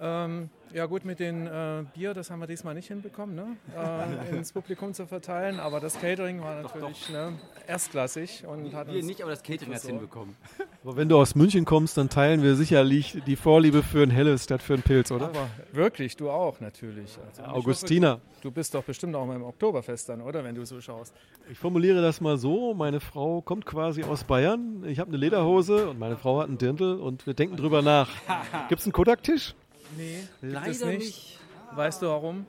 Ähm, 0.00 0.50
ja 0.74 0.86
gut, 0.86 1.04
mit 1.04 1.20
dem 1.20 1.46
äh, 1.46 1.84
Bier, 1.94 2.12
das 2.12 2.30
haben 2.30 2.40
wir 2.40 2.46
diesmal 2.46 2.74
nicht 2.74 2.88
hinbekommen, 2.88 3.34
ne? 3.34 3.56
äh, 3.74 4.36
ins 4.36 4.52
Publikum 4.52 4.92
zu 4.92 5.06
verteilen. 5.06 5.60
Aber 5.60 5.80
das 5.80 5.98
Catering 5.98 6.42
war 6.42 6.62
natürlich 6.62 7.08
Ne, 7.10 7.38
erstklassig 7.66 8.44
und 8.46 8.74
hat 8.74 8.92
Wir 8.92 9.02
nicht, 9.02 9.22
aber 9.22 9.30
das 9.30 9.42
Catering 9.42 9.72
hat 9.72 9.78
es 9.78 9.86
hinbekommen. 9.86 10.36
Aber 10.82 10.96
wenn 10.96 11.08
du 11.08 11.18
aus 11.18 11.34
München 11.34 11.64
kommst, 11.64 11.96
dann 11.96 12.08
teilen 12.08 12.42
wir 12.42 12.56
sicherlich 12.56 13.22
die 13.26 13.36
Vorliebe 13.36 13.82
für 13.82 14.02
ein 14.02 14.10
helles 14.10 14.44
statt 14.44 14.60
für 14.60 14.74
ein 14.74 14.82
Pilz, 14.82 15.10
oder? 15.10 15.26
Aber 15.28 15.48
wirklich, 15.72 16.16
du 16.16 16.30
auch 16.30 16.60
natürlich. 16.60 17.16
Also, 17.26 17.42
Augustina. 17.44 18.12
Hoffe, 18.14 18.20
du, 18.42 18.48
du 18.48 18.50
bist 18.50 18.74
doch 18.74 18.84
bestimmt 18.84 19.14
auch 19.14 19.26
beim 19.26 19.44
Oktoberfest 19.44 20.08
dann, 20.08 20.20
oder? 20.20 20.44
Wenn 20.44 20.54
du 20.54 20.66
so 20.66 20.80
schaust. 20.80 21.14
Ich 21.50 21.58
formuliere 21.58 22.02
das 22.02 22.20
mal 22.20 22.36
so: 22.38 22.74
Meine 22.74 23.00
Frau 23.00 23.40
kommt 23.40 23.66
quasi 23.66 24.02
aus 24.02 24.24
Bayern. 24.24 24.84
Ich 24.86 24.98
habe 24.98 25.08
eine 25.08 25.16
Lederhose 25.16 25.88
und 25.88 25.98
meine 25.98 26.16
Frau 26.16 26.40
hat 26.40 26.48
einen 26.48 26.58
Dirndl 26.58 26.98
und 26.98 27.26
wir 27.26 27.34
denken 27.34 27.56
drüber 27.56 27.82
nach. 27.82 28.10
Gibt 28.68 28.80
es 28.80 28.86
einen 28.86 28.92
Kodak-Tisch? 28.92 29.54
Nee, 29.96 30.26
Leider 30.40 30.66
gibt 30.66 30.76
es 30.76 30.84
nicht. 30.84 30.98
nicht. 30.98 31.40
Weißt 31.72 32.02
du 32.02 32.06
warum? 32.06 32.46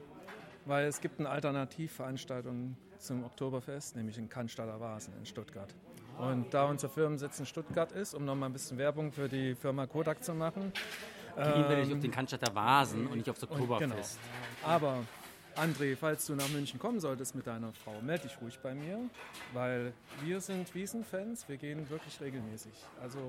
Weil 0.65 0.87
es 0.87 0.99
gibt 1.01 1.19
eine 1.19 1.29
Alternativveranstaltung 1.29 2.75
zum 2.99 3.23
Oktoberfest, 3.23 3.95
nämlich 3.95 4.17
in 4.17 4.27
Cannstatter 4.27 4.79
Vasen 4.79 5.13
in 5.17 5.25
Stuttgart. 5.25 5.73
Und 6.17 6.51
da 6.53 6.65
unser 6.65 6.89
Firmensitz 6.89 7.39
in 7.39 7.45
Stuttgart 7.45 7.91
ist, 7.91 8.15
um 8.15 8.25
nochmal 8.25 8.49
ein 8.49 8.53
bisschen 8.53 8.77
Werbung 8.77 9.11
für 9.11 9.29
die 9.29 9.53
Firma 9.55 9.85
Kodak 9.85 10.23
zu 10.23 10.33
machen. 10.33 10.71
Gehen 11.35 11.69
wir 11.69 11.77
nicht 11.77 11.93
auf 11.93 11.99
den 11.99 12.11
Cannstatter 12.11 12.53
Vasen 12.55 13.07
und 13.07 13.17
nicht 13.17 13.29
aufs 13.29 13.43
und 13.43 13.51
Oktoberfest. 13.51 14.17
Genau. 14.63 14.73
Aber 14.73 15.03
André, 15.55 15.95
falls 15.95 16.25
du 16.25 16.35
nach 16.35 16.49
München 16.49 16.79
kommen 16.79 16.99
solltest 16.99 17.35
mit 17.35 17.45
deiner 17.45 17.71
Frau, 17.73 17.93
melde 18.01 18.27
dich 18.27 18.41
ruhig 18.41 18.59
bei 18.59 18.73
mir, 18.73 18.99
weil 19.53 19.93
wir 20.23 20.41
sind 20.41 20.73
Wiesenfans, 20.73 21.47
wir 21.47 21.57
gehen 21.57 21.87
wirklich 21.89 22.19
regelmäßig. 22.19 22.73
Also 23.01 23.19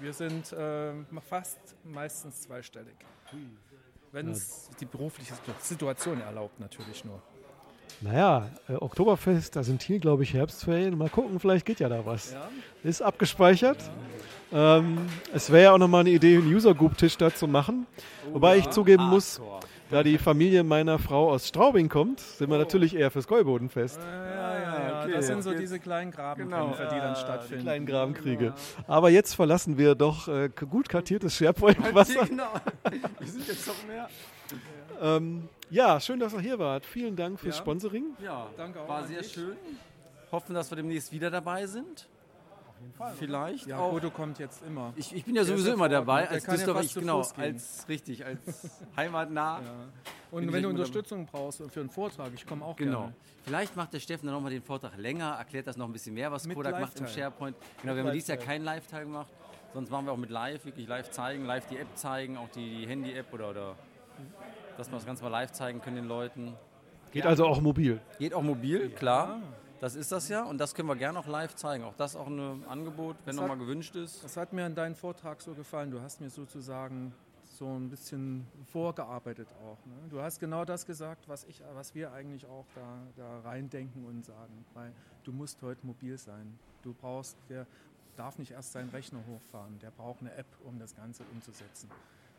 wir 0.00 0.12
sind 0.12 0.52
äh, 0.52 0.92
fast 1.28 1.58
meistens 1.84 2.42
zweistellig. 2.42 2.94
Wenn 4.12 4.30
es 4.30 4.68
die 4.80 4.86
berufliche 4.86 5.34
Situation 5.60 6.20
erlaubt, 6.20 6.58
natürlich 6.58 7.04
nur. 7.04 7.22
Naja, 8.00 8.48
äh, 8.68 8.74
Oktoberfest, 8.74 9.54
da 9.56 9.62
sind 9.62 9.82
hier, 9.82 9.98
glaube 9.98 10.22
ich, 10.22 10.32
Herbstferien. 10.32 10.96
Mal 10.96 11.10
gucken, 11.10 11.38
vielleicht 11.38 11.66
geht 11.66 11.80
ja 11.80 11.88
da 11.88 12.04
was. 12.06 12.32
Ja? 12.32 12.48
Ist 12.82 13.02
abgespeichert. 13.02 13.78
Ähm, 14.52 15.06
es 15.32 15.50
wäre 15.50 15.64
ja 15.64 15.72
auch 15.72 15.78
nochmal 15.78 16.00
eine 16.00 16.10
Idee, 16.10 16.38
einen 16.38 16.52
User-Group-Tisch 16.52 17.18
da 17.18 17.32
zu 17.32 17.46
machen. 17.46 17.86
Wobei 18.32 18.56
ich 18.56 18.70
zugeben 18.70 19.04
muss, 19.04 19.38
Hardcore. 19.38 19.60
Da 19.90 20.02
die 20.02 20.18
Familie 20.18 20.62
meiner 20.64 20.98
Frau 20.98 21.30
aus 21.30 21.48
Straubing 21.48 21.88
kommt, 21.88 22.20
sind 22.20 22.50
wir 22.50 22.58
natürlich 22.58 22.94
eher 22.94 23.10
fürs 23.10 23.26
Gäubodenfest. 23.26 23.98
Ja, 24.00 24.58
ja, 24.60 24.88
ja. 24.88 25.02
okay. 25.04 25.12
Das 25.14 25.26
sind 25.26 25.42
so 25.42 25.52
diese 25.54 25.78
kleinen 25.80 26.10
Grabenkämpfe, 26.12 26.88
die 26.92 26.98
dann 26.98 27.14
Die 27.14 27.20
stattfinden. 27.20 27.62
kleinen 27.62 27.86
Grabenkriege. 27.86 28.54
Aber 28.86 29.10
jetzt 29.10 29.34
verlassen 29.34 29.78
wir 29.78 29.94
doch 29.94 30.28
äh, 30.28 30.48
gut 30.48 30.88
kartiertes 30.88 31.34
SharePoint-Wasser. 31.36 32.26
Genau. 32.30 32.52
Wir 33.18 33.28
sind 33.28 33.48
jetzt 33.48 33.66
noch 33.66 33.86
mehr. 33.86 34.08
Ähm, 35.02 35.48
ja, 35.70 35.98
schön, 36.00 36.20
dass 36.20 36.32
ihr 36.34 36.40
hier 36.40 36.58
wart. 36.58 36.84
Vielen 36.84 37.16
Dank 37.16 37.40
fürs 37.40 37.56
Ja. 37.56 37.62
Sponsoring. 37.62 38.04
Ja, 38.22 38.46
Danke 38.56 38.80
auch 38.80 38.88
war 38.88 39.04
sehr 39.06 39.22
schön. 39.22 39.56
Hoffen, 40.30 40.54
dass 40.54 40.70
wir 40.70 40.76
demnächst 40.76 41.10
wieder 41.12 41.30
dabei 41.30 41.66
sind. 41.66 42.06
Vielleicht 43.18 43.66
Ja, 43.66 43.78
auch. 43.78 43.92
Bodo 43.92 44.10
kommt 44.10 44.38
jetzt 44.38 44.62
immer. 44.62 44.92
Ich, 44.96 45.14
ich 45.14 45.24
bin 45.24 45.34
ja 45.34 45.42
Der 45.42 45.52
sowieso 45.52 45.72
immer 45.72 45.84
sofort, 45.88 45.92
dabei, 45.92 46.28
als 46.28 46.46
ja 46.46 46.52
Düsseldorfer, 46.52 46.88
zu 46.88 47.00
genau, 47.00 47.22
als 47.36 47.86
richtig, 47.88 48.24
als 48.24 48.70
heimatnah. 48.96 49.60
Ja. 49.60 49.64
Und 50.30 50.52
wenn 50.52 50.62
du 50.62 50.68
Unterstützung 50.68 51.26
brauchst 51.26 51.62
für 51.70 51.80
einen 51.80 51.90
Vortrag, 51.90 52.30
ich 52.34 52.46
komme 52.46 52.64
auch 52.64 52.76
Genau. 52.76 53.00
gerne. 53.00 53.14
Vielleicht 53.42 53.74
macht 53.76 53.92
der 53.92 54.00
Steffen 54.00 54.26
dann 54.26 54.34
nochmal 54.34 54.52
den 54.52 54.62
Vortrag 54.62 54.96
länger, 54.98 55.30
erklärt 55.38 55.66
das 55.66 55.76
noch 55.76 55.86
ein 55.86 55.92
bisschen 55.92 56.14
mehr, 56.14 56.30
was 56.30 56.46
Mit 56.46 56.56
Kodak 56.56 56.78
macht 56.80 56.98
im. 57.00 57.06
SharePoint. 57.06 57.56
Genau, 57.82 57.94
wir 57.94 58.04
haben 58.04 58.12
dieses 58.12 58.28
Jahr 58.28 58.38
keinen 58.38 58.64
Live-Teil 58.64 59.04
gemacht, 59.04 59.32
sonst 59.72 59.90
machen 59.90 60.06
wir 60.06 60.12
auch 60.12 60.16
mit 60.18 60.30
Live, 60.30 60.64
wirklich 60.66 60.86
live 60.86 61.10
zeigen, 61.10 61.46
live 61.46 61.66
die 61.66 61.78
App 61.78 61.88
zeigen, 61.96 62.36
auch 62.36 62.48
die, 62.50 62.78
die 62.80 62.86
Handy-App 62.86 63.32
oder, 63.32 63.50
oder 63.50 63.74
dass 64.76 64.88
wir 64.90 64.96
das 64.96 65.06
Ganze 65.06 65.22
mal 65.24 65.30
live 65.30 65.52
zeigen 65.52 65.80
können 65.80 65.96
den 65.96 66.08
Leuten. 66.08 66.54
Geht 67.12 67.26
also 67.26 67.46
auch 67.46 67.60
mobil. 67.60 68.00
Geht 68.18 68.34
auch 68.34 68.42
mobil, 68.42 68.90
klar. 68.90 69.40
Das 69.80 69.94
ist 69.94 70.12
das 70.12 70.28
ja 70.28 70.44
und 70.44 70.58
das 70.58 70.74
können 70.74 70.88
wir 70.88 70.96
gerne 70.96 71.18
auch 71.18 71.26
live 71.26 71.54
zeigen. 71.54 71.84
Auch 71.84 71.94
das 71.94 72.14
auch 72.14 72.26
ein 72.26 72.64
Angebot, 72.68 73.16
wenn 73.24 73.36
nochmal 73.36 73.56
gewünscht 73.56 73.96
ist. 73.96 74.22
Das 74.22 74.36
hat 74.36 74.52
mir 74.52 74.66
an 74.66 74.74
deinem 74.74 74.94
Vortrag 74.94 75.40
so 75.40 75.54
gefallen. 75.54 75.90
Du 75.90 76.00
hast 76.02 76.20
mir 76.20 76.28
sozusagen 76.28 77.14
so 77.44 77.66
ein 77.66 77.88
bisschen 77.88 78.46
vorgearbeitet 78.72 79.48
auch. 79.62 79.84
Ne? 79.86 79.94
Du 80.10 80.20
hast 80.20 80.38
genau 80.38 80.66
das 80.66 80.84
gesagt, 80.84 81.28
was, 81.28 81.44
ich, 81.44 81.62
was 81.74 81.94
wir 81.94 82.12
eigentlich 82.12 82.46
auch 82.46 82.66
da, 82.74 82.98
da 83.16 83.40
reindenken 83.40 84.04
und 84.04 84.24
sagen. 84.24 84.64
Weil 84.74 84.92
du 85.24 85.32
musst 85.32 85.62
heute 85.62 85.86
mobil 85.86 86.18
sein. 86.18 86.58
Du 86.82 86.92
brauchst, 86.92 87.36
der 87.48 87.66
darf 88.16 88.38
nicht 88.38 88.52
erst 88.52 88.72
seinen 88.72 88.90
Rechner 88.90 89.20
hochfahren. 89.26 89.78
Der 89.78 89.90
braucht 89.90 90.20
eine 90.20 90.34
App, 90.34 90.46
um 90.64 90.78
das 90.78 90.94
Ganze 90.94 91.22
umzusetzen. 91.32 91.90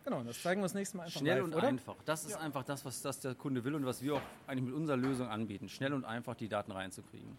Genau, 0.04 0.24
das 0.24 0.42
zeigen 0.42 0.62
wir 0.62 0.66
das 0.66 0.74
nächste 0.74 0.98
Mal 0.98 1.04
einfach 1.04 1.20
Schnell 1.20 1.38
live, 1.38 1.46
und 1.46 1.56
oder? 1.56 1.68
einfach. 1.68 1.96
Das 2.06 2.26
ist 2.26 2.36
einfach 2.36 2.64
das, 2.64 2.84
was 2.86 3.02
das 3.02 3.20
der 3.20 3.36
Kunde 3.36 3.64
will 3.64 3.76
und 3.76 3.86
was 3.86 4.02
wir 4.02 4.16
auch 4.16 4.22
eigentlich 4.48 4.66
mit 4.66 4.74
unserer 4.74 4.98
Lösung 4.98 5.28
anbieten. 5.28 5.70
Schnell 5.70 5.94
und 5.94 6.06
einfach 6.06 6.36
die 6.36 6.48
Daten 6.48 6.72
reinzukriegen. 6.72 7.38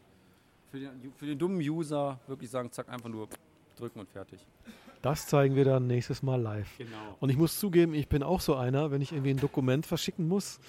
Für 0.70 0.79
den, 0.79 1.12
für 1.16 1.27
den 1.27 1.38
dummen 1.38 1.59
User 1.59 2.20
wirklich 2.27 2.51
sagen, 2.51 2.70
zack, 2.70 2.88
einfach 2.88 3.09
nur 3.09 3.29
drücken 3.77 4.01
und 4.01 4.09
fertig. 4.09 4.46
Das 5.03 5.27
zeigen 5.27 5.57
wir 5.57 5.64
dann 5.64 5.88
nächstes 5.88 6.22
Mal 6.22 6.40
live. 6.40 6.79
Genau. 6.79 7.16
Und 7.18 7.31
ich 7.31 7.37
muss 7.37 7.59
zugeben, 7.59 7.92
ich 7.94 8.09
bin 8.09 8.22
auch 8.22 8.40
so 8.40 8.55
einer, 8.55 8.92
wenn 8.92 9.03
ich 9.03 9.11
irgendwie 9.11 9.31
ein 9.31 9.40
Dokument 9.40 9.85
verschicken 9.85 10.29
muss. 10.29 10.61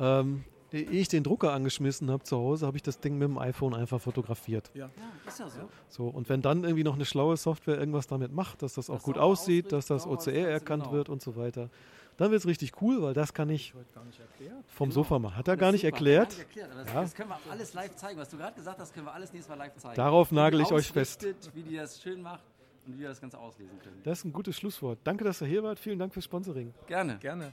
Ähm, 0.00 0.44
ehe 0.80 1.00
ich 1.00 1.08
den 1.08 1.22
Drucker 1.24 1.52
angeschmissen 1.52 2.10
habe 2.10 2.24
zu 2.24 2.36
Hause, 2.36 2.66
habe 2.66 2.76
ich 2.76 2.82
das 2.82 2.98
Ding 3.00 3.18
mit 3.18 3.28
dem 3.28 3.38
iPhone 3.38 3.74
einfach 3.74 4.00
fotografiert. 4.00 4.70
Ja, 4.74 4.90
ist 5.26 5.38
ja 5.38 5.48
so. 5.48 5.68
So, 5.88 6.06
und 6.08 6.28
wenn 6.28 6.42
dann 6.42 6.64
irgendwie 6.64 6.84
noch 6.84 6.94
eine 6.94 7.04
schlaue 7.04 7.36
Software 7.36 7.78
irgendwas 7.78 8.06
damit 8.06 8.32
macht, 8.32 8.62
dass 8.62 8.74
das 8.74 8.90
auch 8.90 8.94
Das 8.96 9.02
gut 9.04 9.18
auch 9.18 9.30
aussieht, 9.30 9.72
dass 9.72 9.86
das 9.86 10.06
OCR 10.06 10.48
erkannt 10.48 10.84
genau. 10.84 10.94
wird 10.94 11.08
und 11.08 11.22
so 11.22 11.36
weiter, 11.36 11.70
dann 12.16 12.30
wird 12.30 12.40
es 12.40 12.46
richtig 12.46 12.80
cool, 12.80 13.02
weil 13.02 13.12
das 13.12 13.34
kann 13.34 13.50
ich 13.50 13.74
Heute 13.74 13.86
gar 13.92 14.04
nicht 14.04 14.20
erklärt. 14.20 14.64
vom 14.68 14.88
Genau. 14.88 14.94
Sofa 15.02 15.18
machen. 15.18 15.36
Hat 15.36 15.48
er 15.48 15.56
gar 15.56 15.72
nicht. 15.72 15.82
Gar 15.82 15.90
nicht 15.90 16.38
erklärt, 16.38 16.70
aber 16.70 16.84
das, 16.84 16.92
Ja. 16.94 17.00
das 17.02 17.14
können 17.14 17.28
wir 17.30 17.38
alles 17.50 17.74
live 17.74 17.96
zeigen. 17.96 18.20
Was 18.20 18.28
du 18.28 18.36
gerade 18.36 18.54
gesagt 18.54 18.78
hast, 18.78 18.94
können 18.94 19.06
wir 19.06 19.12
alles 19.12 19.32
nächstes 19.32 19.48
Mal 19.48 19.62
live 19.64 19.76
zeigen. 19.76 19.96
Darauf 19.96 20.30
Wie 20.30 20.34
nagel 20.36 20.60
ich 20.60 20.70
euch 20.72 20.92
fest. 20.92 21.26
Wie 21.54 21.62
die 21.62 21.74
das 21.76 22.00
schön 22.00 22.22
macht 22.22 22.44
und 22.86 22.94
wie 22.96 23.00
wir 23.00 23.08
das 23.08 23.20
Ganze 23.20 23.36
auslesen 23.38 23.78
können. 23.80 24.00
Das 24.04 24.18
ist 24.20 24.24
ein 24.26 24.32
gutes 24.32 24.56
Schlusswort. 24.56 25.00
Danke, 25.02 25.24
dass 25.24 25.40
ihr 25.40 25.48
hier 25.48 25.62
wart. 25.64 25.78
Vielen 25.80 25.98
Dank 25.98 26.12
fürs 26.12 26.24
Sponsoring. 26.26 26.72
Gerne. 26.86 27.18
Gerne. 27.18 27.52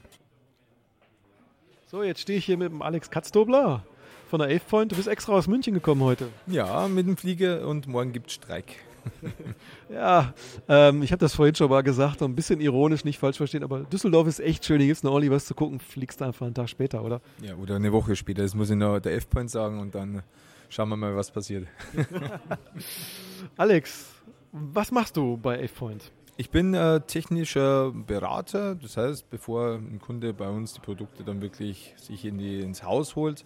So, 1.92 2.02
jetzt 2.02 2.22
stehe 2.22 2.38
ich 2.38 2.46
hier 2.46 2.56
mit 2.56 2.72
dem 2.72 2.80
Alex 2.80 3.10
Katzdobler 3.10 3.84
von 4.30 4.38
der 4.40 4.48
AvePoint. 4.48 4.90
Du 4.90 4.96
bist 4.96 5.08
extra 5.08 5.34
aus 5.34 5.46
München 5.46 5.74
gekommen 5.74 6.00
heute. 6.00 6.28
Ja, 6.46 6.88
mit 6.88 7.06
dem 7.06 7.18
Flieger 7.18 7.68
und 7.68 7.86
morgen 7.86 8.14
gibt 8.14 8.28
es 8.28 8.32
Streik. 8.32 8.76
Ja, 9.92 10.32
ähm, 10.70 11.02
ich 11.02 11.12
habe 11.12 11.20
das 11.20 11.34
vorhin 11.34 11.54
schon 11.54 11.68
mal 11.68 11.82
gesagt, 11.82 12.22
ein 12.22 12.34
bisschen 12.34 12.62
ironisch, 12.62 13.04
nicht 13.04 13.18
falsch 13.18 13.36
verstehen, 13.36 13.62
aber 13.62 13.80
Düsseldorf 13.80 14.26
ist 14.26 14.40
echt 14.40 14.64
schön. 14.64 14.78
Hier 14.78 14.86
gibt 14.86 14.96
es 14.96 15.02
noch 15.02 15.10
ordentlich 15.10 15.32
was 15.32 15.44
zu 15.44 15.54
gucken. 15.54 15.80
Fliegst 15.80 16.22
einfach 16.22 16.46
einen 16.46 16.54
Tag 16.54 16.70
später, 16.70 17.04
oder? 17.04 17.20
Ja, 17.42 17.56
oder 17.56 17.76
eine 17.76 17.92
Woche 17.92 18.16
später. 18.16 18.40
Das 18.40 18.54
muss 18.54 18.70
ich 18.70 18.76
noch 18.76 18.98
der 18.98 19.14
F-Point 19.16 19.50
sagen 19.50 19.78
und 19.78 19.94
dann 19.94 20.22
schauen 20.70 20.88
wir 20.88 20.96
mal, 20.96 21.14
was 21.14 21.30
passiert. 21.30 21.66
Alex, 23.58 24.06
was 24.50 24.90
machst 24.92 25.14
du 25.18 25.36
bei 25.36 25.62
AvePoint? 25.62 26.10
Ich 26.38 26.50
bin 26.50 26.72
äh, 26.72 27.00
technischer 27.00 27.92
Berater, 27.92 28.74
das 28.74 28.96
heißt, 28.96 29.28
bevor 29.28 29.74
ein 29.74 30.00
Kunde 30.00 30.32
bei 30.32 30.48
uns 30.48 30.72
die 30.72 30.80
Produkte 30.80 31.24
dann 31.24 31.42
wirklich 31.42 31.94
sich 31.98 32.24
in 32.24 32.38
die, 32.38 32.60
ins 32.60 32.82
Haus 32.82 33.16
holt, 33.16 33.44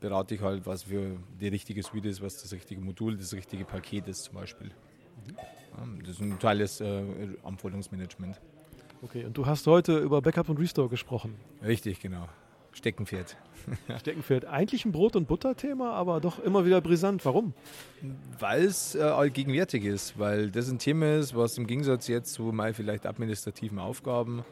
berate 0.00 0.36
ich 0.36 0.40
halt, 0.40 0.64
was 0.64 0.84
für 0.84 1.16
die 1.40 1.48
richtige 1.48 1.82
Suite 1.82 2.06
ist, 2.06 2.22
was 2.22 2.40
das 2.40 2.52
richtige 2.52 2.80
Modul, 2.80 3.16
das 3.16 3.32
richtige 3.32 3.64
Paket 3.64 4.06
ist 4.06 4.24
zum 4.24 4.34
Beispiel. 4.34 4.70
Ja, 5.76 5.86
das 6.00 6.10
ist 6.10 6.20
ein 6.20 6.38
Teil 6.38 6.58
des 6.58 6.80
äh, 6.80 7.02
Anforderungsmanagement. 7.42 8.40
Okay, 9.02 9.24
und 9.24 9.36
du 9.36 9.44
hast 9.44 9.66
heute 9.66 9.98
über 9.98 10.22
Backup 10.22 10.48
und 10.48 10.58
Restore 10.58 10.88
gesprochen. 10.88 11.34
Richtig, 11.62 12.00
genau. 12.00 12.28
Steckenpferd. 12.72 13.36
Steckenpferd. 14.00 14.44
Eigentlich 14.46 14.84
ein 14.84 14.92
Brot- 14.92 15.16
und 15.16 15.26
Butter-Thema, 15.26 15.92
aber 15.92 16.20
doch 16.20 16.38
immer 16.38 16.64
wieder 16.64 16.80
brisant. 16.80 17.24
Warum? 17.24 17.54
Weil 18.38 18.64
es 18.64 18.94
äh, 18.94 19.02
allgegenwärtig 19.02 19.84
ist, 19.84 20.18
weil 20.18 20.50
das 20.50 20.70
ein 20.70 20.78
Thema 20.78 21.16
ist, 21.18 21.34
was 21.34 21.58
im 21.58 21.66
Gegensatz 21.66 22.08
jetzt 22.08 22.34
zu 22.34 22.44
mal 22.44 22.74
vielleicht 22.74 23.06
administrativen 23.06 23.78
Aufgaben 23.78 24.44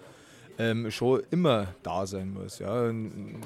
ähm, 0.58 0.90
schon 0.90 1.22
immer 1.30 1.68
da 1.82 2.06
sein 2.06 2.32
muss. 2.32 2.58
Ja. 2.58 2.92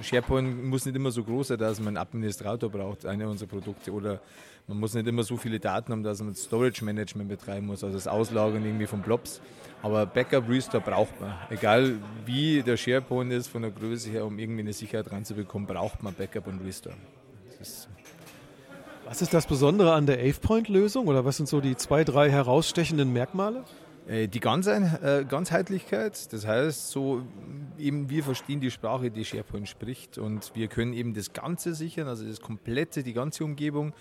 SharePoint 0.02 0.64
muss 0.64 0.86
nicht 0.86 0.96
immer 0.96 1.10
so 1.10 1.22
groß 1.22 1.48
sein, 1.48 1.58
dass 1.58 1.78
man 1.78 1.88
einen 1.88 1.96
Administrator 1.98 2.70
braucht, 2.70 3.06
eine 3.06 3.28
unserer 3.28 3.48
Produkte, 3.48 3.92
oder 3.92 4.20
man 4.66 4.80
muss 4.80 4.94
nicht 4.94 5.06
immer 5.06 5.22
so 5.22 5.36
viele 5.36 5.60
Daten 5.60 5.92
haben, 5.92 6.02
dass 6.02 6.20
man 6.20 6.34
Storage 6.34 6.84
Management 6.84 7.28
betreiben 7.28 7.66
muss, 7.66 7.84
also 7.84 7.96
das 7.96 8.08
Auslagern 8.08 8.64
irgendwie 8.64 8.86
von 8.86 9.00
Blobs. 9.00 9.40
Aber 9.82 10.06
Backup 10.06 10.48
Restore 10.48 10.82
braucht 10.82 11.20
man. 11.20 11.34
Egal 11.50 11.94
wie 12.24 12.62
der 12.62 12.76
SharePoint 12.76 13.32
ist 13.32 13.46
von 13.48 13.62
der 13.62 13.70
Größe 13.70 14.10
her, 14.10 14.24
um 14.24 14.38
irgendwie 14.38 14.62
eine 14.62 14.72
Sicherheit 14.72 15.12
ranzubekommen, 15.12 15.68
braucht 15.68 16.02
man 16.02 16.14
Backup 16.14 16.48
und 16.48 16.64
Restore. 16.64 16.96
Ist 17.60 17.88
Was 19.04 19.22
ist 19.22 19.32
das 19.32 19.46
Besondere 19.46 19.92
an 19.92 20.06
der 20.06 20.18
AvePoint-Lösung 20.18 21.06
oder 21.06 21.24
was 21.24 21.36
sind 21.36 21.48
so 21.48 21.60
die 21.60 21.76
zwei, 21.76 22.02
drei 22.02 22.30
herausstechenden 22.30 23.12
Merkmale? 23.12 23.64
Äh, 24.06 24.28
Die 24.28 24.40
Ganzein- 24.40 24.98
äh, 25.02 25.24
Ganzheitlichkeit, 25.28 26.32
das 26.32 26.46
heißt, 26.46 26.90
so 26.90 27.22
eben 27.76 28.08
wir 28.08 28.22
verstehen 28.22 28.60
die 28.60 28.70
Sprache, 28.70 29.10
die 29.10 29.24
SharePoint 29.24 29.68
spricht 29.68 30.16
und 30.18 30.52
wir 30.54 30.68
können 30.68 30.92
eben 30.92 31.12
das 31.12 31.32
Ganze 31.32 31.74
sichern, 31.74 32.06
also 32.06 32.24
das 32.24 32.40
komplette, 32.40 33.02
die 33.02 33.12
ganze 33.12 33.44
Umgebung, 33.44 33.94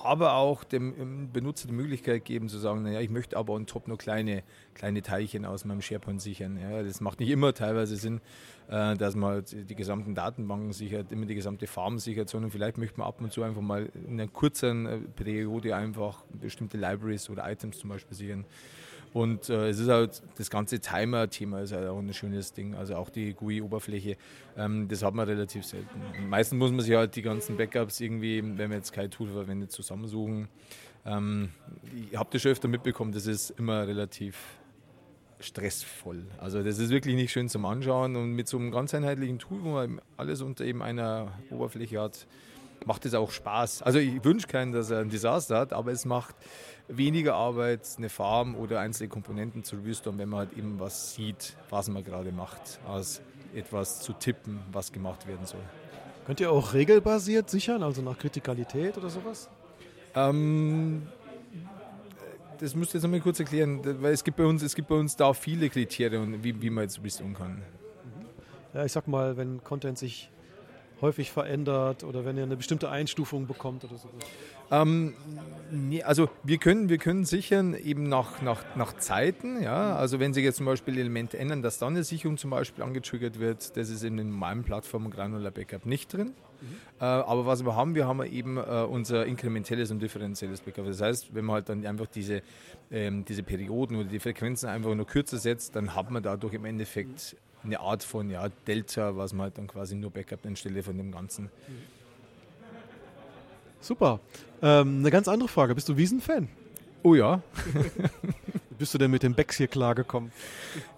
aber 0.00 0.34
auch 0.34 0.62
dem 0.62 0.94
ähm, 0.98 1.32
Benutzer 1.32 1.66
die 1.66 1.74
Möglichkeit 1.74 2.24
geben 2.24 2.48
zu 2.48 2.58
sagen, 2.58 2.82
naja, 2.82 3.00
ich 3.00 3.10
möchte 3.10 3.36
aber 3.36 3.52
on 3.52 3.66
top 3.66 3.88
nur 3.88 3.98
kleine, 3.98 4.44
kleine 4.74 5.02
Teilchen 5.02 5.44
aus 5.44 5.64
meinem 5.64 5.82
SharePoint 5.82 6.22
sichern. 6.22 6.56
Ja, 6.56 6.82
das 6.84 7.00
macht 7.00 7.18
nicht 7.18 7.30
immer 7.30 7.52
teilweise 7.52 7.96
Sinn, 7.96 8.20
äh, 8.68 8.96
dass 8.96 9.16
man 9.16 9.30
halt 9.30 9.68
die 9.68 9.74
gesamten 9.74 10.14
Datenbanken 10.14 10.72
sichert, 10.72 11.10
immer 11.10 11.26
die 11.26 11.34
gesamte 11.34 11.66
Farm 11.66 11.98
sichert, 11.98 12.28
sondern 12.28 12.52
vielleicht 12.52 12.78
möchte 12.78 13.00
man 13.00 13.08
ab 13.08 13.20
und 13.20 13.32
zu 13.32 13.42
einfach 13.42 13.62
mal 13.62 13.90
in 14.06 14.20
einer 14.20 14.28
kurzen 14.28 15.08
Periode 15.16 15.74
einfach 15.74 16.22
bestimmte 16.32 16.76
Libraries 16.76 17.28
oder 17.28 17.50
Items 17.50 17.78
zum 17.78 17.90
Beispiel 17.90 18.16
sichern. 18.16 18.44
Und 19.12 19.48
äh, 19.48 19.68
es 19.68 19.78
ist 19.78 19.88
halt 19.88 20.22
das 20.36 20.50
ganze 20.50 20.80
Timer-Thema 20.80 21.60
ist 21.60 21.72
halt 21.72 21.88
auch 21.88 21.98
ein 21.98 22.12
schönes 22.12 22.52
Ding. 22.52 22.74
Also 22.74 22.96
auch 22.96 23.10
die 23.10 23.32
GUI-Oberfläche, 23.34 24.16
ähm, 24.56 24.88
das 24.88 25.02
hat 25.02 25.14
man 25.14 25.26
relativ 25.28 25.64
selten. 25.64 26.00
Meistens 26.28 26.58
muss 26.58 26.70
man 26.70 26.80
sich 26.80 26.94
halt 26.94 27.16
die 27.16 27.22
ganzen 27.22 27.56
Backups 27.56 28.00
irgendwie, 28.00 28.42
wenn 28.42 28.68
man 28.68 28.78
jetzt 28.78 28.92
kein 28.92 29.10
Tool 29.10 29.28
verwendet, 29.28 29.72
zusammensuchen. 29.72 30.48
Ähm, 31.06 31.50
ich 32.10 32.16
habe 32.16 32.28
das 32.32 32.42
schon 32.42 32.52
öfter 32.52 32.68
mitbekommen, 32.68 33.12
das 33.12 33.26
ist 33.26 33.50
immer 33.50 33.86
relativ 33.86 34.36
stressvoll. 35.40 36.24
Also 36.38 36.62
das 36.62 36.78
ist 36.78 36.90
wirklich 36.90 37.14
nicht 37.14 37.32
schön 37.32 37.48
zum 37.48 37.64
Anschauen 37.64 38.16
und 38.16 38.32
mit 38.32 38.48
so 38.48 38.58
einem 38.58 38.70
ganz 38.70 38.92
einheitlichen 38.94 39.38
Tool, 39.38 39.62
wo 39.62 39.70
man 39.70 40.00
alles 40.16 40.42
unter 40.42 40.64
eben 40.64 40.82
einer 40.82 41.32
Oberfläche 41.50 42.00
hat, 42.00 42.26
macht 42.84 43.06
es 43.06 43.14
auch 43.14 43.30
Spaß. 43.30 43.82
Also 43.82 43.98
ich 43.98 44.22
wünsche 44.24 44.46
keinen, 44.46 44.72
dass 44.72 44.90
er 44.90 45.00
ein 45.00 45.10
Desaster 45.10 45.58
hat, 45.58 45.72
aber 45.72 45.92
es 45.92 46.04
macht 46.04 46.34
weniger 46.88 47.34
Arbeit, 47.34 47.88
eine 47.98 48.08
Farm 48.08 48.56
oder 48.56 48.80
einzelne 48.80 49.08
Komponenten 49.08 49.62
zu 49.62 49.76
reviewen, 49.76 50.18
wenn 50.18 50.28
man 50.28 50.40
halt 50.40 50.56
eben 50.56 50.80
was 50.80 51.14
sieht, 51.14 51.56
was 51.70 51.88
man 51.88 52.02
gerade 52.02 52.32
macht, 52.32 52.80
als 52.88 53.20
etwas 53.54 54.00
zu 54.00 54.12
tippen, 54.12 54.60
was 54.72 54.92
gemacht 54.92 55.26
werden 55.26 55.46
soll. 55.46 55.60
Könnt 56.26 56.40
ihr 56.40 56.50
auch 56.50 56.74
regelbasiert 56.74 57.48
sichern, 57.48 57.82
also 57.82 58.02
nach 58.02 58.18
Kritikalität 58.18 58.96
oder 58.98 59.08
sowas? 59.08 59.48
Ähm, 60.14 61.06
das 62.58 62.74
müsst 62.74 62.92
ihr 62.92 62.98
jetzt 62.98 63.04
nochmal 63.04 63.20
kurz 63.20 63.40
erklären, 63.40 63.80
weil 64.02 64.12
es 64.12 64.24
gibt 64.24 64.36
bei 64.36 64.44
uns, 64.44 64.62
es 64.62 64.74
gibt 64.74 64.88
bei 64.88 64.94
uns 64.94 65.16
da 65.16 65.32
viele 65.32 65.68
Kriterien, 65.70 66.42
wie, 66.42 66.60
wie 66.60 66.70
man 66.70 66.84
jetzt 66.84 66.98
reviewten 66.98 67.34
kann. 67.34 67.62
Ja, 68.74 68.84
ich 68.84 68.92
sag 68.92 69.08
mal, 69.08 69.36
wenn 69.36 69.62
Content 69.64 69.96
sich 69.96 70.30
häufig 71.00 71.30
verändert 71.30 72.04
oder 72.04 72.24
wenn 72.24 72.36
ihr 72.36 72.42
eine 72.42 72.56
bestimmte 72.56 72.90
Einstufung 72.90 73.46
bekommt 73.46 73.84
oder 73.84 73.96
sowas. 73.96 74.24
Ähm, 74.70 75.14
nee, 75.70 76.02
also 76.02 76.28
wir 76.44 76.58
können, 76.58 76.88
wir 76.88 76.98
können 76.98 77.24
sichern 77.24 77.74
eben 77.74 78.04
nach, 78.04 78.42
nach, 78.42 78.64
nach 78.76 78.96
Zeiten, 78.98 79.62
ja. 79.62 79.96
Also 79.96 80.20
wenn 80.20 80.34
sich 80.34 80.44
jetzt 80.44 80.56
zum 80.56 80.66
Beispiel 80.66 80.98
Elemente 80.98 81.38
ändern, 81.38 81.62
dass 81.62 81.78
dann 81.78 81.94
eine 81.94 82.04
Sicherung 82.04 82.36
zum 82.36 82.50
Beispiel 82.50 82.84
angetriggert 82.84 83.38
wird, 83.38 83.76
das 83.76 83.88
ist 83.88 84.02
in 84.02 84.16
den 84.16 84.30
normalen 84.30 84.64
Plattformen 84.64 85.10
Granular 85.10 85.50
Backup 85.50 85.86
nicht 85.86 86.12
drin. 86.12 86.34
Äh, 87.00 87.04
aber 87.04 87.46
was 87.46 87.64
wir 87.64 87.76
haben, 87.76 87.94
wir 87.94 88.06
haben 88.06 88.22
eben 88.24 88.56
äh, 88.56 88.60
unser 88.60 89.26
inkrementelles 89.26 89.90
und 89.90 90.00
differenzielles 90.00 90.60
Backup. 90.60 90.86
Das 90.86 91.00
heißt, 91.00 91.34
wenn 91.34 91.44
man 91.44 91.54
halt 91.54 91.68
dann 91.68 91.86
einfach 91.86 92.06
diese, 92.06 92.42
ähm, 92.90 93.24
diese 93.24 93.42
Perioden 93.42 93.96
oder 93.96 94.08
die 94.08 94.18
Frequenzen 94.18 94.68
einfach 94.68 94.94
nur 94.94 95.06
kürzer 95.06 95.38
setzt, 95.38 95.76
dann 95.76 95.94
hat 95.94 96.10
man 96.10 96.22
dadurch 96.22 96.54
im 96.54 96.64
Endeffekt 96.64 97.36
eine 97.64 97.80
Art 97.80 98.02
von 98.02 98.30
ja, 98.30 98.48
Delta, 98.66 99.16
was 99.16 99.32
man 99.32 99.44
halt 99.44 99.58
dann 99.58 99.66
quasi 99.66 99.94
nur 99.94 100.10
Backup 100.10 100.44
anstelle 100.46 100.82
von 100.82 100.96
dem 100.96 101.12
Ganzen. 101.12 101.50
Super. 103.80 104.20
Ähm, 104.62 104.98
eine 105.00 105.10
ganz 105.10 105.28
andere 105.28 105.48
Frage. 105.48 105.74
Bist 105.74 105.88
du 105.88 105.96
Wiesen-Fan? 105.96 106.48
Oh 107.02 107.14
ja. 107.14 107.42
Bist 108.78 108.94
du 108.94 108.98
denn 108.98 109.10
mit 109.10 109.22
den 109.22 109.34
Becks 109.34 109.56
hier 109.56 109.66
klargekommen? 109.66 110.30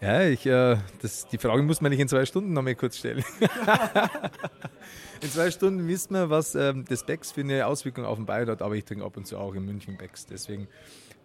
Ja, 0.00 0.22
ich, 0.22 0.44
äh, 0.44 0.76
das, 1.00 1.26
die 1.28 1.38
Frage 1.38 1.62
muss 1.62 1.80
man 1.80 1.90
nicht 1.90 2.00
in 2.00 2.08
zwei 2.08 2.26
Stunden 2.26 2.52
noch 2.52 2.62
mal 2.62 2.74
kurz 2.74 2.98
stellen. 2.98 3.24
in 5.22 5.30
zwei 5.30 5.50
Stunden 5.50 5.88
wissen 5.88 6.12
wir, 6.12 6.28
was 6.28 6.54
ähm, 6.54 6.84
das 6.88 7.04
Becks 7.06 7.32
für 7.32 7.40
eine 7.40 7.66
Auswirkung 7.66 8.04
auf 8.04 8.16
den 8.16 8.26
Bayern 8.26 8.50
hat, 8.50 8.60
aber 8.60 8.74
ich 8.74 8.84
trinke 8.84 9.04
ab 9.04 9.16
und 9.16 9.26
zu 9.26 9.38
auch 9.38 9.54
in 9.54 9.64
München 9.64 9.96
Becks. 9.96 10.26
Deswegen 10.26 10.68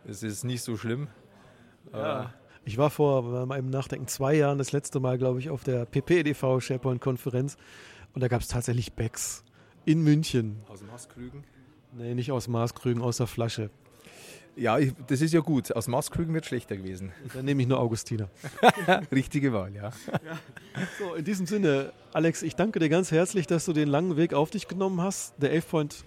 es 0.07 0.23
ist 0.23 0.43
nicht 0.43 0.61
so 0.61 0.77
schlimm. 0.77 1.07
Ja. 1.91 2.33
Ich 2.65 2.79
war 2.79 2.89
vor 2.89 3.45
meinem 3.45 3.69
Nachdenken 3.69 4.07
zwei 4.07 4.33
Jahren 4.33 4.57
das 4.57 4.71
letzte 4.71 4.99
Mal, 4.99 5.19
glaube 5.19 5.39
ich, 5.39 5.51
auf 5.51 5.63
der 5.63 5.85
PPEDV 5.85 6.59
SharePoint-Konferenz 6.59 7.57
und 8.15 8.21
da 8.21 8.27
gab 8.27 8.41
es 8.41 8.47
tatsächlich 8.47 8.93
Becks 8.93 9.43
in 9.85 10.01
München. 10.01 10.57
Aus 10.67 10.79
dem 10.79 10.91
Hasskrügen? 10.91 11.43
Nee, 11.93 12.15
nicht 12.15 12.31
aus 12.31 12.47
Maßkrügen, 12.47 13.03
aus 13.03 13.17
der 13.17 13.27
Flasche. 13.27 13.69
Ja, 14.57 14.79
ich, 14.79 14.93
das 15.07 15.21
ist 15.21 15.33
ja 15.33 15.41
gut. 15.41 15.75
Aus 15.75 15.87
Maßkrügen 15.87 16.33
wird 16.33 16.45
schlechter 16.45 16.75
gewesen. 16.75 17.11
Dann 17.33 17.45
nehme 17.45 17.61
ich 17.61 17.67
nur 17.67 17.79
Augustiner. 17.79 18.29
Richtige 19.11 19.53
Wahl, 19.53 19.75
ja. 19.75 19.91
So, 20.99 21.13
in 21.13 21.23
diesem 21.23 21.45
Sinne, 21.45 21.93
Alex, 22.13 22.41
ich 22.41 22.55
danke 22.55 22.79
dir 22.79 22.89
ganz 22.89 23.11
herzlich, 23.11 23.47
dass 23.47 23.65
du 23.65 23.73
den 23.73 23.87
langen 23.87 24.17
Weg 24.17 24.33
auf 24.33 24.49
dich 24.49 24.67
genommen 24.67 25.01
hast. 25.01 25.35
Der 25.41 25.51
Elfpoint 25.51 26.03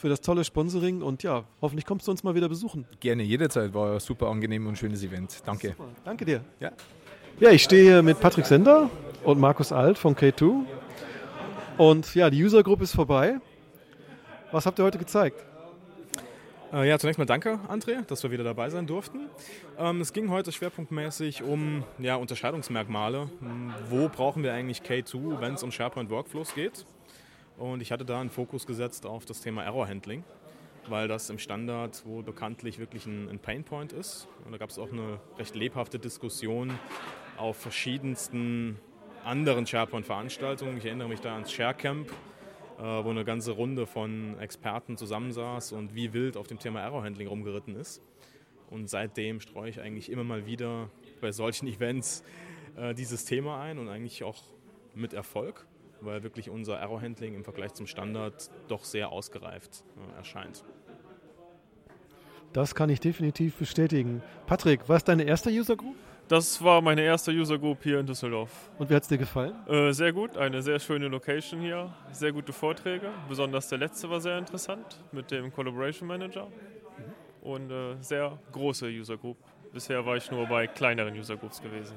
für 0.00 0.08
das 0.08 0.22
tolle 0.22 0.44
Sponsoring 0.44 1.02
und 1.02 1.22
ja, 1.22 1.44
hoffentlich 1.60 1.84
kommst 1.84 2.06
du 2.06 2.10
uns 2.10 2.24
mal 2.24 2.34
wieder 2.34 2.48
besuchen. 2.48 2.86
Gerne, 3.00 3.22
jederzeit. 3.22 3.74
War 3.74 3.92
ein 3.94 4.00
super 4.00 4.28
angenehm 4.28 4.66
und 4.66 4.78
schönes 4.78 5.02
Event. 5.02 5.42
Danke. 5.44 5.76
Danke 6.04 6.24
dir. 6.24 6.40
Ja. 6.58 6.72
Ja, 7.38 7.50
ich 7.50 7.62
stehe 7.62 7.82
hier 7.82 8.02
mit 8.02 8.18
Patrick 8.18 8.46
Sender 8.46 8.88
und 9.24 9.38
Markus 9.38 9.72
Alt 9.72 9.98
von 9.98 10.16
K2. 10.16 10.64
Und 11.76 12.14
ja, 12.14 12.30
die 12.30 12.42
User 12.42 12.62
Group 12.62 12.80
ist 12.80 12.92
vorbei. 12.92 13.40
Was 14.52 14.64
habt 14.64 14.78
ihr 14.78 14.84
heute 14.84 14.98
gezeigt? 14.98 15.44
Äh, 16.72 16.88
Ja, 16.88 16.98
zunächst 16.98 17.18
mal 17.18 17.26
danke, 17.26 17.58
André, 17.68 18.04
dass 18.06 18.22
wir 18.22 18.30
wieder 18.30 18.44
dabei 18.44 18.70
sein 18.70 18.86
durften. 18.86 19.28
Ähm, 19.78 20.00
es 20.00 20.12
ging 20.14 20.30
heute 20.30 20.50
schwerpunktmäßig 20.50 21.42
um 21.42 21.84
ja, 21.98 22.16
Unterscheidungsmerkmale. 22.16 23.28
Hm, 23.40 23.74
Wo 23.90 24.08
brauchen 24.08 24.42
wir 24.42 24.52
eigentlich 24.54 24.80
K2, 24.80 25.40
wenn 25.40 25.54
es 25.54 25.62
um 25.62 25.70
SharePoint 25.70 26.08
Workflows 26.10 26.54
geht? 26.54 26.86
Und 27.60 27.82
ich 27.82 27.92
hatte 27.92 28.06
da 28.06 28.18
einen 28.18 28.30
Fokus 28.30 28.66
gesetzt 28.66 29.04
auf 29.04 29.26
das 29.26 29.42
Thema 29.42 29.62
Error 29.62 29.86
Handling, 29.86 30.24
weil 30.88 31.08
das 31.08 31.28
im 31.28 31.38
Standard 31.38 32.06
wohl 32.06 32.22
bekanntlich 32.22 32.78
wirklich 32.78 33.04
ein, 33.04 33.28
ein 33.28 33.38
Painpoint 33.38 33.92
ist. 33.92 34.28
Und 34.46 34.52
da 34.52 34.56
gab 34.56 34.70
es 34.70 34.78
auch 34.78 34.90
eine 34.90 35.20
recht 35.38 35.54
lebhafte 35.54 35.98
Diskussion 35.98 36.72
auf 37.36 37.58
verschiedensten 37.58 38.78
anderen 39.24 39.66
SharePoint-Veranstaltungen. 39.66 40.78
Ich 40.78 40.86
erinnere 40.86 41.10
mich 41.10 41.20
da 41.20 41.34
ans 41.34 41.52
ShareCamp, 41.52 42.10
äh, 42.78 42.82
wo 42.82 43.10
eine 43.10 43.26
ganze 43.26 43.50
Runde 43.50 43.86
von 43.86 44.38
Experten 44.38 44.96
zusammensaß 44.96 45.72
und 45.72 45.94
wie 45.94 46.14
wild 46.14 46.38
auf 46.38 46.46
dem 46.46 46.58
Thema 46.58 46.80
Error 46.80 47.04
Handling 47.04 47.28
rumgeritten 47.28 47.76
ist. 47.76 48.00
Und 48.70 48.88
seitdem 48.88 49.38
streue 49.38 49.68
ich 49.68 49.82
eigentlich 49.82 50.10
immer 50.10 50.24
mal 50.24 50.46
wieder 50.46 50.88
bei 51.20 51.30
solchen 51.30 51.68
Events 51.68 52.24
äh, 52.78 52.94
dieses 52.94 53.26
Thema 53.26 53.60
ein 53.60 53.78
und 53.78 53.90
eigentlich 53.90 54.24
auch 54.24 54.42
mit 54.94 55.12
Erfolg, 55.12 55.66
weil 56.02 56.22
wirklich 56.22 56.50
unser 56.50 56.78
Error 56.78 57.00
Handling 57.00 57.34
im 57.34 57.44
Vergleich 57.44 57.74
zum 57.74 57.86
Standard 57.86 58.50
doch 58.68 58.84
sehr 58.84 59.10
ausgereift 59.10 59.84
äh, 59.96 60.18
erscheint. 60.18 60.64
Das 62.52 62.74
kann 62.74 62.90
ich 62.90 62.98
definitiv 63.00 63.56
bestätigen. 63.56 64.22
Patrick, 64.46 64.88
war 64.88 64.96
es 64.96 65.04
deine 65.04 65.22
erste 65.22 65.50
User 65.50 65.76
Group? 65.76 65.94
Das 66.26 66.62
war 66.62 66.80
meine 66.80 67.02
erste 67.02 67.32
User 67.32 67.58
Group 67.58 67.82
hier 67.82 67.98
in 67.98 68.06
Düsseldorf. 68.06 68.70
Und 68.78 68.88
wie 68.88 68.94
hat 68.94 69.02
es 69.02 69.08
dir 69.08 69.18
gefallen? 69.18 69.54
Äh, 69.66 69.92
sehr 69.92 70.12
gut, 70.12 70.36
eine 70.36 70.62
sehr 70.62 70.78
schöne 70.78 71.08
Location 71.08 71.60
hier, 71.60 71.92
sehr 72.12 72.32
gute 72.32 72.52
Vorträge. 72.52 73.10
Besonders 73.28 73.68
der 73.68 73.78
letzte 73.78 74.08
war 74.10 74.20
sehr 74.20 74.38
interessant 74.38 75.00
mit 75.10 75.30
dem 75.30 75.52
Collaboration 75.52 76.06
Manager 76.06 76.46
und 77.42 77.70
äh, 77.70 77.96
sehr 78.00 78.38
große 78.52 78.86
User 78.86 79.16
Group. 79.16 79.38
Bisher 79.72 80.04
war 80.06 80.16
ich 80.16 80.30
nur 80.30 80.46
bei 80.46 80.66
kleineren 80.66 81.14
User 81.14 81.36
Groups 81.36 81.60
gewesen. 81.60 81.96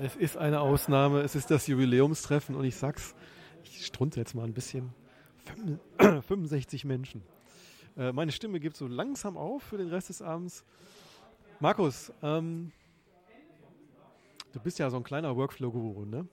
Es 0.00 0.16
ist 0.16 0.36
eine 0.36 0.60
Ausnahme, 0.60 1.20
es 1.22 1.34
ist 1.34 1.50
das 1.50 1.66
Jubiläumstreffen 1.66 2.56
und 2.56 2.64
ich 2.64 2.76
sag's, 2.76 3.14
ich 3.64 3.86
strunze 3.86 4.20
jetzt 4.20 4.34
mal 4.34 4.44
ein 4.44 4.54
bisschen. 4.54 4.92
Fünf- 5.44 5.80
65 6.26 6.84
Menschen. 6.84 7.22
Äh, 7.96 8.12
meine 8.12 8.32
Stimme 8.32 8.60
gibt 8.60 8.76
so 8.76 8.86
langsam 8.86 9.36
auf 9.36 9.62
für 9.62 9.78
den 9.78 9.88
Rest 9.88 10.08
des 10.08 10.22
Abends. 10.22 10.64
Markus, 11.60 12.12
ähm, 12.22 12.72
du 14.52 14.60
bist 14.60 14.78
ja 14.78 14.90
so 14.90 14.96
ein 14.96 15.04
kleiner 15.04 15.36
Workflow-Guru, 15.36 16.04
ne? 16.06 16.26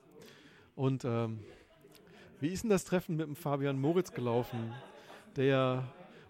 Und 0.76 1.06
ähm, 1.06 1.40
wie 2.40 2.48
ist 2.48 2.64
denn 2.64 2.70
das 2.70 2.84
Treffen 2.86 3.16
mit 3.18 3.28
dem 3.28 3.36
Fabian 3.36 3.80
Moritz 3.80 4.12
gelaufen, 4.12 4.74
der 5.36 5.46
ja, 5.46 5.84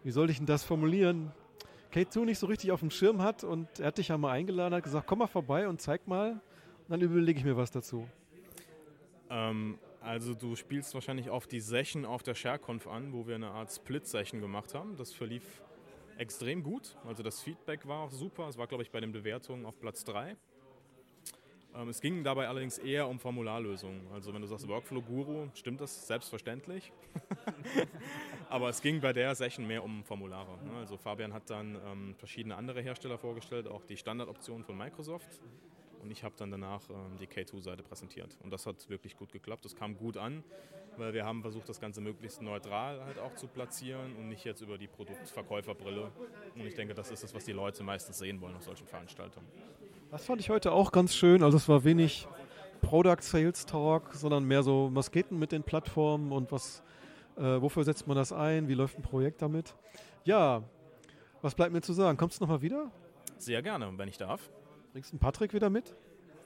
wie 0.04 0.12
soll 0.12 0.30
ich 0.30 0.38
denn 0.38 0.46
das 0.46 0.64
formulieren, 0.64 1.32
K2 1.94 2.26
nicht 2.26 2.40
so 2.40 2.48
richtig 2.48 2.72
auf 2.72 2.80
dem 2.80 2.90
Schirm 2.90 3.22
hat 3.22 3.44
und 3.44 3.68
er 3.80 3.88
hat 3.88 3.98
dich 3.98 4.10
ja 4.10 4.18
mal 4.18 4.32
eingeladen, 4.32 4.74
hat 4.74 4.84
gesagt, 4.84 5.08
komm 5.08 5.20
mal 5.20 5.28
vorbei 5.28 5.68
und 5.68 5.82
zeig 5.82 6.08
mal. 6.08 6.32
Und 6.32 6.90
dann 6.90 7.02
überlege 7.02 7.40
ich 7.40 7.46
mir 7.46 7.56
was 7.56 7.72
dazu. 7.72 8.08
Ähm, 9.30 9.78
also 10.02 10.34
du 10.34 10.56
spielst 10.56 10.94
wahrscheinlich 10.96 11.30
auf 11.30 11.48
die 11.48 11.60
Session 11.60 12.06
auf 12.06 12.24
der 12.24 12.34
ShareConf 12.34 12.88
an, 12.88 13.14
wo 13.14 13.28
wir 13.28 13.36
eine 13.36 13.52
Art 13.52 13.72
Split-Session 13.72 14.42
gemacht 14.42 14.74
haben. 14.74 14.96
Das 14.98 15.14
verlief 15.14 15.44
extrem 16.18 16.64
gut. 16.64 16.98
Also 17.06 17.24
das 17.24 17.42
Feedback 17.42 17.88
war 17.88 18.06
auch 18.06 18.12
super. 18.12 18.48
Es 18.48 18.58
war, 18.58 18.68
glaube 18.68 18.84
ich, 18.84 18.92
bei 18.92 19.00
den 19.00 19.12
Bewertungen 19.12 19.66
auf 19.66 19.80
Platz 19.80 20.04
3. 20.04 20.36
Ähm, 21.76 21.90
es 21.90 22.02
ging 22.02 22.24
dabei 22.24 22.48
allerdings 22.48 22.78
eher 22.80 23.08
um 23.08 23.20
Formularlösungen. 23.20 24.08
Also 24.12 24.34
wenn 24.34 24.42
du 24.42 24.48
sagst 24.48 24.68
Workflow 24.68 25.02
Guru, 25.02 25.48
stimmt 25.54 25.80
das 25.82 26.08
selbstverständlich. 26.08 26.92
Aber 28.50 28.70
es 28.70 28.82
ging 28.82 29.00
bei 29.00 29.14
der 29.14 29.34
Session 29.36 29.68
mehr 29.68 29.84
um 29.84 30.04
Formulare. 30.04 30.58
ne? 30.66 30.78
Also 30.80 30.98
Fabian 30.98 31.32
hat 31.32 31.50
dann 31.50 31.78
ähm, 31.86 32.16
verschiedene 32.18 32.56
andere 32.56 32.82
Hersteller 32.82 33.18
vorgestellt, 33.18 33.68
auch 33.68 33.86
die 33.86 33.98
Standardoptionen 33.98 34.66
von 34.66 34.78
Microsoft. 34.78 35.42
Und 36.02 36.12
ich 36.12 36.24
habe 36.24 36.34
dann 36.38 36.52
danach 36.52 36.82
ähm, 36.90 37.18
die 37.20 37.28
K2-Seite 37.28 37.84
präsentiert. 37.84 38.38
Und 38.44 38.52
das 38.52 38.66
hat 38.66 38.90
wirklich 38.90 39.16
gut 39.16 39.32
geklappt. 39.32 39.66
Das 39.66 39.76
kam 39.76 39.96
gut 39.98 40.18
an, 40.18 40.44
weil 40.98 41.14
wir 41.14 41.26
haben 41.26 41.42
versucht, 41.42 41.70
das 41.70 41.80
Ganze 41.80 42.02
möglichst 42.02 42.42
neutral 42.42 43.04
halt 43.04 43.20
auch 43.20 43.36
zu 43.36 43.48
platzieren 43.48 44.16
und 44.16 44.28
nicht 44.28 44.44
jetzt 44.44 44.62
über 44.62 44.78
die 44.78 44.88
Produktverkäuferbrille. 44.88 46.12
Und 46.56 46.66
ich 46.66 46.76
denke, 46.76 46.94
das 46.94 47.12
ist 47.12 47.24
es, 47.24 47.34
was 47.34 47.46
die 47.46 47.52
Leute 47.52 47.84
meistens 47.84 48.18
sehen 48.18 48.42
wollen 48.42 48.56
auf 48.56 48.64
solchen 48.64 48.88
Veranstaltungen. 48.88 49.48
Das 50.10 50.26
fand 50.26 50.42
ich 50.42 50.50
heute 50.50 50.72
auch 50.72 50.92
ganz 50.92 51.16
schön. 51.16 51.44
Also 51.44 51.58
es 51.58 51.70
war 51.70 51.84
wenig 51.84 52.28
Product 52.82 53.22
Sales 53.22 53.66
Talk, 53.66 54.14
sondern 54.14 54.44
mehr 54.44 54.64
so, 54.64 54.90
was 54.94 55.12
geht 55.12 55.32
denn 55.32 55.40
mit 55.40 55.52
den 55.52 55.64
Plattformen 55.64 56.32
und 56.32 56.52
was, 56.52 56.84
äh, 57.38 57.62
wofür 57.62 57.84
setzt 57.84 58.08
man 58.08 58.18
das 58.18 58.34
ein? 58.34 58.68
Wie 58.68 58.74
läuft 58.74 58.98
ein 58.98 59.04
Projekt 59.04 59.42
damit? 59.42 59.76
Ja, 60.24 60.64
was 61.42 61.56
bleibt 61.56 61.72
mir 61.74 61.82
zu 61.82 61.94
sagen? 61.94 62.18
Kommst 62.18 62.40
du 62.40 62.44
nochmal 62.44 62.62
wieder? 62.62 62.92
Sehr 63.38 63.62
gerne, 63.62 63.92
wenn 63.98 64.08
ich 64.08 64.18
darf. 64.18 64.52
Bringst 64.92 65.14
du 65.14 65.18
Patrick 65.18 65.54
wieder 65.54 65.70
mit? 65.70 65.96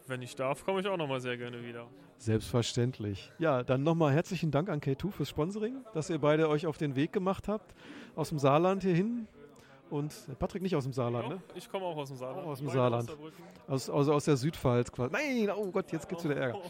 Wenn 0.08 0.22
ich 0.22 0.36
darf, 0.36 0.64
komme 0.64 0.82
ich 0.82 0.88
auch 0.88 0.98
nochmal 0.98 1.20
sehr 1.20 1.36
gerne 1.36 1.64
wieder. 1.64 1.88
Selbstverständlich. 2.20 3.32
Ja, 3.40 3.64
dann 3.64 3.82
nochmal 3.82 4.14
herzlichen 4.14 4.52
Dank 4.52 4.70
an 4.70 4.80
K2 4.80 5.12
fürs 5.12 5.30
Sponsoring, 5.30 5.84
dass 5.94 6.12
ihr 6.12 6.20
beide 6.20 6.48
euch 6.48 6.68
auf 6.68 6.78
den 6.78 6.96
Weg 6.96 7.12
gemacht 7.12 7.48
habt 7.48 7.74
aus 8.16 8.30
dem 8.30 8.38
Saarland 8.38 8.84
hierhin. 8.84 9.28
Und 9.90 10.12
äh, 10.30 10.36
Patrick 10.36 10.62
nicht 10.64 10.76
aus 10.76 10.84
dem 10.84 10.94
Saarland, 10.94 11.30
ne? 11.30 11.42
Ich 11.54 11.70
komme 11.70 11.86
auch 11.86 11.98
aus 11.98 12.10
dem 12.10 12.18
Saarland. 12.18 12.46
Auch 12.46 12.52
aus 12.52 12.58
dem 12.60 12.68
Beide 12.68 12.78
Saarland. 12.80 13.08
Saarbrücken. 13.08 13.44
Aus, 13.68 13.90
also 13.90 14.14
aus 14.14 14.26
der 14.26 14.38
Südpfalz 14.38 14.92
quasi. 14.92 15.14
Nein, 15.14 15.50
oh 15.56 15.72
Gott, 15.72 15.92
jetzt 15.92 16.08
gibt's 16.10 16.24
wieder 16.24 16.36
Ärger. 16.36 16.60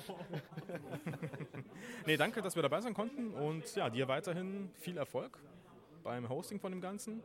Nee, 2.08 2.18
danke, 2.18 2.40
dass 2.42 2.56
wir 2.56 2.62
dabei 2.62 2.82
sein 2.82 2.94
konnten 2.94 3.32
und 3.32 3.76
ja, 3.76 3.90
dir 3.90 4.08
weiterhin 4.08 4.70
viel 4.76 4.96
Erfolg 4.98 5.40
beim 6.04 6.30
Hosting 6.30 6.60
von 6.60 6.72
dem 6.72 6.80
Ganzen. 6.80 7.24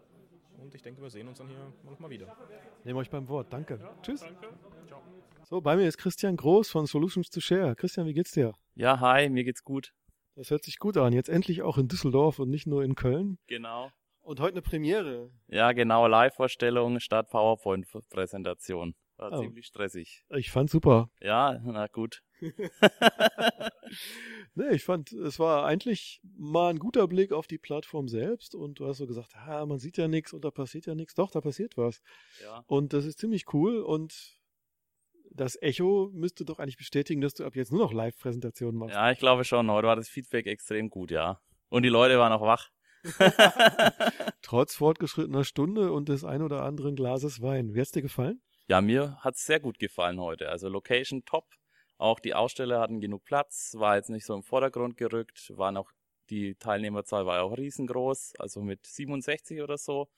Und 0.60 0.74
ich 0.74 0.82
denke, 0.82 1.00
wir 1.02 1.10
sehen 1.10 1.26
uns 1.28 1.38
dann 1.38 1.48
hier 1.48 1.72
nochmal 1.84 2.10
wieder. 2.10 2.36
Nehmt 2.84 2.98
euch 2.98 3.10
beim 3.10 3.28
Wort. 3.28 3.52
Danke. 3.52 3.78
Tschüss. 4.02 4.20
Danke. 4.20 4.48
Ciao. 4.86 5.00
So, 5.44 5.60
bei 5.60 5.76
mir 5.76 5.86
ist 5.88 5.98
Christian 5.98 6.36
Groß 6.36 6.70
von 6.70 6.86
Solutions 6.86 7.30
to 7.30 7.40
Share. 7.40 7.74
Christian, 7.74 8.06
wie 8.06 8.12
geht's 8.14 8.32
dir? 8.32 8.52
Ja, 8.74 9.00
hi, 9.00 9.28
mir 9.28 9.44
geht's 9.44 9.64
gut. 9.64 9.92
Das 10.36 10.50
hört 10.50 10.62
sich 10.64 10.78
gut 10.78 10.96
an. 10.96 11.12
Jetzt 11.12 11.28
endlich 11.28 11.62
auch 11.62 11.76
in 11.78 11.88
Düsseldorf 11.88 12.38
und 12.38 12.50
nicht 12.50 12.66
nur 12.66 12.84
in 12.84 12.94
Köln. 12.94 13.38
Genau. 13.46 13.90
Und 14.20 14.38
heute 14.38 14.54
eine 14.54 14.62
Premiere. 14.62 15.30
Ja, 15.48 15.72
genau, 15.72 16.06
Live-Vorstellung 16.06 17.00
statt 17.00 17.28
PowerPoint-Präsentation. 17.30 18.94
War 19.16 19.32
Oh. 19.32 19.40
ziemlich 19.40 19.66
stressig. 19.66 20.24
Ich 20.30 20.50
fand 20.50 20.70
super. 20.70 21.10
Ja, 21.20 21.58
na 21.64 21.86
gut. 21.88 22.22
Nee, 24.54 24.70
ich 24.74 24.84
fand, 24.84 25.12
es 25.12 25.38
war 25.38 25.64
eigentlich 25.64 26.20
mal 26.36 26.70
ein 26.70 26.78
guter 26.78 27.06
Blick 27.06 27.32
auf 27.32 27.46
die 27.46 27.58
Plattform 27.58 28.08
selbst 28.08 28.54
und 28.54 28.80
du 28.80 28.86
hast 28.86 28.98
so 28.98 29.06
gesagt, 29.06 29.34
ah, 29.36 29.64
man 29.64 29.78
sieht 29.78 29.96
ja 29.96 30.08
nichts 30.08 30.32
und 30.32 30.44
da 30.44 30.50
passiert 30.50 30.86
ja 30.86 30.94
nichts. 30.94 31.14
Doch, 31.14 31.30
da 31.30 31.40
passiert 31.40 31.76
was. 31.76 32.02
Ja. 32.42 32.64
Und 32.66 32.92
das 32.92 33.04
ist 33.04 33.20
ziemlich 33.20 33.52
cool 33.54 33.80
und 33.80 34.40
das 35.32 35.60
Echo 35.62 36.10
müsste 36.12 36.44
doch 36.44 36.58
eigentlich 36.58 36.76
bestätigen, 36.76 37.20
dass 37.20 37.34
du 37.34 37.44
ab 37.44 37.54
jetzt 37.54 37.70
nur 37.70 37.80
noch 37.80 37.92
Live-Präsentationen 37.92 38.76
machst. 38.76 38.94
Ja, 38.94 39.10
ich 39.12 39.18
glaube 39.18 39.44
schon. 39.44 39.70
Heute 39.70 39.86
war 39.86 39.96
das 39.96 40.08
Feedback 40.08 40.46
extrem 40.46 40.90
gut, 40.90 41.12
ja. 41.12 41.40
Und 41.68 41.84
die 41.84 41.88
Leute 41.88 42.18
waren 42.18 42.32
auch 42.32 42.42
wach. 42.42 42.70
Trotz 44.42 44.74
fortgeschrittener 44.74 45.44
Stunde 45.44 45.92
und 45.92 46.08
des 46.08 46.24
ein 46.24 46.42
oder 46.42 46.64
anderen 46.64 46.96
Glases 46.96 47.40
Wein. 47.40 47.74
Wie 47.74 47.80
hat's 47.80 47.92
dir 47.92 48.02
gefallen? 48.02 48.42
Ja, 48.66 48.80
mir 48.80 49.16
hat's 49.20 49.46
sehr 49.46 49.60
gut 49.60 49.78
gefallen 49.78 50.20
heute. 50.20 50.48
Also 50.48 50.68
Location 50.68 51.24
top. 51.24 51.46
Auch 52.00 52.18
die 52.18 52.32
Aussteller 52.34 52.80
hatten 52.80 53.02
genug 53.02 53.24
Platz, 53.24 53.74
war 53.76 53.96
jetzt 53.96 54.08
nicht 54.08 54.24
so 54.24 54.34
im 54.34 54.42
Vordergrund 54.42 54.96
gerückt, 54.96 55.52
waren 55.58 55.76
auch, 55.76 55.92
die 56.30 56.54
Teilnehmerzahl 56.54 57.26
war 57.26 57.36
ja 57.36 57.42
auch 57.42 57.58
riesengroß, 57.58 58.36
also 58.38 58.62
mit 58.62 58.86
67 58.86 59.60
oder 59.60 59.76
so. 59.76 60.08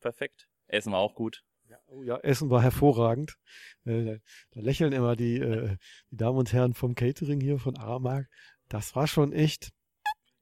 Perfekt. 0.00 0.48
Essen 0.68 0.92
war 0.94 1.00
auch 1.00 1.14
gut. 1.14 1.44
Oh 1.88 2.02
ja, 2.02 2.16
Essen 2.16 2.48
war 2.48 2.62
hervorragend. 2.62 3.36
Äh, 3.84 4.20
da, 4.52 4.60
lächeln 4.62 4.94
immer 4.94 5.14
die, 5.14 5.36
äh, 5.36 5.76
die 6.10 6.16
Damen 6.16 6.38
und 6.38 6.50
Herren 6.54 6.72
vom 6.72 6.94
Catering 6.94 7.42
hier 7.42 7.58
von 7.58 7.76
Aramark. 7.76 8.30
Das 8.70 8.96
war 8.96 9.06
schon 9.06 9.34
echt 9.34 9.70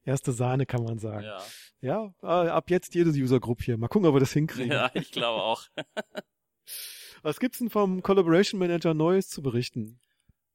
erste 0.04 0.30
Sahne, 0.30 0.66
kann 0.66 0.84
man 0.84 1.00
sagen. 1.00 1.24
Ja, 1.24 1.42
Ja, 1.80 2.14
äh, 2.22 2.48
ab 2.48 2.70
jetzt 2.70 2.94
jede 2.94 3.10
User-Group 3.10 3.62
hier. 3.62 3.76
Mal 3.76 3.88
gucken, 3.88 4.06
ob 4.06 4.14
wir 4.14 4.20
das 4.20 4.32
hinkriegen. 4.32 4.70
ja 4.70 4.88
ich 4.94 5.10
glaube 5.10 5.42
auch. 5.42 5.64
Was 7.22 7.40
gibt's 7.40 7.58
denn 7.58 7.70
vom 7.70 8.02
Collaboration 8.02 8.60
Manager 8.60 8.94
Neues 8.94 9.28
zu 9.28 9.42
berichten? 9.42 10.00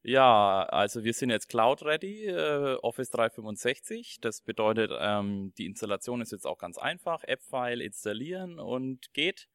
Ja, 0.08 0.62
also 0.70 1.04
wir 1.04 1.14
sind 1.14 1.32
jetzt 1.32 1.50
Cloud 1.50 1.82
Ready, 1.82 2.28
äh, 2.28 2.76
Office 2.84 3.10
365. 3.10 4.20
Das 4.22 4.42
bedeutet, 4.42 4.92
ähm, 5.00 5.52
die 5.58 5.66
Installation 5.66 6.22
ist 6.22 6.32
jetzt 6.32 6.46
auch 6.46 6.60
ganz 6.60 6.78
einfach. 6.78 7.24
App-File 7.24 7.82
installieren 7.82 8.60
und 8.60 9.12
geht. 9.14 9.48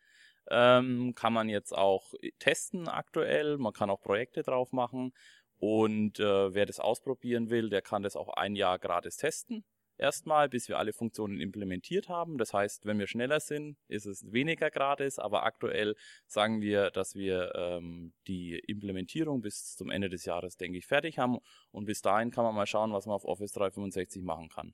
Ähm, 0.51 1.15
kann 1.15 1.33
man 1.33 1.49
jetzt 1.49 1.73
auch 1.73 2.15
testen 2.41 2.89
aktuell. 2.89 3.59
Man 3.59 3.73
kann 3.73 3.91
auch 3.91 4.01
Projekte 4.01 4.43
drauf 4.43 4.73
machen. 4.73 5.13
Und 5.59 6.19
äh, 6.19 6.53
wer 6.53 6.67
das 6.67 6.81
ausprobieren 6.81 7.49
will, 7.51 7.71
der 7.71 7.83
kann 7.83 8.03
das 8.03 8.17
auch 8.17 8.31
ein 8.31 8.57
Jahr 8.57 8.81
gratis 8.81 9.19
testen. 9.19 9.65
Erstmal, 10.01 10.49
bis 10.49 10.67
wir 10.71 10.79
alle 10.79 10.95
Funktionen 10.95 11.43
implementiert 11.43 12.09
haben. 12.09 12.39
Das 12.39 12.55
heißt, 12.55 12.87
wenn 12.87 12.99
wir 12.99 13.07
schneller 13.07 13.39
sind, 13.39 13.77
ist 13.87 14.07
es 14.07 14.33
weniger 14.33 14.71
gratis. 14.71 15.19
Aber 15.19 15.43
aktuell 15.43 15.95
sagen 16.27 16.63
wir, 16.63 16.91
dass 16.91 17.15
wir 17.15 17.53
ähm, 17.55 18.15
die 18.27 18.59
Implementierung 18.67 19.43
bis 19.43 19.77
zum 19.77 19.91
Ende 19.91 20.09
des 20.09 20.25
Jahres, 20.25 20.57
denke 20.57 20.79
ich, 20.79 20.87
fertig 20.87 21.19
haben. 21.19 21.37
Und 21.71 21.85
bis 21.85 22.01
dahin 22.01 22.31
kann 22.31 22.45
man 22.45 22.55
mal 22.55 22.65
schauen, 22.65 22.95
was 22.95 23.05
man 23.05 23.15
auf 23.15 23.27
Office 23.27 23.53
365 23.53 24.23
machen 24.23 24.49
kann. 24.49 24.73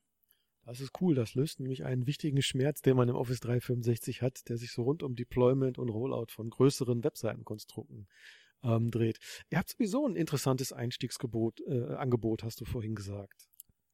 Das 0.65 0.81
ist 0.81 0.93
cool. 1.01 1.17
Das 1.17 1.35
löst 1.35 1.59
nämlich 1.59 1.85
einen 1.85 2.07
wichtigen 2.07 2.41
Schmerz, 2.41 2.81
den 2.81 2.97
man 2.97 3.09
im 3.09 3.17
Office 3.17 3.41
365 3.41 4.23
hat, 4.23 4.49
der 4.49 4.57
sich 4.59 4.71
so 4.71 4.85
rund 4.85 5.03
um 5.03 5.17
Deployment 5.17 5.77
und 5.77 5.89
Rollout 5.89 6.27
von 6.29 6.51
größeren 6.51 7.03
Webseitenkonstrukten 7.03 8.07
ähm, 8.63 8.93
dreht. 8.93 9.19
Ihr 9.51 9.59
habt 9.59 9.71
sowieso 9.71 10.07
ein 10.07 10.15
interessantes 10.15 10.73
Einstiegsgebot, 10.73 11.63
äh, 11.63 11.97
hast 12.43 12.61
du 12.61 12.65
vorhin 12.65 12.95
gesagt. 12.95 13.49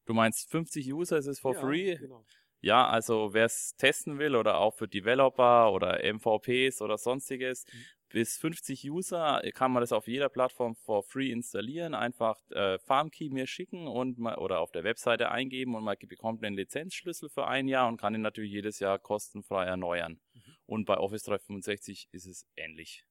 Du 0.05 0.13
meinst 0.13 0.49
50 0.49 0.93
User 0.93 1.17
ist 1.17 1.27
es 1.27 1.39
for 1.39 1.53
Ja, 1.53 1.61
free? 1.61 1.95
genau. 1.95 2.25
Ja, 2.61 2.87
also 2.87 3.33
wer 3.33 3.45
es 3.45 3.75
testen 3.75 4.19
will 4.19 4.37
oder 4.37 4.57
auch 4.57 4.73
für 4.73 4.87
Developer 4.87 5.73
oder 5.73 6.01
MVPs 6.01 6.81
oder 6.81 6.97
sonstiges, 6.97 7.65
bis 8.07 8.37
50 8.37 8.89
User 8.89 9.41
kann 9.53 9.73
man 9.73 9.81
das 9.81 9.91
auf 9.91 10.07
jeder 10.07 10.29
Plattform 10.29 10.75
for 10.75 11.03
free 11.03 11.31
installieren. 11.31 11.93
Einfach 11.93 12.39
äh, 12.51 12.79
FarmKey 12.79 13.29
mir 13.31 13.47
schicken 13.47 13.87
und 13.87 14.17
mal, 14.17 14.37
oder 14.37 14.59
auf 14.59 14.71
der 14.71 14.85
Webseite 14.85 15.29
eingeben 15.29 15.75
und 15.75 15.83
man 15.83 15.97
bekommt 16.07 16.43
einen 16.43 16.55
Lizenzschlüssel 16.55 17.27
für 17.29 17.47
ein 17.47 17.67
Jahr 17.67 17.89
und 17.89 17.97
kann 17.97 18.15
ihn 18.15 18.21
natürlich 18.21 18.51
jedes 18.51 18.79
Jahr 18.79 18.97
kostenfrei 18.97 19.65
erneuern. 19.65 20.21
Und 20.65 20.85
bei 20.85 20.97
Office 20.97 21.23
365 21.23 22.07
ist 22.11 22.27
es 22.27 22.47
ähnlich. 22.55 23.03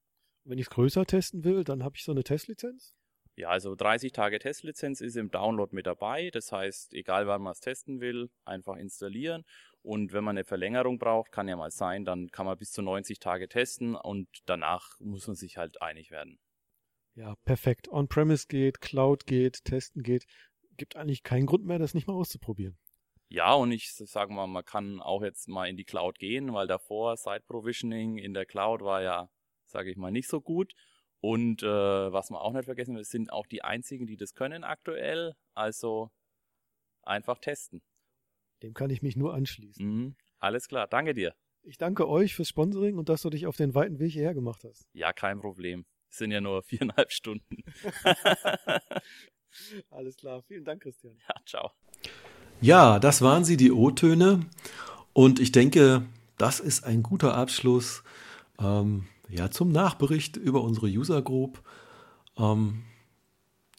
Wenn 0.45 0.57
ich 0.57 0.65
es 0.65 0.69
größer 0.71 1.05
testen 1.05 1.43
will, 1.43 1.63
dann 1.63 1.83
habe 1.83 1.95
ich 1.95 2.03
so 2.03 2.11
eine 2.11 2.23
Testlizenz. 2.23 2.95
Ja, 3.35 3.49
also 3.49 3.75
30 3.75 4.11
Tage 4.11 4.37
Testlizenz 4.37 5.01
ist 5.01 5.15
im 5.15 5.31
Download 5.31 5.75
mit 5.75 5.87
dabei. 5.87 6.29
Das 6.29 6.51
heißt, 6.51 6.93
egal 6.93 7.25
wann 7.27 7.41
man 7.41 7.53
es 7.53 7.59
testen 7.59 7.99
will, 7.99 8.29
einfach 8.45 8.75
installieren. 8.75 9.43
Und 9.81 10.13
wenn 10.13 10.23
man 10.23 10.37
eine 10.37 10.45
Verlängerung 10.45 10.99
braucht, 10.99 11.31
kann 11.31 11.47
ja 11.47 11.55
mal 11.55 11.71
sein, 11.71 12.05
dann 12.05 12.29
kann 12.29 12.45
man 12.45 12.57
bis 12.57 12.71
zu 12.71 12.81
90 12.81 13.19
Tage 13.19 13.49
testen 13.49 13.95
und 13.95 14.27
danach 14.45 14.99
muss 14.99 15.27
man 15.27 15.35
sich 15.35 15.57
halt 15.57 15.81
einig 15.81 16.11
werden. 16.11 16.39
Ja, 17.15 17.35
perfekt. 17.43 17.89
On-Premise 17.89 18.47
geht, 18.47 18.81
Cloud 18.81 19.25
geht, 19.25 19.65
Testen 19.65 20.03
geht. 20.03 20.25
Gibt 20.77 20.95
eigentlich 20.95 21.23
keinen 21.23 21.45
Grund 21.45 21.65
mehr, 21.65 21.79
das 21.79 21.93
nicht 21.93 22.07
mal 22.07 22.13
auszuprobieren. 22.13 22.77
Ja, 23.29 23.53
und 23.53 23.71
ich 23.71 23.93
sage 23.93 24.31
mal, 24.31 24.47
man 24.47 24.63
kann 24.63 25.01
auch 25.01 25.23
jetzt 25.23 25.47
mal 25.47 25.67
in 25.67 25.75
die 25.75 25.85
Cloud 25.85 26.19
gehen, 26.19 26.53
weil 26.53 26.67
davor 26.67 27.17
Site 27.17 27.43
Provisioning 27.47 28.17
in 28.17 28.33
der 28.33 28.45
Cloud 28.45 28.81
war 28.81 29.01
ja, 29.01 29.29
sage 29.65 29.91
ich 29.91 29.97
mal, 29.97 30.11
nicht 30.11 30.29
so 30.29 30.39
gut. 30.39 30.73
Und 31.23 31.63
äh, 31.63 31.67
was 31.67 32.31
man 32.31 32.41
auch 32.41 32.51
nicht 32.51 32.65
vergessen 32.65 32.97
will, 32.97 33.05
sind 33.05 33.31
auch 33.31 33.47
die 33.47 33.63
einzigen, 33.63 34.05
die 34.05 34.17
das 34.17 34.33
können 34.33 34.65
aktuell. 34.65 35.35
Also 35.53 36.11
einfach 37.01 37.39
testen. 37.39 37.81
Dem 38.61 38.73
kann 38.73 38.89
ich 38.89 39.01
mich 39.01 39.15
nur 39.15 39.33
anschließen. 39.33 39.85
Mhm. 39.85 40.15
Alles 40.39 40.67
klar, 40.67 40.85
danke 40.85 41.13
dir. 41.13 41.33
Ich 41.61 41.77
danke 41.77 42.09
euch 42.09 42.35
fürs 42.35 42.49
Sponsoring 42.49 42.97
und 42.97 43.07
dass 43.07 43.21
du 43.21 43.29
dich 43.29 43.47
auf 43.47 43.55
den 43.55 43.73
weiten 43.73 43.99
Weg 43.99 44.11
hierher 44.11 44.33
gemacht 44.33 44.65
hast. 44.65 44.85
Ja, 44.91 45.13
kein 45.13 45.39
Problem. 45.39 45.85
Es 46.09 46.17
sind 46.17 46.31
ja 46.31 46.41
nur 46.41 46.61
viereinhalb 46.61 47.09
Stunden. 47.09 47.63
Alles 49.89 50.17
klar. 50.17 50.41
Vielen 50.41 50.65
Dank, 50.65 50.83
Christian. 50.83 51.15
Ja, 51.29 51.35
ciao. 51.45 51.71
Ja, 52.59 52.99
das 52.99 53.21
waren 53.21 53.45
sie, 53.45 53.55
die 53.55 53.71
O-Töne. 53.71 54.41
Und 55.13 55.39
ich 55.39 55.53
denke, 55.53 56.05
das 56.37 56.59
ist 56.59 56.83
ein 56.83 57.01
guter 57.01 57.33
Abschluss 57.35 58.03
ähm, 58.59 59.07
ja, 59.29 59.51
zum 59.51 59.71
Nachbericht 59.71 60.37
über 60.37 60.61
unsere 60.61 60.87
User 60.87 61.21
Group. 61.21 61.61
Ähm, 62.37 62.83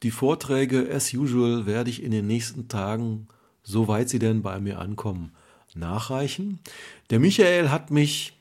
die 0.03 0.11
Vorträge, 0.11 0.89
as 0.93 1.13
usual, 1.15 1.67
werde 1.67 1.91
ich 1.91 2.03
in 2.03 2.11
den 2.11 2.27
nächsten 2.27 2.69
Tagen, 2.69 3.29
soweit 3.63 4.09
sie 4.09 4.19
denn 4.19 4.43
bei 4.43 4.61
mir 4.61 4.79
ankommen, 4.79 5.33
nachreichen. 5.75 6.61
Der 7.11 7.21
Michael 7.21 7.71
hat 7.71 7.91
mich 7.91 8.37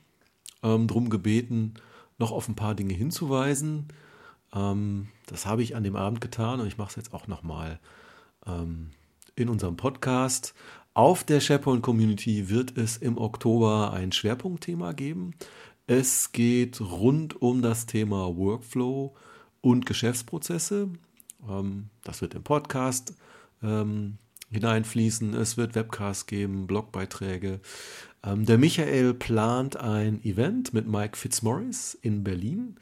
ähm, 0.62 0.86
darum 0.86 1.10
gebeten, 1.10 1.74
noch 2.18 2.32
auf 2.32 2.48
ein 2.48 2.54
paar 2.54 2.74
Dinge 2.74 2.94
hinzuweisen. 2.94 3.88
Ähm, 4.54 5.08
das 5.26 5.46
habe 5.46 5.62
ich 5.62 5.74
an 5.74 5.84
dem 5.84 5.96
Abend 5.96 6.20
getan 6.20 6.60
und 6.60 6.66
ich 6.66 6.78
mache 6.78 6.90
es 6.90 6.96
jetzt 6.96 7.14
auch 7.14 7.26
nochmal 7.26 7.80
ähm, 8.46 8.90
in 9.36 9.48
unserem 9.48 9.76
Podcast. 9.76 10.54
Auf 10.92 11.24
der 11.24 11.40
SharePoint 11.40 11.82
Community 11.82 12.48
wird 12.50 12.76
es 12.78 12.96
im 12.96 13.18
Oktober 13.18 13.92
ein 13.92 14.12
Schwerpunktthema 14.12 14.92
geben. 14.92 15.34
Es 15.86 16.32
geht 16.32 16.80
rund 16.80 17.42
um 17.42 17.60
das 17.60 17.84
Thema 17.84 18.36
Workflow 18.36 19.14
und 19.60 19.84
Geschäftsprozesse. 19.84 20.88
Ähm, 21.46 21.90
das 22.04 22.22
wird 22.22 22.34
im 22.34 22.42
Podcast 22.42 23.14
ähm, 23.62 24.16
hineinfließen. 24.50 25.34
Es 25.34 25.58
wird 25.58 25.74
Webcasts 25.74 26.26
geben, 26.26 26.66
Blogbeiträge. 26.66 27.60
Ähm, 28.22 28.46
der 28.46 28.56
Michael 28.56 29.12
plant 29.12 29.76
ein 29.76 30.24
Event 30.24 30.72
mit 30.72 30.88
Mike 30.88 31.18
Fitzmaurice 31.18 31.98
in 32.00 32.24
Berlin. 32.24 32.76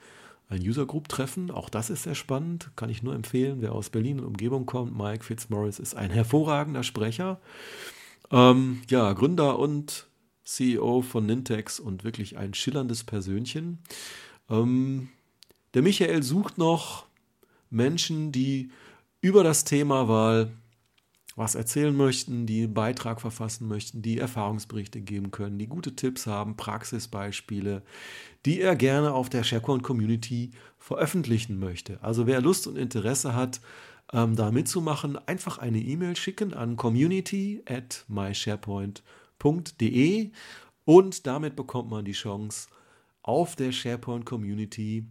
Ein 0.48 0.60
User 0.60 0.86
Group 0.86 1.08
Treffen. 1.08 1.50
Auch 1.50 1.70
das 1.70 1.90
ist 1.90 2.04
sehr 2.04 2.14
spannend. 2.14 2.70
Kann 2.76 2.90
ich 2.90 3.02
nur 3.02 3.16
empfehlen, 3.16 3.62
wer 3.62 3.72
aus 3.72 3.90
Berlin 3.90 4.20
und 4.20 4.26
Umgebung 4.26 4.64
kommt. 4.64 4.96
Mike 4.96 5.24
Fitzmaurice 5.24 5.82
ist 5.82 5.96
ein 5.96 6.10
hervorragender 6.10 6.84
Sprecher. 6.84 7.40
Ähm, 8.30 8.82
ja, 8.88 9.12
Gründer 9.12 9.58
und 9.58 10.06
CEO 10.44 11.02
von 11.02 11.26
Nintex 11.26 11.80
und 11.80 12.04
wirklich 12.04 12.36
ein 12.36 12.54
schillerndes 12.54 13.04
Persönchen. 13.04 13.78
Ähm, 14.50 15.08
der 15.74 15.82
Michael 15.82 16.22
sucht 16.22 16.58
noch 16.58 17.06
Menschen, 17.70 18.32
die 18.32 18.70
über 19.20 19.44
das 19.44 19.64
Thema 19.64 20.08
Wahl 20.08 20.52
was 21.36 21.54
erzählen 21.54 21.96
möchten, 21.96 22.46
die 22.46 22.64
einen 22.64 22.74
Beitrag 22.74 23.20
verfassen 23.20 23.66
möchten, 23.66 24.02
die 24.02 24.18
Erfahrungsberichte 24.18 25.00
geben 25.00 25.30
können, 25.30 25.58
die 25.58 25.66
gute 25.66 25.96
Tipps 25.96 26.26
haben, 26.26 26.56
Praxisbeispiele, 26.56 27.82
die 28.44 28.60
er 28.60 28.76
gerne 28.76 29.12
auf 29.14 29.30
der 29.30 29.42
SharePoint 29.42 29.82
Community 29.82 30.50
veröffentlichen 30.78 31.58
möchte. 31.58 31.98
Also 32.02 32.26
wer 32.26 32.40
Lust 32.42 32.66
und 32.66 32.76
Interesse 32.76 33.34
hat, 33.34 33.60
ähm, 34.12 34.36
da 34.36 34.50
mitzumachen, 34.50 35.16
einfach 35.26 35.58
eine 35.58 35.78
E-Mail 35.78 36.16
schicken 36.16 36.52
an 36.52 36.76
community 36.76 37.62
at 37.66 38.04
mysharepoint.de 39.42 40.30
und 40.84 41.26
damit 41.26 41.56
bekommt 41.56 41.90
man 41.90 42.04
die 42.04 42.12
Chance, 42.12 42.68
auf 43.22 43.54
der 43.54 43.70
SharePoint 43.72 44.26
Community 44.26 45.06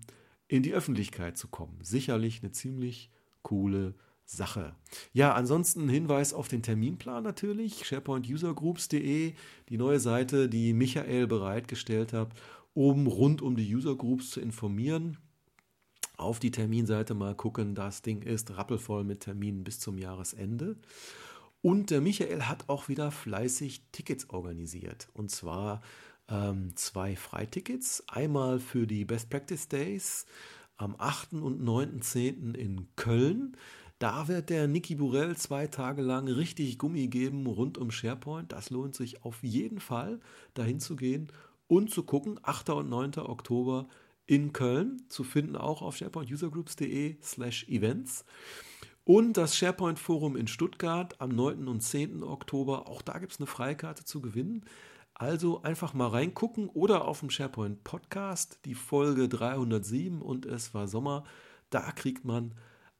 in 0.47 0.63
die 0.63 0.73
Öffentlichkeit 0.73 1.37
zu 1.37 1.47
kommen. 1.47 1.77
Sicherlich 1.81 2.41
eine 2.41 2.51
ziemlich 2.51 3.09
coole 3.41 3.95
Sache. 4.25 4.75
Ja, 5.13 5.33
ansonsten 5.33 5.87
Hinweis 5.87 6.33
auf 6.33 6.49
den 6.49 6.61
Terminplan 6.61 7.23
natürlich, 7.23 7.85
sharepointusergroups.de, 7.85 9.33
die 9.69 9.77
neue 9.77 9.99
Seite, 9.99 10.49
die 10.49 10.73
Michael 10.73 11.27
bereitgestellt 11.27 12.11
hat, 12.11 12.33
um 12.73 13.07
rund 13.07 13.41
um 13.41 13.55
die 13.55 13.73
Usergroups 13.75 14.31
zu 14.31 14.41
informieren. 14.41 15.17
Auf 16.17 16.39
die 16.39 16.51
Terminseite 16.51 17.13
mal 17.13 17.35
gucken, 17.35 17.73
das 17.73 18.01
Ding 18.01 18.21
ist 18.21 18.57
rappelvoll 18.57 19.03
mit 19.03 19.21
Terminen 19.21 19.63
bis 19.63 19.79
zum 19.79 19.97
Jahresende. 19.97 20.75
Und 21.61 21.91
der 21.91 22.01
Michael 22.01 22.43
hat 22.43 22.69
auch 22.69 22.89
wieder 22.89 23.11
fleißig 23.11 23.83
Tickets 23.91 24.29
organisiert. 24.29 25.09
Und 25.13 25.29
zwar 25.29 25.81
ähm, 26.27 26.75
zwei 26.75 27.15
Freitickets. 27.15 28.03
Einmal 28.07 28.59
für 28.59 28.87
die 28.87 29.05
Best 29.05 29.29
Practice 29.29 29.67
Days 29.67 30.25
am 30.77 30.95
8. 30.97 31.33
und 31.33 31.61
9.10. 31.61 32.55
in 32.55 32.87
Köln. 32.95 33.55
Da 33.99 34.27
wird 34.27 34.49
der 34.49 34.67
Niki 34.67 34.95
Burell 34.95 35.37
zwei 35.37 35.67
Tage 35.67 36.01
lang 36.01 36.27
richtig 36.27 36.79
Gummi 36.79 37.07
geben 37.07 37.45
rund 37.45 37.77
um 37.77 37.91
SharePoint. 37.91 38.51
Das 38.51 38.71
lohnt 38.71 38.95
sich 38.95 39.23
auf 39.23 39.43
jeden 39.43 39.79
Fall, 39.79 40.19
dahin 40.55 40.79
zu 40.79 40.95
gehen 40.95 41.31
und 41.67 41.91
zu 41.91 42.01
gucken. 42.01 42.39
8. 42.41 42.71
und 42.71 42.89
9. 42.89 43.19
Oktober 43.19 43.87
in 44.25 44.53
Köln, 44.53 45.03
zu 45.09 45.23
finden 45.23 45.55
auch 45.55 45.83
auf 45.83 45.97
sharepointusergroups.de 45.97 47.17
slash 47.21 47.67
events. 47.67 48.25
Und 49.03 49.37
das 49.37 49.57
SharePoint 49.57 49.97
Forum 49.97 50.35
in 50.35 50.47
Stuttgart 50.47 51.19
am 51.19 51.29
9. 51.29 51.67
und 51.67 51.81
10. 51.81 52.23
Oktober. 52.23 52.87
Auch 52.87 53.01
da 53.01 53.17
gibt 53.17 53.31
es 53.31 53.39
eine 53.39 53.47
Freikarte 53.47 54.05
zu 54.05 54.21
gewinnen. 54.21 54.63
Also 55.15 55.63
einfach 55.63 55.93
mal 55.93 56.07
reingucken 56.07 56.69
oder 56.69 57.05
auf 57.07 57.19
dem 57.19 57.29
SharePoint 57.29 57.83
Podcast, 57.83 58.59
die 58.65 58.75
Folge 58.75 59.27
307 59.27 60.21
und 60.21 60.45
es 60.45 60.73
war 60.73 60.87
Sommer. 60.87 61.23
Da 61.69 61.91
kriegt 61.91 62.25
man 62.25 62.53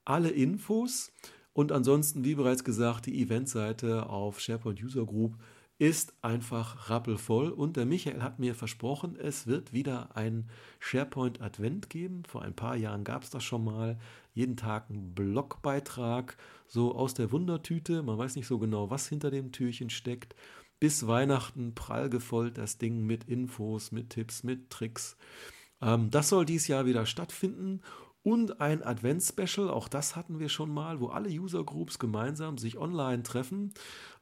alle 0.04 0.30
Infos. 0.30 1.12
Und 1.54 1.72
ansonsten, 1.72 2.24
wie 2.24 2.36
bereits 2.36 2.64
gesagt, 2.64 3.06
die 3.06 3.22
Eventseite 3.22 4.10
auf 4.10 4.40
SharePoint 4.40 4.82
User 4.82 5.06
Group 5.06 5.38
ist 5.78 6.14
einfach 6.22 6.92
rappelvoll. 6.92 7.50
Und 7.50 7.76
der 7.76 7.88
Michael 7.88 8.22
hat 8.22 8.38
mir 8.38 8.54
versprochen, 8.54 9.16
es 9.16 9.48
wird 9.48 9.74
wieder 9.74 10.16
ein 10.16 10.48
SharePoint 10.80 11.42
Advent 11.42 11.90
geben. 11.90 12.24
Vor 12.28 12.44
ein 12.44 12.56
paar 12.56 12.76
Jahren 12.76 13.04
gab 13.04 13.24
es 13.24 13.32
das 13.32 13.44
schon 13.44 13.64
mal. 13.64 13.98
Jeden 14.34 14.56
Tag 14.56 14.90
ein 14.90 15.14
Blogbeitrag, 15.14 16.38
so 16.68 16.96
aus 16.96 17.14
der 17.14 17.32
Wundertüte. 17.32 18.02
Man 18.04 18.18
weiß 18.18 18.36
nicht 18.36 18.48
so 18.48 18.60
genau, 18.60 18.90
was 18.90 19.08
hinter 19.08 19.32
dem 19.32 19.52
Türchen 19.52 19.90
steckt. 19.90 20.36
Bis 20.80 21.06
Weihnachten 21.06 21.76
prall 21.76 22.10
gefolgt 22.10 22.58
das 22.58 22.78
Ding 22.78 23.06
mit 23.06 23.26
Infos, 23.26 23.92
mit 23.92 24.10
Tipps, 24.10 24.44
mit 24.44 24.70
Tricks. 24.70 25.18
Ähm, 25.82 26.10
das 26.10 26.30
soll 26.30 26.46
dieses 26.46 26.68
Jahr 26.68 26.86
wieder 26.86 27.06
stattfinden 27.06 27.82
und 28.24 28.62
ein 28.62 28.84
Advents-Special, 28.84 29.70
auch 29.70 29.88
das 29.88 30.16
hatten 30.16 30.40
wir 30.40 30.50
schon 30.50 30.72
mal, 30.72 31.00
wo 31.00 31.08
alle 31.08 31.30
User-Groups 31.30 31.98
gemeinsam 31.98 32.58
sich 32.58 32.78
online 32.78 33.24
treffen. 33.24 33.74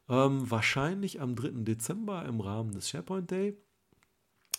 Ähm, 0.08 0.50
wahrscheinlich 0.50 1.20
am 1.20 1.36
3. 1.36 1.64
Dezember 1.64 2.24
im 2.24 2.40
Rahmen 2.40 2.72
des 2.72 2.88
SharePoint 2.88 3.30
Day. 3.30 3.56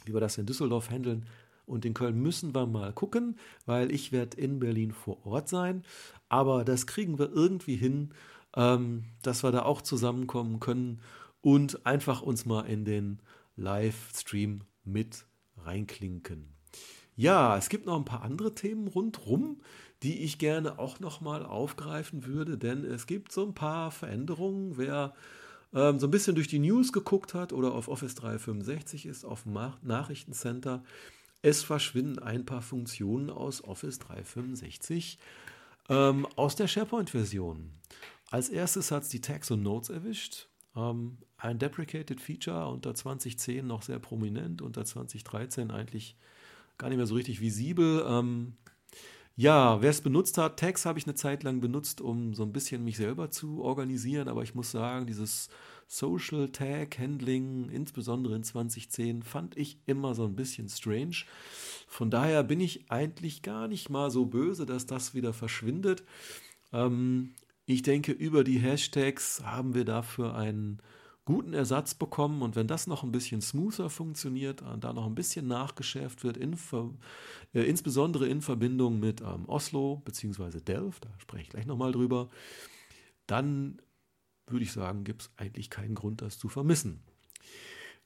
Wie 0.06 0.14
wir 0.14 0.20
das 0.20 0.38
in 0.38 0.46
Düsseldorf 0.46 0.90
handeln 0.90 1.26
und 1.66 1.86
in 1.86 1.94
Köln 1.94 2.20
müssen 2.20 2.54
wir 2.54 2.66
mal 2.66 2.94
gucken, 2.94 3.38
weil 3.66 3.92
ich 3.92 4.12
werde 4.12 4.38
in 4.38 4.60
Berlin 4.60 4.92
vor 4.92 5.26
Ort 5.26 5.50
sein. 5.50 5.84
Aber 6.30 6.66
das 6.66 6.88
kriegen 6.88 7.20
wir 7.20 7.32
irgendwie 7.32 7.76
hin, 7.76 8.14
ähm, 8.56 9.06
dass 9.22 9.44
wir 9.44 9.52
da 9.52 9.64
auch 9.64 9.82
zusammenkommen 9.82 10.60
können 10.60 11.02
und 11.42 11.86
einfach 11.86 12.22
uns 12.22 12.46
mal 12.46 12.64
in 12.64 12.86
den 12.86 13.22
Livestream 13.56 14.62
mit 14.84 15.26
reinklinken. 15.58 16.56
Ja, 17.16 17.58
es 17.58 17.70
gibt 17.70 17.86
noch 17.86 17.98
ein 17.98 18.06
paar 18.06 18.24
andere 18.24 18.56
Themen 18.56 18.88
rundrum, 18.88 19.62
die 20.04 20.24
ich 20.24 20.40
gerne 20.40 20.80
auch 20.80 21.00
nochmal 21.00 21.46
aufgreifen 21.46 22.26
würde, 22.26 22.58
denn 22.58 22.84
es 22.84 23.06
gibt 23.06 23.32
so 23.32 23.46
ein 23.46 23.54
paar 23.54 23.92
Veränderungen. 23.92 24.78
Wer 24.78 25.14
ähm, 25.74 26.00
so 26.00 26.08
ein 26.08 26.12
bisschen 26.12 26.36
durch 26.36 26.48
die 26.48 26.60
News 26.60 26.92
geguckt 26.92 27.34
hat 27.34 27.54
oder 27.54 27.74
auf 27.74 27.88
Office 27.88 28.16
365 28.16 29.06
ist, 29.06 29.26
auf 29.26 29.44
dem 29.44 29.58
Nachrichtencenter, 29.84 30.84
es 31.42 31.64
verschwinden 31.64 32.20
ein 32.20 32.46
paar 32.46 32.62
Funktionen 32.62 33.30
aus 33.30 33.64
Office 33.64 34.00
365 34.00 35.18
ähm, 35.90 36.28
aus 36.36 36.56
der 36.56 36.68
SharePoint-Version. 36.68 37.72
Als 38.30 38.50
erstes 38.50 38.92
hat 38.92 39.04
es 39.04 39.10
die 39.10 39.22
Tags 39.22 39.52
und 39.52 39.64
Notes 39.64 39.90
erwischt. 39.90 40.48
Ähm, 40.76 41.18
ein 41.38 41.60
Deprecated 41.60 42.22
Feature 42.22 42.68
unter 42.68 42.94
2010 42.94 43.66
noch 43.66 43.82
sehr 43.82 44.00
prominent, 44.00 44.62
unter 44.62 44.86
2013 44.86 45.72
eigentlich 45.72 46.16
gar 46.78 46.90
nicht 46.90 46.98
mehr 46.98 47.08
so 47.08 47.16
richtig 47.16 47.42
visibel. 47.42 48.06
Ähm, 48.08 48.54
ja, 49.36 49.82
wer 49.82 49.90
es 49.90 50.02
benutzt 50.02 50.38
hat, 50.38 50.60
Tags 50.60 50.86
habe 50.86 51.00
ich 51.00 51.06
eine 51.06 51.16
Zeit 51.16 51.44
lang 51.44 51.62
benutzt, 51.62 52.00
um 52.00 52.34
so 52.34 52.44
ein 52.44 52.54
bisschen 52.54 52.84
mich 52.84 52.98
selber 52.98 53.32
zu 53.32 53.64
organisieren, 53.64 54.28
aber 54.28 54.44
ich 54.44 54.56
muss 54.56 54.72
sagen, 54.72 55.08
dieses 55.08 55.50
Social 55.92 56.48
Tag 56.48 57.00
Handling, 57.00 57.70
insbesondere 57.70 58.34
in 58.38 58.44
2010, 58.46 59.24
fand 59.24 59.58
ich 59.58 59.78
immer 59.88 60.16
so 60.16 60.24
ein 60.24 60.38
bisschen 60.38 60.70
strange. 60.70 61.26
Von 61.86 62.10
daher 62.10 62.46
bin 62.46 62.62
ich 62.62 62.90
eigentlich 62.90 63.42
gar 63.42 63.68
nicht 63.68 63.90
mal 63.90 64.10
so 64.10 64.26
böse, 64.26 64.66
dass 64.66 64.86
das 64.86 65.14
wieder 65.14 65.34
verschwindet. 65.34 66.06
Ähm, 66.72 67.32
ich 67.66 67.82
denke, 67.82 68.14
über 68.14 68.46
die 68.46 68.58
Hashtags 68.58 69.44
haben 69.44 69.74
wir 69.74 69.84
dafür 69.84 70.34
einen 70.34 70.80
guten 71.26 71.54
Ersatz 71.54 71.94
bekommen 71.94 72.42
und 72.42 72.56
wenn 72.56 72.68
das 72.68 72.88
noch 72.88 73.04
ein 73.04 73.12
bisschen 73.12 73.42
smoother 73.42 73.90
funktioniert, 73.90 74.62
und 74.62 74.86
da 74.86 74.94
noch 74.94 75.08
ein 75.08 75.16
bisschen 75.16 75.46
nachgeschärft 75.48 76.24
wird, 76.24 76.38
in 76.38 76.56
äh, 77.54 77.64
insbesondere 77.64 78.30
in 78.30 78.42
Verbindung 78.42 79.02
mit 79.02 79.20
ähm, 79.20 79.44
Oslo 79.48 80.02
bzw. 80.06 80.62
Delft, 80.62 81.04
da 81.04 81.10
spreche 81.18 81.44
ich 81.44 81.50
gleich 81.50 81.66
nochmal 81.66 81.92
drüber, 81.92 82.30
dann 83.28 83.82
würde 84.52 84.64
ich 84.64 84.72
sagen, 84.72 85.04
gibt 85.04 85.24
es 85.24 85.32
eigentlich 85.38 85.70
keinen 85.70 85.96
Grund, 85.96 86.22
das 86.22 86.38
zu 86.38 86.50
vermissen. 86.50 87.02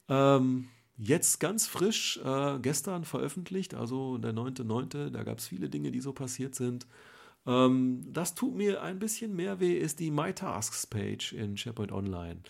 Ähm, 0.07 0.67
jetzt 0.97 1.39
ganz 1.39 1.67
frisch, 1.67 2.19
äh, 2.23 2.59
gestern 2.59 3.03
veröffentlicht, 3.05 3.73
also 3.73 4.17
der 4.17 4.33
9.9., 4.33 5.09
da 5.09 5.23
gab 5.23 5.39
es 5.39 5.47
viele 5.47 5.69
Dinge, 5.69 5.91
die 5.91 6.01
so 6.01 6.13
passiert 6.13 6.55
sind. 6.55 6.87
Ähm, 7.47 8.01
das 8.11 8.33
tut 8.33 8.55
mir 8.55 8.81
ein 8.81 8.99
bisschen 8.99 9.35
mehr 9.35 9.59
weh, 9.59 9.77
ist 9.77 9.99
die 9.99 10.11
My 10.11 10.33
Tasks 10.33 10.87
Page 10.87 11.33
in 11.33 11.57
SharePoint 11.57 11.91
Online. 11.91 12.41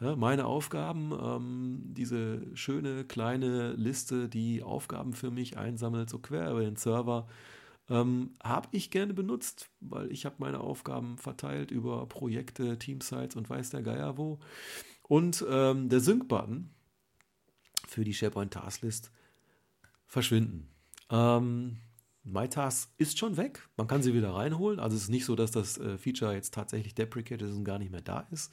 Ja, 0.00 0.16
meine 0.16 0.46
Aufgaben, 0.46 1.12
ähm, 1.12 1.82
diese 1.84 2.42
schöne 2.54 3.04
kleine 3.04 3.72
Liste, 3.74 4.28
die 4.28 4.62
Aufgaben 4.62 5.12
für 5.12 5.30
mich 5.30 5.58
einsammelt, 5.58 6.10
so 6.10 6.18
quer 6.18 6.50
über 6.50 6.62
den 6.62 6.76
Server, 6.76 7.28
ähm, 7.88 8.36
habe 8.42 8.68
ich 8.72 8.90
gerne 8.90 9.14
benutzt, 9.14 9.70
weil 9.80 10.10
ich 10.10 10.24
habe 10.24 10.36
meine 10.38 10.60
Aufgaben 10.60 11.18
verteilt 11.18 11.70
über 11.70 12.06
Projekte, 12.06 12.78
Teamsites 12.78 13.36
und 13.36 13.48
weiß 13.50 13.70
der 13.70 13.82
Geier 13.82 14.16
wo. 14.16 14.38
Und 15.02 15.44
ähm, 15.48 15.88
der 15.88 16.00
Sync-Button 16.00 16.70
für 17.86 18.04
die 18.04 18.14
SharePoint 18.14 18.52
Tasklist 18.52 19.10
verschwinden. 20.06 20.68
Ähm, 21.10 21.78
MyTask 22.24 22.90
ist 22.98 23.18
schon 23.18 23.36
weg. 23.36 23.68
Man 23.76 23.88
kann 23.88 24.02
sie 24.02 24.14
wieder 24.14 24.34
reinholen. 24.34 24.78
Also 24.78 24.96
es 24.96 25.04
ist 25.04 25.08
nicht 25.08 25.24
so, 25.24 25.34
dass 25.34 25.50
das 25.50 25.76
äh, 25.78 25.98
Feature 25.98 26.34
jetzt 26.34 26.54
tatsächlich 26.54 26.94
deprecated 26.94 27.48
ist 27.48 27.56
und 27.56 27.64
gar 27.64 27.78
nicht 27.78 27.90
mehr 27.90 28.00
da 28.00 28.20
ist. 28.30 28.52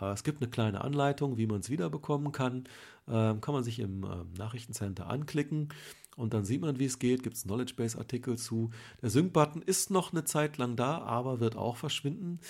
Äh, 0.00 0.12
es 0.12 0.24
gibt 0.24 0.42
eine 0.42 0.50
kleine 0.50 0.82
Anleitung, 0.82 1.36
wie 1.38 1.46
man 1.46 1.60
es 1.60 1.70
wiederbekommen 1.70 2.32
kann. 2.32 2.64
Ähm, 3.08 3.40
kann 3.40 3.54
man 3.54 3.64
sich 3.64 3.78
im 3.78 4.04
ähm, 4.04 4.32
Nachrichtencenter 4.36 5.08
anklicken 5.08 5.70
und 6.18 6.34
dann 6.34 6.44
sieht 6.44 6.60
man, 6.60 6.78
wie 6.78 6.84
es 6.84 6.98
geht. 6.98 7.22
Gibt 7.22 7.36
es 7.36 7.44
Knowledge 7.44 7.74
Base 7.76 7.96
Artikel 7.96 8.36
zu. 8.36 8.70
Der 9.00 9.08
Sync-Button 9.08 9.62
ist 9.62 9.90
noch 9.90 10.12
eine 10.12 10.24
Zeit 10.24 10.58
lang 10.58 10.76
da, 10.76 10.98
aber 10.98 11.40
wird 11.40 11.56
auch 11.56 11.76
verschwinden. 11.76 12.40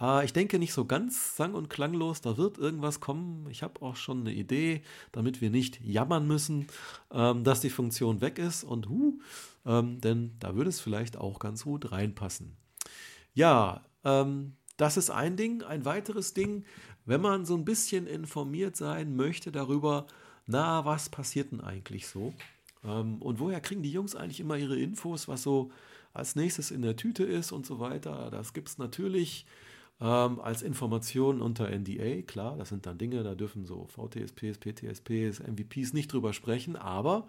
Äh, 0.00 0.24
ich 0.24 0.32
denke 0.32 0.58
nicht 0.58 0.74
so 0.74 0.84
ganz 0.84 1.36
sang- 1.36 1.54
und 1.54 1.70
klanglos. 1.70 2.20
Da 2.20 2.36
wird 2.36 2.58
irgendwas 2.58 3.00
kommen. 3.00 3.48
Ich 3.50 3.62
habe 3.62 3.80
auch 3.82 3.96
schon 3.96 4.20
eine 4.20 4.32
Idee, 4.32 4.82
damit 5.12 5.40
wir 5.40 5.50
nicht 5.50 5.80
jammern 5.80 6.26
müssen, 6.26 6.66
ähm, 7.10 7.44
dass 7.44 7.60
die 7.60 7.70
Funktion 7.70 8.20
weg 8.20 8.38
ist. 8.38 8.62
Und 8.62 8.88
hu, 8.88 9.18
denn 9.66 10.36
da 10.40 10.54
würde 10.54 10.68
es 10.68 10.80
vielleicht 10.80 11.16
auch 11.16 11.38
ganz 11.38 11.64
gut 11.64 11.90
reinpassen. 11.90 12.54
Ja, 13.32 13.80
das 14.02 14.98
ist 14.98 15.08
ein 15.08 15.38
Ding. 15.38 15.62
Ein 15.62 15.86
weiteres 15.86 16.34
Ding, 16.34 16.66
wenn 17.06 17.22
man 17.22 17.46
so 17.46 17.54
ein 17.56 17.64
bisschen 17.64 18.06
informiert 18.06 18.76
sein 18.76 19.16
möchte 19.16 19.52
darüber, 19.52 20.06
na, 20.46 20.84
was 20.84 21.08
passiert 21.08 21.52
denn 21.52 21.62
eigentlich 21.62 22.06
so? 22.06 22.34
Ähm, 22.84 23.20
und 23.20 23.40
woher 23.40 23.60
kriegen 23.60 23.82
die 23.82 23.92
Jungs 23.92 24.14
eigentlich 24.14 24.40
immer 24.40 24.56
ihre 24.56 24.78
Infos, 24.78 25.28
was 25.28 25.42
so 25.42 25.70
als 26.12 26.36
nächstes 26.36 26.70
in 26.70 26.82
der 26.82 26.96
Tüte 26.96 27.24
ist 27.24 27.52
und 27.52 27.66
so 27.66 27.80
weiter? 27.80 28.30
Das 28.30 28.52
gibt 28.52 28.68
es 28.68 28.78
natürlich 28.78 29.46
ähm, 30.00 30.40
als 30.40 30.62
Informationen 30.62 31.40
unter 31.40 31.68
NDA. 31.70 32.22
Klar, 32.22 32.56
das 32.56 32.68
sind 32.68 32.86
dann 32.86 32.98
Dinge, 32.98 33.22
da 33.22 33.34
dürfen 33.34 33.64
so 33.64 33.86
VTSPs, 33.86 34.58
PTSPs, 34.58 35.40
MVPs 35.40 35.92
nicht 35.92 36.12
drüber 36.12 36.32
sprechen, 36.32 36.76
aber 36.76 37.28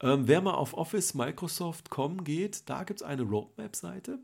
ähm, 0.00 0.28
wer 0.28 0.40
mal 0.40 0.54
auf 0.54 0.74
Office 0.74 1.14
Microsoft.com 1.14 2.24
geht, 2.24 2.68
da 2.68 2.84
gibt 2.84 3.00
es 3.00 3.06
eine 3.06 3.22
Roadmap-Seite. 3.22 4.20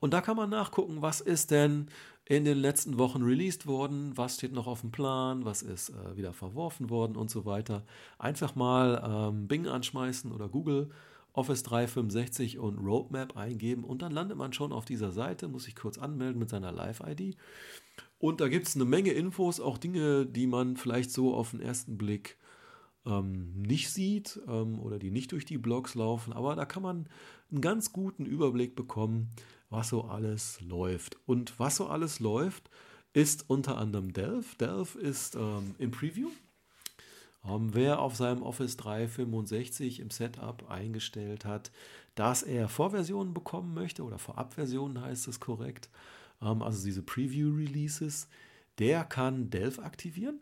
Und 0.00 0.12
da 0.12 0.20
kann 0.20 0.36
man 0.36 0.50
nachgucken, 0.50 1.02
was 1.02 1.20
ist 1.20 1.50
denn 1.50 1.88
in 2.26 2.44
den 2.44 2.58
letzten 2.58 2.98
Wochen 2.98 3.22
released 3.22 3.66
worden, 3.66 4.16
was 4.16 4.36
steht 4.36 4.52
noch 4.52 4.66
auf 4.66 4.80
dem 4.80 4.90
Plan, 4.90 5.44
was 5.44 5.62
ist 5.62 5.90
äh, 5.90 6.16
wieder 6.16 6.32
verworfen 6.32 6.88
worden 6.88 7.16
und 7.16 7.30
so 7.30 7.44
weiter. 7.44 7.84
Einfach 8.18 8.54
mal 8.54 9.02
ähm, 9.06 9.46
Bing 9.46 9.66
anschmeißen 9.66 10.32
oder 10.32 10.48
Google 10.48 10.90
Office 11.34 11.64
365 11.64 12.58
und 12.58 12.78
Roadmap 12.78 13.36
eingeben 13.36 13.84
und 13.84 14.02
dann 14.02 14.12
landet 14.12 14.38
man 14.38 14.52
schon 14.52 14.72
auf 14.72 14.84
dieser 14.84 15.10
Seite, 15.10 15.48
muss 15.48 15.64
sich 15.64 15.74
kurz 15.74 15.98
anmelden 15.98 16.38
mit 16.38 16.48
seiner 16.48 16.72
Live-ID. 16.72 17.36
Und 18.18 18.40
da 18.40 18.48
gibt 18.48 18.68
es 18.68 18.76
eine 18.76 18.84
Menge 18.84 19.10
Infos, 19.10 19.60
auch 19.60 19.76
Dinge, 19.76 20.26
die 20.26 20.46
man 20.46 20.76
vielleicht 20.76 21.10
so 21.10 21.34
auf 21.34 21.50
den 21.50 21.60
ersten 21.60 21.98
Blick 21.98 22.38
ähm, 23.04 23.52
nicht 23.60 23.90
sieht 23.90 24.40
ähm, 24.48 24.78
oder 24.78 24.98
die 24.98 25.10
nicht 25.10 25.32
durch 25.32 25.44
die 25.44 25.58
Blogs 25.58 25.94
laufen. 25.94 26.32
Aber 26.32 26.54
da 26.54 26.64
kann 26.64 26.82
man 26.82 27.08
einen 27.50 27.60
ganz 27.60 27.92
guten 27.92 28.24
Überblick 28.24 28.76
bekommen, 28.76 29.30
was 29.74 29.88
so 29.88 30.04
alles 30.04 30.60
läuft. 30.60 31.16
Und 31.26 31.58
was 31.58 31.76
so 31.76 31.88
alles 31.88 32.20
läuft, 32.20 32.70
ist 33.12 33.50
unter 33.50 33.76
anderem 33.76 34.12
Delph. 34.12 34.54
Delph 34.56 34.94
ist 34.94 35.34
ähm, 35.34 35.74
im 35.78 35.90
Preview. 35.90 36.30
Ähm, 37.44 37.74
wer 37.74 37.98
auf 37.98 38.14
seinem 38.14 38.42
Office 38.42 38.76
365 38.76 40.00
im 40.00 40.10
Setup 40.10 40.70
eingestellt 40.70 41.44
hat, 41.44 41.72
dass 42.14 42.42
er 42.42 42.68
Vorversionen 42.68 43.34
bekommen 43.34 43.74
möchte 43.74 44.04
oder 44.04 44.18
Vorabversionen 44.18 45.02
heißt 45.02 45.26
es 45.28 45.40
korrekt, 45.40 45.90
ähm, 46.40 46.62
also 46.62 46.84
diese 46.84 47.02
Preview-Releases, 47.02 48.28
der 48.78 49.04
kann 49.04 49.50
Delph 49.50 49.80
aktivieren. 49.80 50.38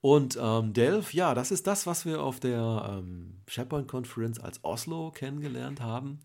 Und 0.00 0.38
ähm, 0.40 0.74
Delph, 0.74 1.12
ja, 1.14 1.34
das 1.34 1.50
ist 1.50 1.66
das, 1.66 1.86
was 1.86 2.04
wir 2.04 2.22
auf 2.22 2.38
der 2.38 3.00
ähm, 3.00 3.40
SharePoint-Konferenz 3.48 4.38
als 4.38 4.62
Oslo 4.62 5.10
kennengelernt 5.10 5.80
haben. 5.80 6.20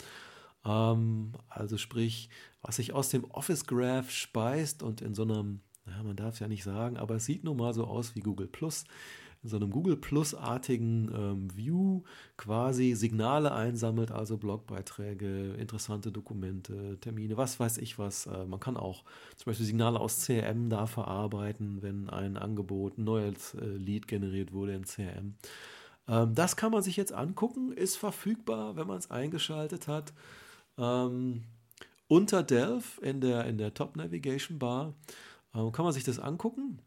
Ähm, 0.66 1.34
also 1.48 1.78
sprich, 1.78 2.30
was 2.62 2.78
sich 2.78 2.94
aus 2.94 3.10
dem 3.10 3.26
Office 3.26 3.66
Graph 3.66 4.12
speist 4.12 4.84
und 4.84 5.02
in 5.02 5.14
so 5.14 5.24
einem, 5.24 5.62
ja, 5.88 6.04
man 6.04 6.16
darf 6.16 6.36
es 6.36 6.40
ja 6.40 6.48
nicht 6.48 6.64
sagen, 6.64 6.98
aber 6.98 7.16
es 7.16 7.26
sieht 7.26 7.44
nun 7.44 7.58
mal 7.58 7.74
so 7.74 7.86
aus 7.86 8.16
wie 8.16 8.22
Google 8.22 8.48
Plus, 8.48 8.86
in 9.42 9.50
so 9.50 9.56
einem 9.56 9.72
Google 9.72 9.96
Plus-artigen 9.96 11.10
ähm, 11.16 11.56
View 11.56 12.04
quasi 12.36 12.94
Signale 12.94 13.54
einsammelt, 13.54 14.12
also 14.12 14.38
Blogbeiträge, 14.38 15.54
interessante 15.54 16.12
Dokumente, 16.12 16.98
Termine, 17.00 17.38
was 17.38 17.58
weiß 17.58 17.78
ich 17.78 17.98
was. 17.98 18.26
Äh, 18.26 18.46
man 18.46 18.60
kann 18.60 18.76
auch 18.76 19.06
zum 19.38 19.46
Beispiel 19.46 19.66
Signale 19.66 20.00
aus 20.00 20.26
CRM 20.26 20.70
da 20.70 20.88
verarbeiten, 20.88 21.82
wenn 21.82 22.10
ein 22.10 22.36
Angebot, 22.36 22.98
ein 22.98 23.06
neues 23.06 23.54
äh, 23.54 23.66
Lead 23.66 24.10
generiert 24.10 24.52
wurde 24.52 24.74
in 24.74 24.84
CRM. 24.84 25.36
Ähm, 26.10 26.36
das 26.36 26.58
kann 26.58 26.74
man 26.74 26.82
sich 26.82 26.98
jetzt 26.98 27.14
angucken, 27.14 27.72
ist 27.72 27.96
verfügbar, 27.96 28.76
wenn 28.76 28.88
man 28.88 28.98
es 28.98 29.10
eingeschaltet 29.10 29.88
hat. 29.88 30.12
Ähm, 30.80 31.44
unter 32.08 32.42
Delph 32.42 33.00
in 33.04 33.22
der, 33.22 33.46
in 33.46 33.58
der 33.58 33.74
Top 33.74 33.96
Navigation 33.96 34.58
Bar 34.58 34.94
äh, 35.54 35.70
kann 35.72 35.86
man 35.86 35.94
sich 35.94 36.04
das 36.04 36.20
angucken. 36.20 36.80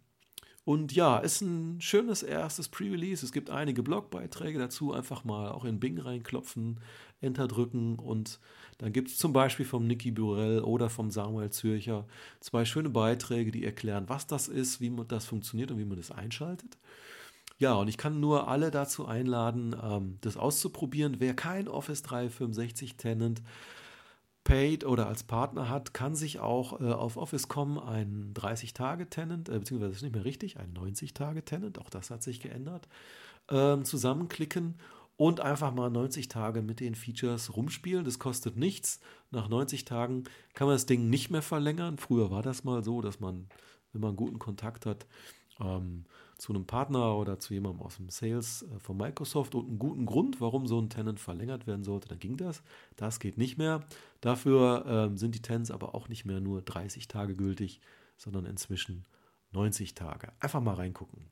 Und 0.64 0.92
ja, 0.92 1.18
ist 1.18 1.40
ein 1.40 1.80
schönes 1.80 2.22
erstes 2.22 2.68
Pre-Release. 2.68 3.24
Es 3.24 3.32
gibt 3.32 3.50
einige 3.50 3.82
Blogbeiträge 3.82 4.58
dazu. 4.58 4.92
Einfach 4.92 5.24
mal 5.24 5.50
auch 5.50 5.64
in 5.64 5.80
Bing 5.80 5.98
reinklopfen, 5.98 6.78
Enter 7.20 7.48
drücken 7.48 7.98
und 7.98 8.38
dann 8.78 8.92
gibt 8.92 9.08
es 9.08 9.16
zum 9.16 9.32
Beispiel 9.32 9.64
vom 9.64 9.86
Niki 9.86 10.10
Burell 10.10 10.60
oder 10.60 10.90
vom 10.90 11.12
Samuel 11.12 11.50
Zürcher 11.50 12.04
zwei 12.40 12.64
schöne 12.64 12.90
Beiträge, 12.90 13.52
die 13.52 13.64
erklären, 13.64 14.08
was 14.08 14.26
das 14.26 14.48
ist, 14.48 14.80
wie 14.80 14.92
das 15.06 15.24
funktioniert 15.24 15.70
und 15.70 15.78
wie 15.78 15.84
man 15.84 15.98
das 15.98 16.10
einschaltet. 16.10 16.78
Ja, 17.58 17.74
und 17.74 17.86
ich 17.86 17.96
kann 17.96 18.18
nur 18.18 18.48
alle 18.48 18.72
dazu 18.72 19.06
einladen, 19.06 19.76
ähm, 19.80 20.18
das 20.20 20.36
auszuprobieren. 20.36 21.16
Wer 21.20 21.34
kein 21.34 21.68
Office 21.68 22.02
365 22.02 22.96
Tenant 22.96 23.40
paid 24.44 24.84
oder 24.84 25.06
als 25.06 25.22
Partner 25.22 25.68
hat, 25.68 25.94
kann 25.94 26.14
sich 26.14 26.40
auch 26.40 26.80
äh, 26.80 26.92
auf 26.92 27.16
Office.com 27.16 27.78
ein 27.78 28.32
30-Tage-Tenant, 28.34 29.48
äh, 29.48 29.58
beziehungsweise 29.58 29.90
das 29.90 29.98
ist 29.98 30.02
nicht 30.02 30.14
mehr 30.14 30.24
richtig, 30.24 30.58
ein 30.58 30.74
90-Tage-Tenant, 30.74 31.78
auch 31.78 31.90
das 31.90 32.10
hat 32.10 32.22
sich 32.22 32.40
geändert, 32.40 32.88
ähm, 33.50 33.84
zusammenklicken 33.84 34.76
und 35.16 35.40
einfach 35.40 35.72
mal 35.72 35.90
90 35.90 36.28
Tage 36.28 36.62
mit 36.62 36.80
den 36.80 36.94
Features 36.94 37.54
rumspielen. 37.56 38.04
Das 38.04 38.18
kostet 38.18 38.56
nichts. 38.56 39.00
Nach 39.30 39.48
90 39.48 39.84
Tagen 39.84 40.24
kann 40.54 40.66
man 40.66 40.74
das 40.74 40.86
Ding 40.86 41.10
nicht 41.10 41.30
mehr 41.30 41.42
verlängern. 41.42 41.98
Früher 41.98 42.30
war 42.30 42.42
das 42.42 42.64
mal 42.64 42.82
so, 42.82 43.02
dass 43.02 43.20
man, 43.20 43.46
wenn 43.92 44.00
man 44.00 44.16
guten 44.16 44.38
Kontakt 44.38 44.86
hat, 44.86 45.06
ähm, 45.60 46.06
zu 46.42 46.52
einem 46.52 46.66
Partner 46.66 47.16
oder 47.16 47.38
zu 47.38 47.54
jemandem 47.54 47.82
aus 47.82 47.98
dem 47.98 48.08
Sales 48.08 48.62
äh, 48.62 48.80
von 48.80 48.96
Microsoft 48.96 49.54
und 49.54 49.68
einen 49.68 49.78
guten 49.78 50.06
Grund, 50.06 50.40
warum 50.40 50.66
so 50.66 50.76
ein 50.80 50.90
Tenant 50.90 51.20
verlängert 51.20 51.68
werden 51.68 51.84
sollte, 51.84 52.08
dann 52.08 52.18
ging 52.18 52.36
das. 52.36 52.64
Das 52.96 53.20
geht 53.20 53.38
nicht 53.38 53.58
mehr. 53.58 53.84
Dafür 54.20 54.84
ähm, 54.88 55.16
sind 55.16 55.36
die 55.36 55.40
Tenants 55.40 55.70
aber 55.70 55.94
auch 55.94 56.08
nicht 56.08 56.24
mehr 56.24 56.40
nur 56.40 56.60
30 56.60 57.06
Tage 57.06 57.36
gültig, 57.36 57.80
sondern 58.16 58.44
inzwischen 58.44 59.04
90 59.52 59.94
Tage. 59.94 60.32
Einfach 60.40 60.60
mal 60.60 60.74
reingucken. 60.74 61.26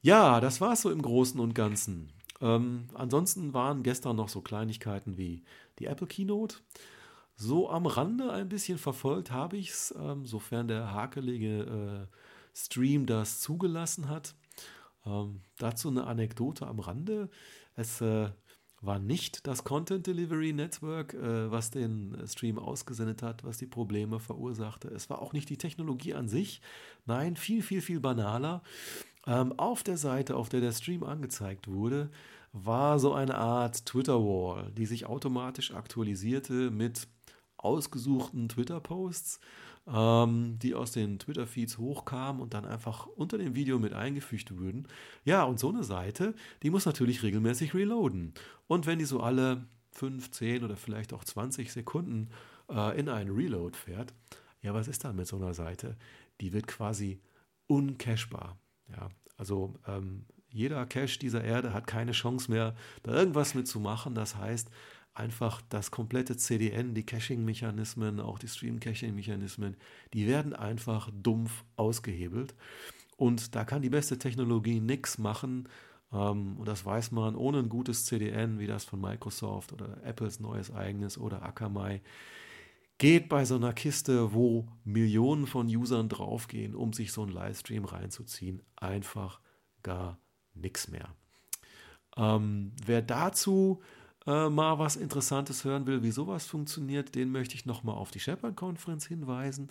Ja, 0.00 0.40
das 0.40 0.62
war 0.62 0.72
es 0.72 0.80
so 0.80 0.90
im 0.90 1.02
Großen 1.02 1.38
und 1.38 1.54
Ganzen. 1.54 2.10
Ähm, 2.40 2.86
ansonsten 2.94 3.52
waren 3.52 3.82
gestern 3.82 4.16
noch 4.16 4.30
so 4.30 4.40
Kleinigkeiten 4.40 5.18
wie 5.18 5.44
die 5.78 5.84
Apple 5.84 6.06
Keynote. 6.06 6.56
So 7.36 7.68
am 7.68 7.84
Rande 7.84 8.32
ein 8.32 8.48
bisschen 8.48 8.78
verfolgt 8.78 9.30
habe 9.30 9.58
ich 9.58 9.68
es, 9.68 9.94
ähm, 10.00 10.24
sofern 10.24 10.68
der 10.68 10.94
hakelige 10.94 12.08
äh, 12.08 12.16
Stream 12.54 13.06
das 13.06 13.40
zugelassen 13.40 14.08
hat. 14.08 14.34
Ähm, 15.04 15.40
dazu 15.58 15.88
eine 15.88 16.06
Anekdote 16.06 16.66
am 16.66 16.80
Rande. 16.80 17.28
Es 17.74 18.00
äh, 18.00 18.30
war 18.80 18.98
nicht 18.98 19.46
das 19.46 19.64
Content 19.64 20.06
Delivery 20.06 20.52
Network, 20.52 21.14
äh, 21.14 21.50
was 21.50 21.70
den 21.70 22.16
Stream 22.26 22.58
ausgesendet 22.58 23.22
hat, 23.22 23.44
was 23.44 23.58
die 23.58 23.66
Probleme 23.66 24.18
verursachte. 24.18 24.88
Es 24.88 25.08
war 25.08 25.22
auch 25.22 25.32
nicht 25.32 25.48
die 25.48 25.56
Technologie 25.56 26.14
an 26.14 26.28
sich. 26.28 26.60
Nein, 27.06 27.36
viel, 27.36 27.62
viel, 27.62 27.80
viel 27.80 28.00
banaler. 28.00 28.62
Ähm, 29.26 29.56
auf 29.58 29.84
der 29.84 29.96
Seite, 29.96 30.36
auf 30.36 30.48
der 30.48 30.60
der 30.60 30.72
Stream 30.72 31.04
angezeigt 31.04 31.68
wurde, 31.68 32.10
war 32.52 32.98
so 32.98 33.14
eine 33.14 33.36
Art 33.36 33.86
Twitter-Wall, 33.86 34.72
die 34.72 34.86
sich 34.86 35.06
automatisch 35.06 35.72
aktualisierte 35.72 36.70
mit 36.70 37.08
ausgesuchten 37.56 38.48
Twitter-Posts 38.48 39.40
ähm, 39.86 40.58
die 40.60 40.74
aus 40.74 40.92
den 40.92 41.18
Twitter-Feeds 41.18 41.78
hochkamen 41.78 42.40
und 42.40 42.54
dann 42.54 42.64
einfach 42.64 43.06
unter 43.06 43.38
dem 43.38 43.54
Video 43.54 43.78
mit 43.78 43.92
eingefügt 43.92 44.56
wurden. 44.56 44.86
Ja, 45.24 45.44
und 45.44 45.58
so 45.58 45.68
eine 45.68 45.84
Seite, 45.84 46.34
die 46.62 46.70
muss 46.70 46.86
natürlich 46.86 47.22
regelmäßig 47.22 47.74
reloaden. 47.74 48.34
Und 48.66 48.86
wenn 48.86 48.98
die 48.98 49.04
so 49.04 49.20
alle 49.20 49.66
5, 49.92 50.30
10 50.30 50.64
oder 50.64 50.76
vielleicht 50.76 51.12
auch 51.12 51.24
20 51.24 51.72
Sekunden 51.72 52.30
äh, 52.70 52.98
in 52.98 53.08
einen 53.08 53.30
Reload 53.30 53.76
fährt, 53.76 54.14
ja, 54.62 54.72
was 54.74 54.88
ist 54.88 55.04
dann 55.04 55.16
mit 55.16 55.26
so 55.26 55.36
einer 55.36 55.54
Seite? 55.54 55.96
Die 56.40 56.52
wird 56.52 56.66
quasi 56.66 57.20
uncashbar. 57.66 58.56
Ja, 58.88 59.08
also 59.36 59.74
ähm, 59.86 60.26
jeder 60.52 60.86
Cache 60.86 61.18
dieser 61.18 61.42
Erde 61.42 61.72
hat 61.72 61.86
keine 61.86 62.12
Chance 62.12 62.50
mehr, 62.50 62.74
da 63.02 63.12
irgendwas 63.12 63.54
mitzumachen. 63.54 64.14
Das 64.14 64.36
heißt, 64.36 64.70
einfach 65.14 65.60
das 65.68 65.90
komplette 65.90 66.36
CDN, 66.36 66.94
die 66.94 67.04
Caching-Mechanismen, 67.04 68.20
auch 68.20 68.38
die 68.38 68.48
Stream-Caching-Mechanismen, 68.48 69.76
die 70.14 70.26
werden 70.26 70.54
einfach 70.54 71.10
dumpf 71.12 71.64
ausgehebelt. 71.76 72.54
Und 73.16 73.54
da 73.54 73.64
kann 73.64 73.82
die 73.82 73.90
beste 73.90 74.18
Technologie 74.18 74.80
nichts 74.80 75.18
machen. 75.18 75.68
Ähm, 76.12 76.56
und 76.56 76.66
das 76.66 76.84
weiß 76.84 77.12
man 77.12 77.36
ohne 77.36 77.58
ein 77.58 77.68
gutes 77.68 78.06
CDN 78.06 78.58
wie 78.58 78.66
das 78.66 78.84
von 78.84 79.00
Microsoft 79.00 79.72
oder 79.72 80.02
Apples 80.04 80.40
neues 80.40 80.70
eigenes 80.72 81.18
oder 81.18 81.42
Akamai. 81.42 82.02
Geht 82.98 83.28
bei 83.28 83.44
so 83.44 83.56
einer 83.56 83.72
Kiste, 83.72 84.32
wo 84.32 84.68
Millionen 84.84 85.46
von 85.46 85.66
Usern 85.66 86.08
draufgehen, 86.08 86.74
um 86.74 86.92
sich 86.92 87.12
so 87.12 87.22
einen 87.22 87.32
Livestream 87.32 87.84
reinzuziehen, 87.84 88.62
einfach 88.76 89.40
gar 89.82 90.18
nichts 90.54 90.88
mehr. 90.88 91.08
Ähm, 92.16 92.72
wer 92.84 93.02
dazu 93.02 93.82
äh, 94.26 94.48
mal 94.48 94.78
was 94.78 94.96
Interessantes 94.96 95.64
hören 95.64 95.86
will, 95.86 96.02
wie 96.02 96.10
sowas 96.10 96.46
funktioniert, 96.46 97.14
den 97.14 97.32
möchte 97.32 97.54
ich 97.54 97.66
nochmal 97.66 97.96
auf 97.96 98.10
die 98.10 98.20
SharePoint-Konferenz 98.20 99.06
hinweisen. 99.06 99.68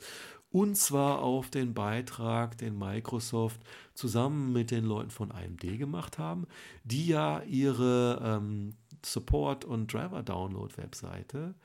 Und 0.52 0.76
zwar 0.76 1.22
auf 1.22 1.50
den 1.50 1.74
Beitrag, 1.74 2.58
den 2.58 2.78
Microsoft 2.78 3.62
zusammen 3.94 4.52
mit 4.52 4.72
den 4.72 4.84
Leuten 4.84 5.12
von 5.12 5.32
AMD 5.32 5.62
gemacht 5.78 6.18
haben, 6.18 6.46
die 6.84 7.08
ja 7.08 7.42
ihre 7.44 8.22
ähm, 8.24 8.76
Support- 9.04 9.64
und 9.64 9.94
Driver-Download-Webseite 9.94 11.56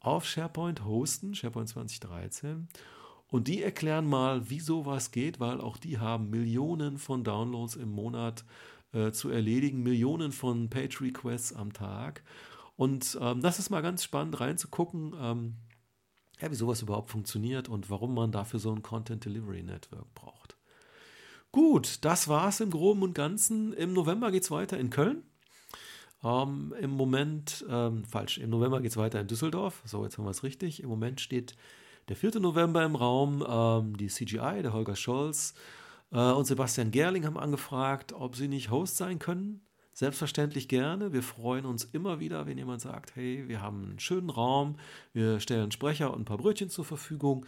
auf 0.00 0.24
SharePoint 0.24 0.84
hosten, 0.84 1.34
SharePoint 1.34 1.68
2013. 1.68 2.68
Und 3.28 3.46
die 3.46 3.62
erklären 3.62 4.06
mal, 4.06 4.50
wie 4.50 4.60
sowas 4.60 5.12
geht, 5.12 5.38
weil 5.38 5.60
auch 5.60 5.76
die 5.76 5.98
haben 5.98 6.30
Millionen 6.30 6.98
von 6.98 7.22
Downloads 7.22 7.76
im 7.76 7.90
Monat 7.90 8.44
äh, 8.92 9.12
zu 9.12 9.30
erledigen, 9.30 9.82
Millionen 9.82 10.32
von 10.32 10.68
Page-Requests 10.68 11.52
am 11.52 11.72
Tag. 11.72 12.22
Und 12.76 13.18
ähm, 13.20 13.42
das 13.42 13.58
ist 13.58 13.70
mal 13.70 13.82
ganz 13.82 14.02
spannend 14.02 14.40
reinzugucken, 14.40 15.14
ähm, 15.20 15.56
ja, 16.40 16.50
wie 16.50 16.56
sowas 16.56 16.80
überhaupt 16.80 17.10
funktioniert 17.10 17.68
und 17.68 17.90
warum 17.90 18.14
man 18.14 18.32
dafür 18.32 18.58
so 18.58 18.72
ein 18.72 18.82
Content 18.82 19.24
Delivery 19.24 19.62
Network 19.62 20.12
braucht. 20.14 20.56
Gut, 21.52 21.98
das 22.02 22.28
war 22.28 22.48
es 22.48 22.60
im 22.60 22.70
Groben 22.70 23.02
und 23.02 23.14
Ganzen. 23.14 23.72
Im 23.72 23.92
November 23.92 24.30
geht 24.30 24.44
es 24.44 24.50
weiter 24.50 24.78
in 24.78 24.90
Köln. 24.90 25.24
Ähm, 26.22 26.74
Im 26.80 26.90
Moment, 26.90 27.64
ähm, 27.68 28.04
falsch, 28.04 28.38
im 28.38 28.50
November 28.50 28.80
geht 28.80 28.90
es 28.90 28.96
weiter 28.96 29.20
in 29.20 29.26
Düsseldorf. 29.26 29.82
So, 29.84 30.04
jetzt 30.04 30.18
haben 30.18 30.24
wir 30.24 30.30
es 30.30 30.42
richtig. 30.42 30.82
Im 30.82 30.88
Moment 30.88 31.20
steht 31.20 31.56
der 32.08 32.16
4. 32.16 32.40
November 32.40 32.84
im 32.84 32.94
Raum. 32.94 33.44
Ähm, 33.46 33.96
die 33.96 34.08
CGI, 34.08 34.62
der 34.62 34.72
Holger 34.72 34.96
Scholz, 34.96 35.54
äh, 36.12 36.32
und 36.32 36.44
Sebastian 36.44 36.90
Gerling 36.90 37.24
haben 37.24 37.38
angefragt, 37.38 38.12
ob 38.12 38.36
sie 38.36 38.48
nicht 38.48 38.70
Host 38.70 38.96
sein 38.96 39.18
können. 39.18 39.62
Selbstverständlich 39.92 40.68
gerne. 40.68 41.12
Wir 41.12 41.22
freuen 41.22 41.66
uns 41.66 41.84
immer 41.84 42.20
wieder, 42.20 42.46
wenn 42.46 42.56
jemand 42.56 42.80
sagt, 42.80 43.16
hey, 43.16 43.48
wir 43.48 43.60
haben 43.60 43.84
einen 43.84 43.98
schönen 43.98 44.30
Raum, 44.30 44.76
wir 45.12 45.40
stellen 45.40 45.72
Sprecher 45.72 46.12
und 46.12 46.22
ein 46.22 46.24
paar 46.24 46.38
Brötchen 46.38 46.70
zur 46.70 46.84
Verfügung. 46.84 47.44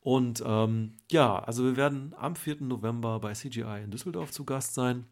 Und 0.00 0.42
ähm, 0.46 0.96
ja, 1.10 1.38
also 1.40 1.64
wir 1.64 1.76
werden 1.76 2.14
am 2.16 2.36
4. 2.36 2.62
November 2.62 3.20
bei 3.20 3.34
CGI 3.34 3.82
in 3.84 3.90
Düsseldorf 3.90 4.30
zu 4.30 4.44
Gast 4.44 4.74
sein. 4.74 5.04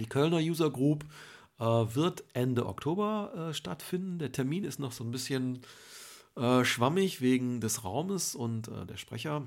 Die 0.00 0.06
Kölner 0.06 0.38
User 0.38 0.70
Group 0.70 1.04
äh, 1.58 1.64
wird 1.64 2.24
Ende 2.34 2.66
Oktober 2.66 3.48
äh, 3.50 3.54
stattfinden. 3.54 4.18
Der 4.18 4.32
Termin 4.32 4.64
ist 4.64 4.80
noch 4.80 4.92
so 4.92 5.04
ein 5.04 5.10
bisschen 5.12 5.60
äh, 6.36 6.64
schwammig 6.64 7.20
wegen 7.20 7.60
des 7.60 7.84
Raumes 7.84 8.34
und 8.34 8.68
äh, 8.68 8.84
der 8.84 8.96
Sprecher. 8.96 9.46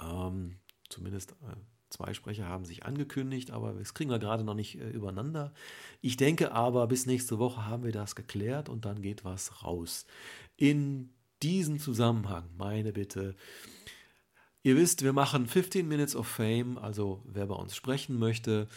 Ähm, 0.00 0.59
zumindest 0.90 1.32
äh, 1.32 1.56
zwei 1.90 2.14
Sprecher 2.14 2.46
haben 2.46 2.64
sich 2.64 2.84
angekündigt, 2.84 3.50
aber 3.50 3.72
das 3.72 3.94
kriegen 3.94 4.10
wir 4.10 4.18
gerade 4.18 4.44
noch 4.44 4.54
nicht 4.54 4.78
äh, 4.78 4.90
übereinander. 4.90 5.52
Ich 6.00 6.16
denke 6.16 6.52
aber, 6.52 6.86
bis 6.86 7.06
nächste 7.06 7.38
Woche 7.38 7.66
haben 7.66 7.84
wir 7.84 7.92
das 7.92 8.14
geklärt 8.14 8.68
und 8.68 8.84
dann 8.84 9.02
geht 9.02 9.24
was 9.24 9.64
raus. 9.64 10.06
In 10.56 11.10
diesem 11.42 11.78
Zusammenhang, 11.78 12.44
meine 12.56 12.92
Bitte, 12.92 13.34
ihr 14.62 14.76
wisst, 14.76 15.02
wir 15.02 15.12
machen 15.12 15.46
15 15.46 15.86
Minutes 15.86 16.14
of 16.14 16.26
Fame, 16.26 16.78
also 16.78 17.22
wer 17.24 17.46
bei 17.46 17.54
uns 17.54 17.74
sprechen 17.74 18.18
möchte, 18.18 18.68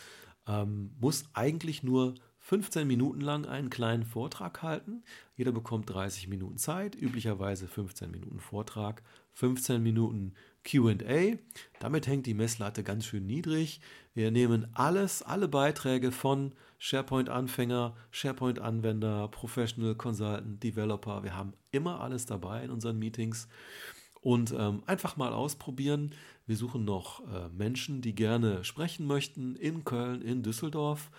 ähm, 0.47 0.95
muss 0.99 1.25
eigentlich 1.33 1.83
nur 1.83 2.15
15 2.39 2.85
Minuten 2.85 3.21
lang 3.21 3.45
einen 3.45 3.69
kleinen 3.69 4.03
Vortrag 4.03 4.61
halten. 4.61 5.03
Jeder 5.37 5.53
bekommt 5.53 5.89
30 5.89 6.27
Minuten 6.27 6.57
Zeit, 6.57 6.93
üblicherweise 6.93 7.67
15 7.67 8.11
Minuten 8.11 8.41
Vortrag, 8.41 9.01
15 9.31 9.81
Minuten 9.81 10.33
QA. 10.63 11.37
Damit 11.79 12.07
hängt 12.07 12.25
die 12.25 12.33
Messlatte 12.33 12.83
ganz 12.83 13.05
schön 13.05 13.25
niedrig. 13.25 13.81
Wir 14.13 14.31
nehmen 14.31 14.67
alles, 14.73 15.21
alle 15.23 15.47
Beiträge 15.47 16.11
von 16.11 16.53
SharePoint-Anfänger, 16.79 17.95
SharePoint-Anwender, 18.11 19.27
Professional 19.29 19.95
Consultant, 19.95 20.63
Developer. 20.63 21.23
Wir 21.23 21.35
haben 21.35 21.53
immer 21.71 22.01
alles 22.01 22.25
dabei 22.25 22.63
in 22.63 22.71
unseren 22.71 22.99
Meetings. 22.99 23.47
Und 24.21 24.53
ähm, 24.57 24.83
einfach 24.85 25.17
mal 25.17 25.33
ausprobieren. 25.33 26.13
Wir 26.45 26.55
suchen 26.55 26.85
noch 26.85 27.21
äh, 27.27 27.49
Menschen, 27.49 28.01
die 28.01 28.15
gerne 28.15 28.63
sprechen 28.63 29.05
möchten 29.05 29.55
in 29.55 29.83
Köln, 29.83 30.21
in 30.21 30.43
Düsseldorf. 30.43 31.11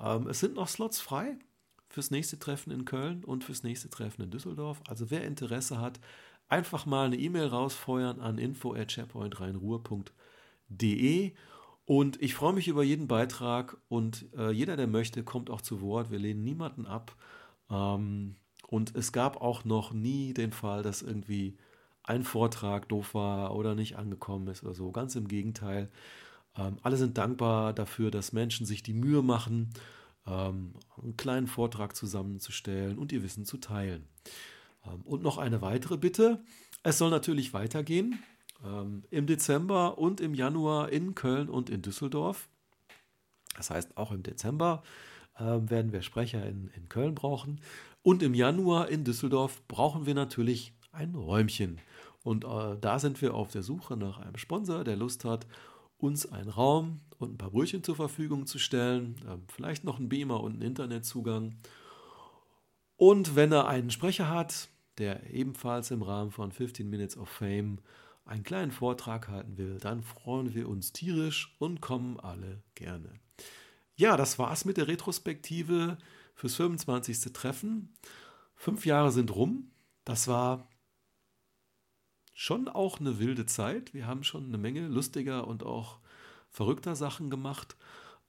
Ähm, 0.00 0.28
es 0.28 0.40
sind 0.40 0.54
noch 0.54 0.68
Slots 0.68 1.00
frei 1.00 1.36
fürs 1.88 2.10
nächste 2.10 2.38
Treffen 2.38 2.70
in 2.70 2.84
Köln 2.84 3.24
und 3.24 3.44
fürs 3.44 3.62
nächste 3.62 3.90
Treffen 3.90 4.22
in 4.22 4.30
Düsseldorf. 4.30 4.80
Also 4.88 5.10
wer 5.10 5.24
Interesse 5.24 5.80
hat, 5.80 6.00
einfach 6.52 6.86
mal 6.86 7.06
eine 7.06 7.16
E-Mail 7.16 7.46
rausfeuern 7.46 8.20
an 8.20 8.38
info@sharepointrheinruhr.de 8.38 11.32
und 11.84 12.22
ich 12.22 12.34
freue 12.34 12.52
mich 12.52 12.68
über 12.68 12.84
jeden 12.84 13.08
Beitrag 13.08 13.76
und 13.88 14.26
äh, 14.36 14.50
jeder, 14.50 14.76
der 14.76 14.86
möchte, 14.86 15.24
kommt 15.24 15.50
auch 15.50 15.62
zu 15.62 15.80
Wort. 15.80 16.10
Wir 16.10 16.18
lehnen 16.18 16.44
niemanden 16.44 16.86
ab. 16.86 17.16
Ähm, 17.70 18.36
und 18.68 18.94
es 18.94 19.12
gab 19.12 19.40
auch 19.40 19.64
noch 19.64 19.92
nie 19.92 20.32
den 20.32 20.52
Fall, 20.52 20.82
dass 20.82 21.02
irgendwie 21.02 21.56
ein 22.04 22.22
Vortrag 22.22 22.88
doof 22.88 23.14
war 23.14 23.54
oder 23.54 23.74
nicht 23.74 23.96
angekommen 23.96 24.48
ist 24.48 24.62
oder 24.62 24.74
so. 24.74 24.92
Ganz 24.92 25.16
im 25.16 25.28
Gegenteil. 25.28 25.90
Ähm, 26.56 26.78
alle 26.82 26.96
sind 26.96 27.18
dankbar 27.18 27.72
dafür, 27.72 28.10
dass 28.10 28.32
Menschen 28.32 28.66
sich 28.66 28.82
die 28.82 28.94
Mühe 28.94 29.22
machen, 29.22 29.70
ähm, 30.26 30.74
einen 31.02 31.16
kleinen 31.16 31.46
Vortrag 31.46 31.96
zusammenzustellen 31.96 32.98
und 32.98 33.12
ihr 33.12 33.22
Wissen 33.22 33.44
zu 33.44 33.58
teilen. 33.58 34.06
Ähm, 34.86 35.02
und 35.02 35.22
noch 35.22 35.38
eine 35.38 35.62
weitere 35.62 35.96
Bitte. 35.96 36.42
Es 36.82 36.98
soll 36.98 37.10
natürlich 37.10 37.52
weitergehen. 37.52 38.22
Ähm, 38.64 39.04
Im 39.10 39.26
Dezember 39.26 39.98
und 39.98 40.20
im 40.20 40.34
Januar 40.34 40.90
in 40.90 41.14
Köln 41.14 41.48
und 41.48 41.70
in 41.70 41.82
Düsseldorf. 41.82 42.48
Das 43.56 43.70
heißt, 43.70 43.96
auch 43.96 44.12
im 44.12 44.22
Dezember 44.22 44.82
äh, 45.36 45.42
werden 45.42 45.92
wir 45.92 46.02
Sprecher 46.02 46.46
in, 46.46 46.70
in 46.76 46.88
Köln 46.88 47.14
brauchen. 47.14 47.60
Und 48.02 48.22
im 48.22 48.34
Januar 48.34 48.88
in 48.88 49.04
Düsseldorf 49.04 49.62
brauchen 49.68 50.06
wir 50.06 50.14
natürlich 50.14 50.72
ein 50.90 51.14
Räumchen. 51.14 51.80
Und 52.24 52.44
äh, 52.44 52.76
da 52.80 52.98
sind 52.98 53.20
wir 53.22 53.34
auf 53.34 53.50
der 53.50 53.62
Suche 53.62 53.96
nach 53.96 54.18
einem 54.18 54.36
Sponsor, 54.36 54.84
der 54.84 54.96
Lust 54.96 55.24
hat, 55.24 55.46
uns 55.98 56.30
einen 56.30 56.48
Raum 56.48 57.00
und 57.18 57.34
ein 57.34 57.38
paar 57.38 57.50
Brötchen 57.50 57.84
zur 57.84 57.94
Verfügung 57.94 58.46
zu 58.46 58.58
stellen. 58.58 59.14
Vielleicht 59.46 59.84
noch 59.84 60.00
einen 60.00 60.08
Beamer 60.08 60.42
und 60.42 60.54
einen 60.54 60.62
Internetzugang. 60.62 61.54
Und 62.96 63.36
wenn 63.36 63.52
er 63.52 63.68
einen 63.68 63.90
Sprecher 63.90 64.28
hat, 64.28 64.68
der 64.98 65.30
ebenfalls 65.30 65.90
im 65.90 66.02
Rahmen 66.02 66.30
von 66.30 66.52
15 66.52 66.88
Minutes 66.88 67.16
of 67.16 67.28
Fame 67.28 67.78
einen 68.24 68.44
kleinen 68.44 68.70
Vortrag 68.70 69.28
halten 69.28 69.58
will, 69.58 69.78
dann 69.78 70.02
freuen 70.02 70.54
wir 70.54 70.68
uns 70.68 70.92
tierisch 70.92 71.56
und 71.58 71.80
kommen 71.80 72.20
alle 72.20 72.62
gerne. 72.74 73.12
Ja, 73.96 74.16
das 74.16 74.38
war's 74.38 74.64
mit 74.64 74.76
der 74.76 74.88
Retrospektive 74.88 75.98
fürs 76.34 76.54
25. 76.56 77.32
Treffen. 77.32 77.94
Fünf 78.54 78.86
Jahre 78.86 79.12
sind 79.12 79.34
rum. 79.34 79.70
Das 80.04 80.28
war 80.28 80.68
schon 82.32 82.68
auch 82.68 83.00
eine 83.00 83.18
wilde 83.18 83.46
Zeit. 83.46 83.92
Wir 83.92 84.06
haben 84.06 84.24
schon 84.24 84.46
eine 84.46 84.58
Menge 84.58 84.88
lustiger 84.88 85.46
und 85.46 85.62
auch 85.64 85.98
verrückter 86.48 86.96
Sachen 86.96 87.30
gemacht. 87.30 87.76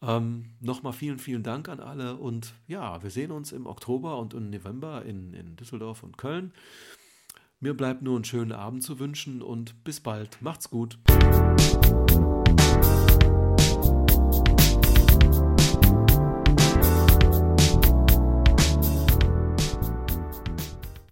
Ähm, 0.06 0.50
Nochmal 0.60 0.94
vielen, 0.94 1.18
vielen 1.18 1.44
Dank 1.44 1.70
an 1.70 1.80
alle 1.80 2.18
und 2.18 2.54
ja, 2.68 3.02
wir 3.04 3.10
sehen 3.10 3.32
uns 3.32 3.52
im 3.52 3.66
Oktober 3.66 4.18
und 4.18 4.34
im 4.34 4.50
November 4.50 5.06
in, 5.06 5.34
in 5.34 5.56
Düsseldorf 5.56 6.04
und 6.04 6.18
Köln. 6.18 6.54
Mir 7.60 7.74
bleibt 7.74 8.02
nur 8.02 8.16
einen 8.16 8.26
schönen 8.26 8.52
Abend 8.52 8.84
zu 8.84 9.00
wünschen 9.00 9.42
und 9.42 9.84
bis 9.86 10.02
bald. 10.02 10.42
Macht's 10.42 10.70
gut. 10.70 10.98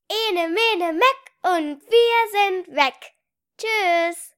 Ene, 0.10 0.50
mene, 0.50 0.94
meck 0.94 1.22
und 1.44 1.82
wir 1.82 2.20
sind 2.32 2.76
weg. 2.76 2.96
Tschüss. 3.58 4.31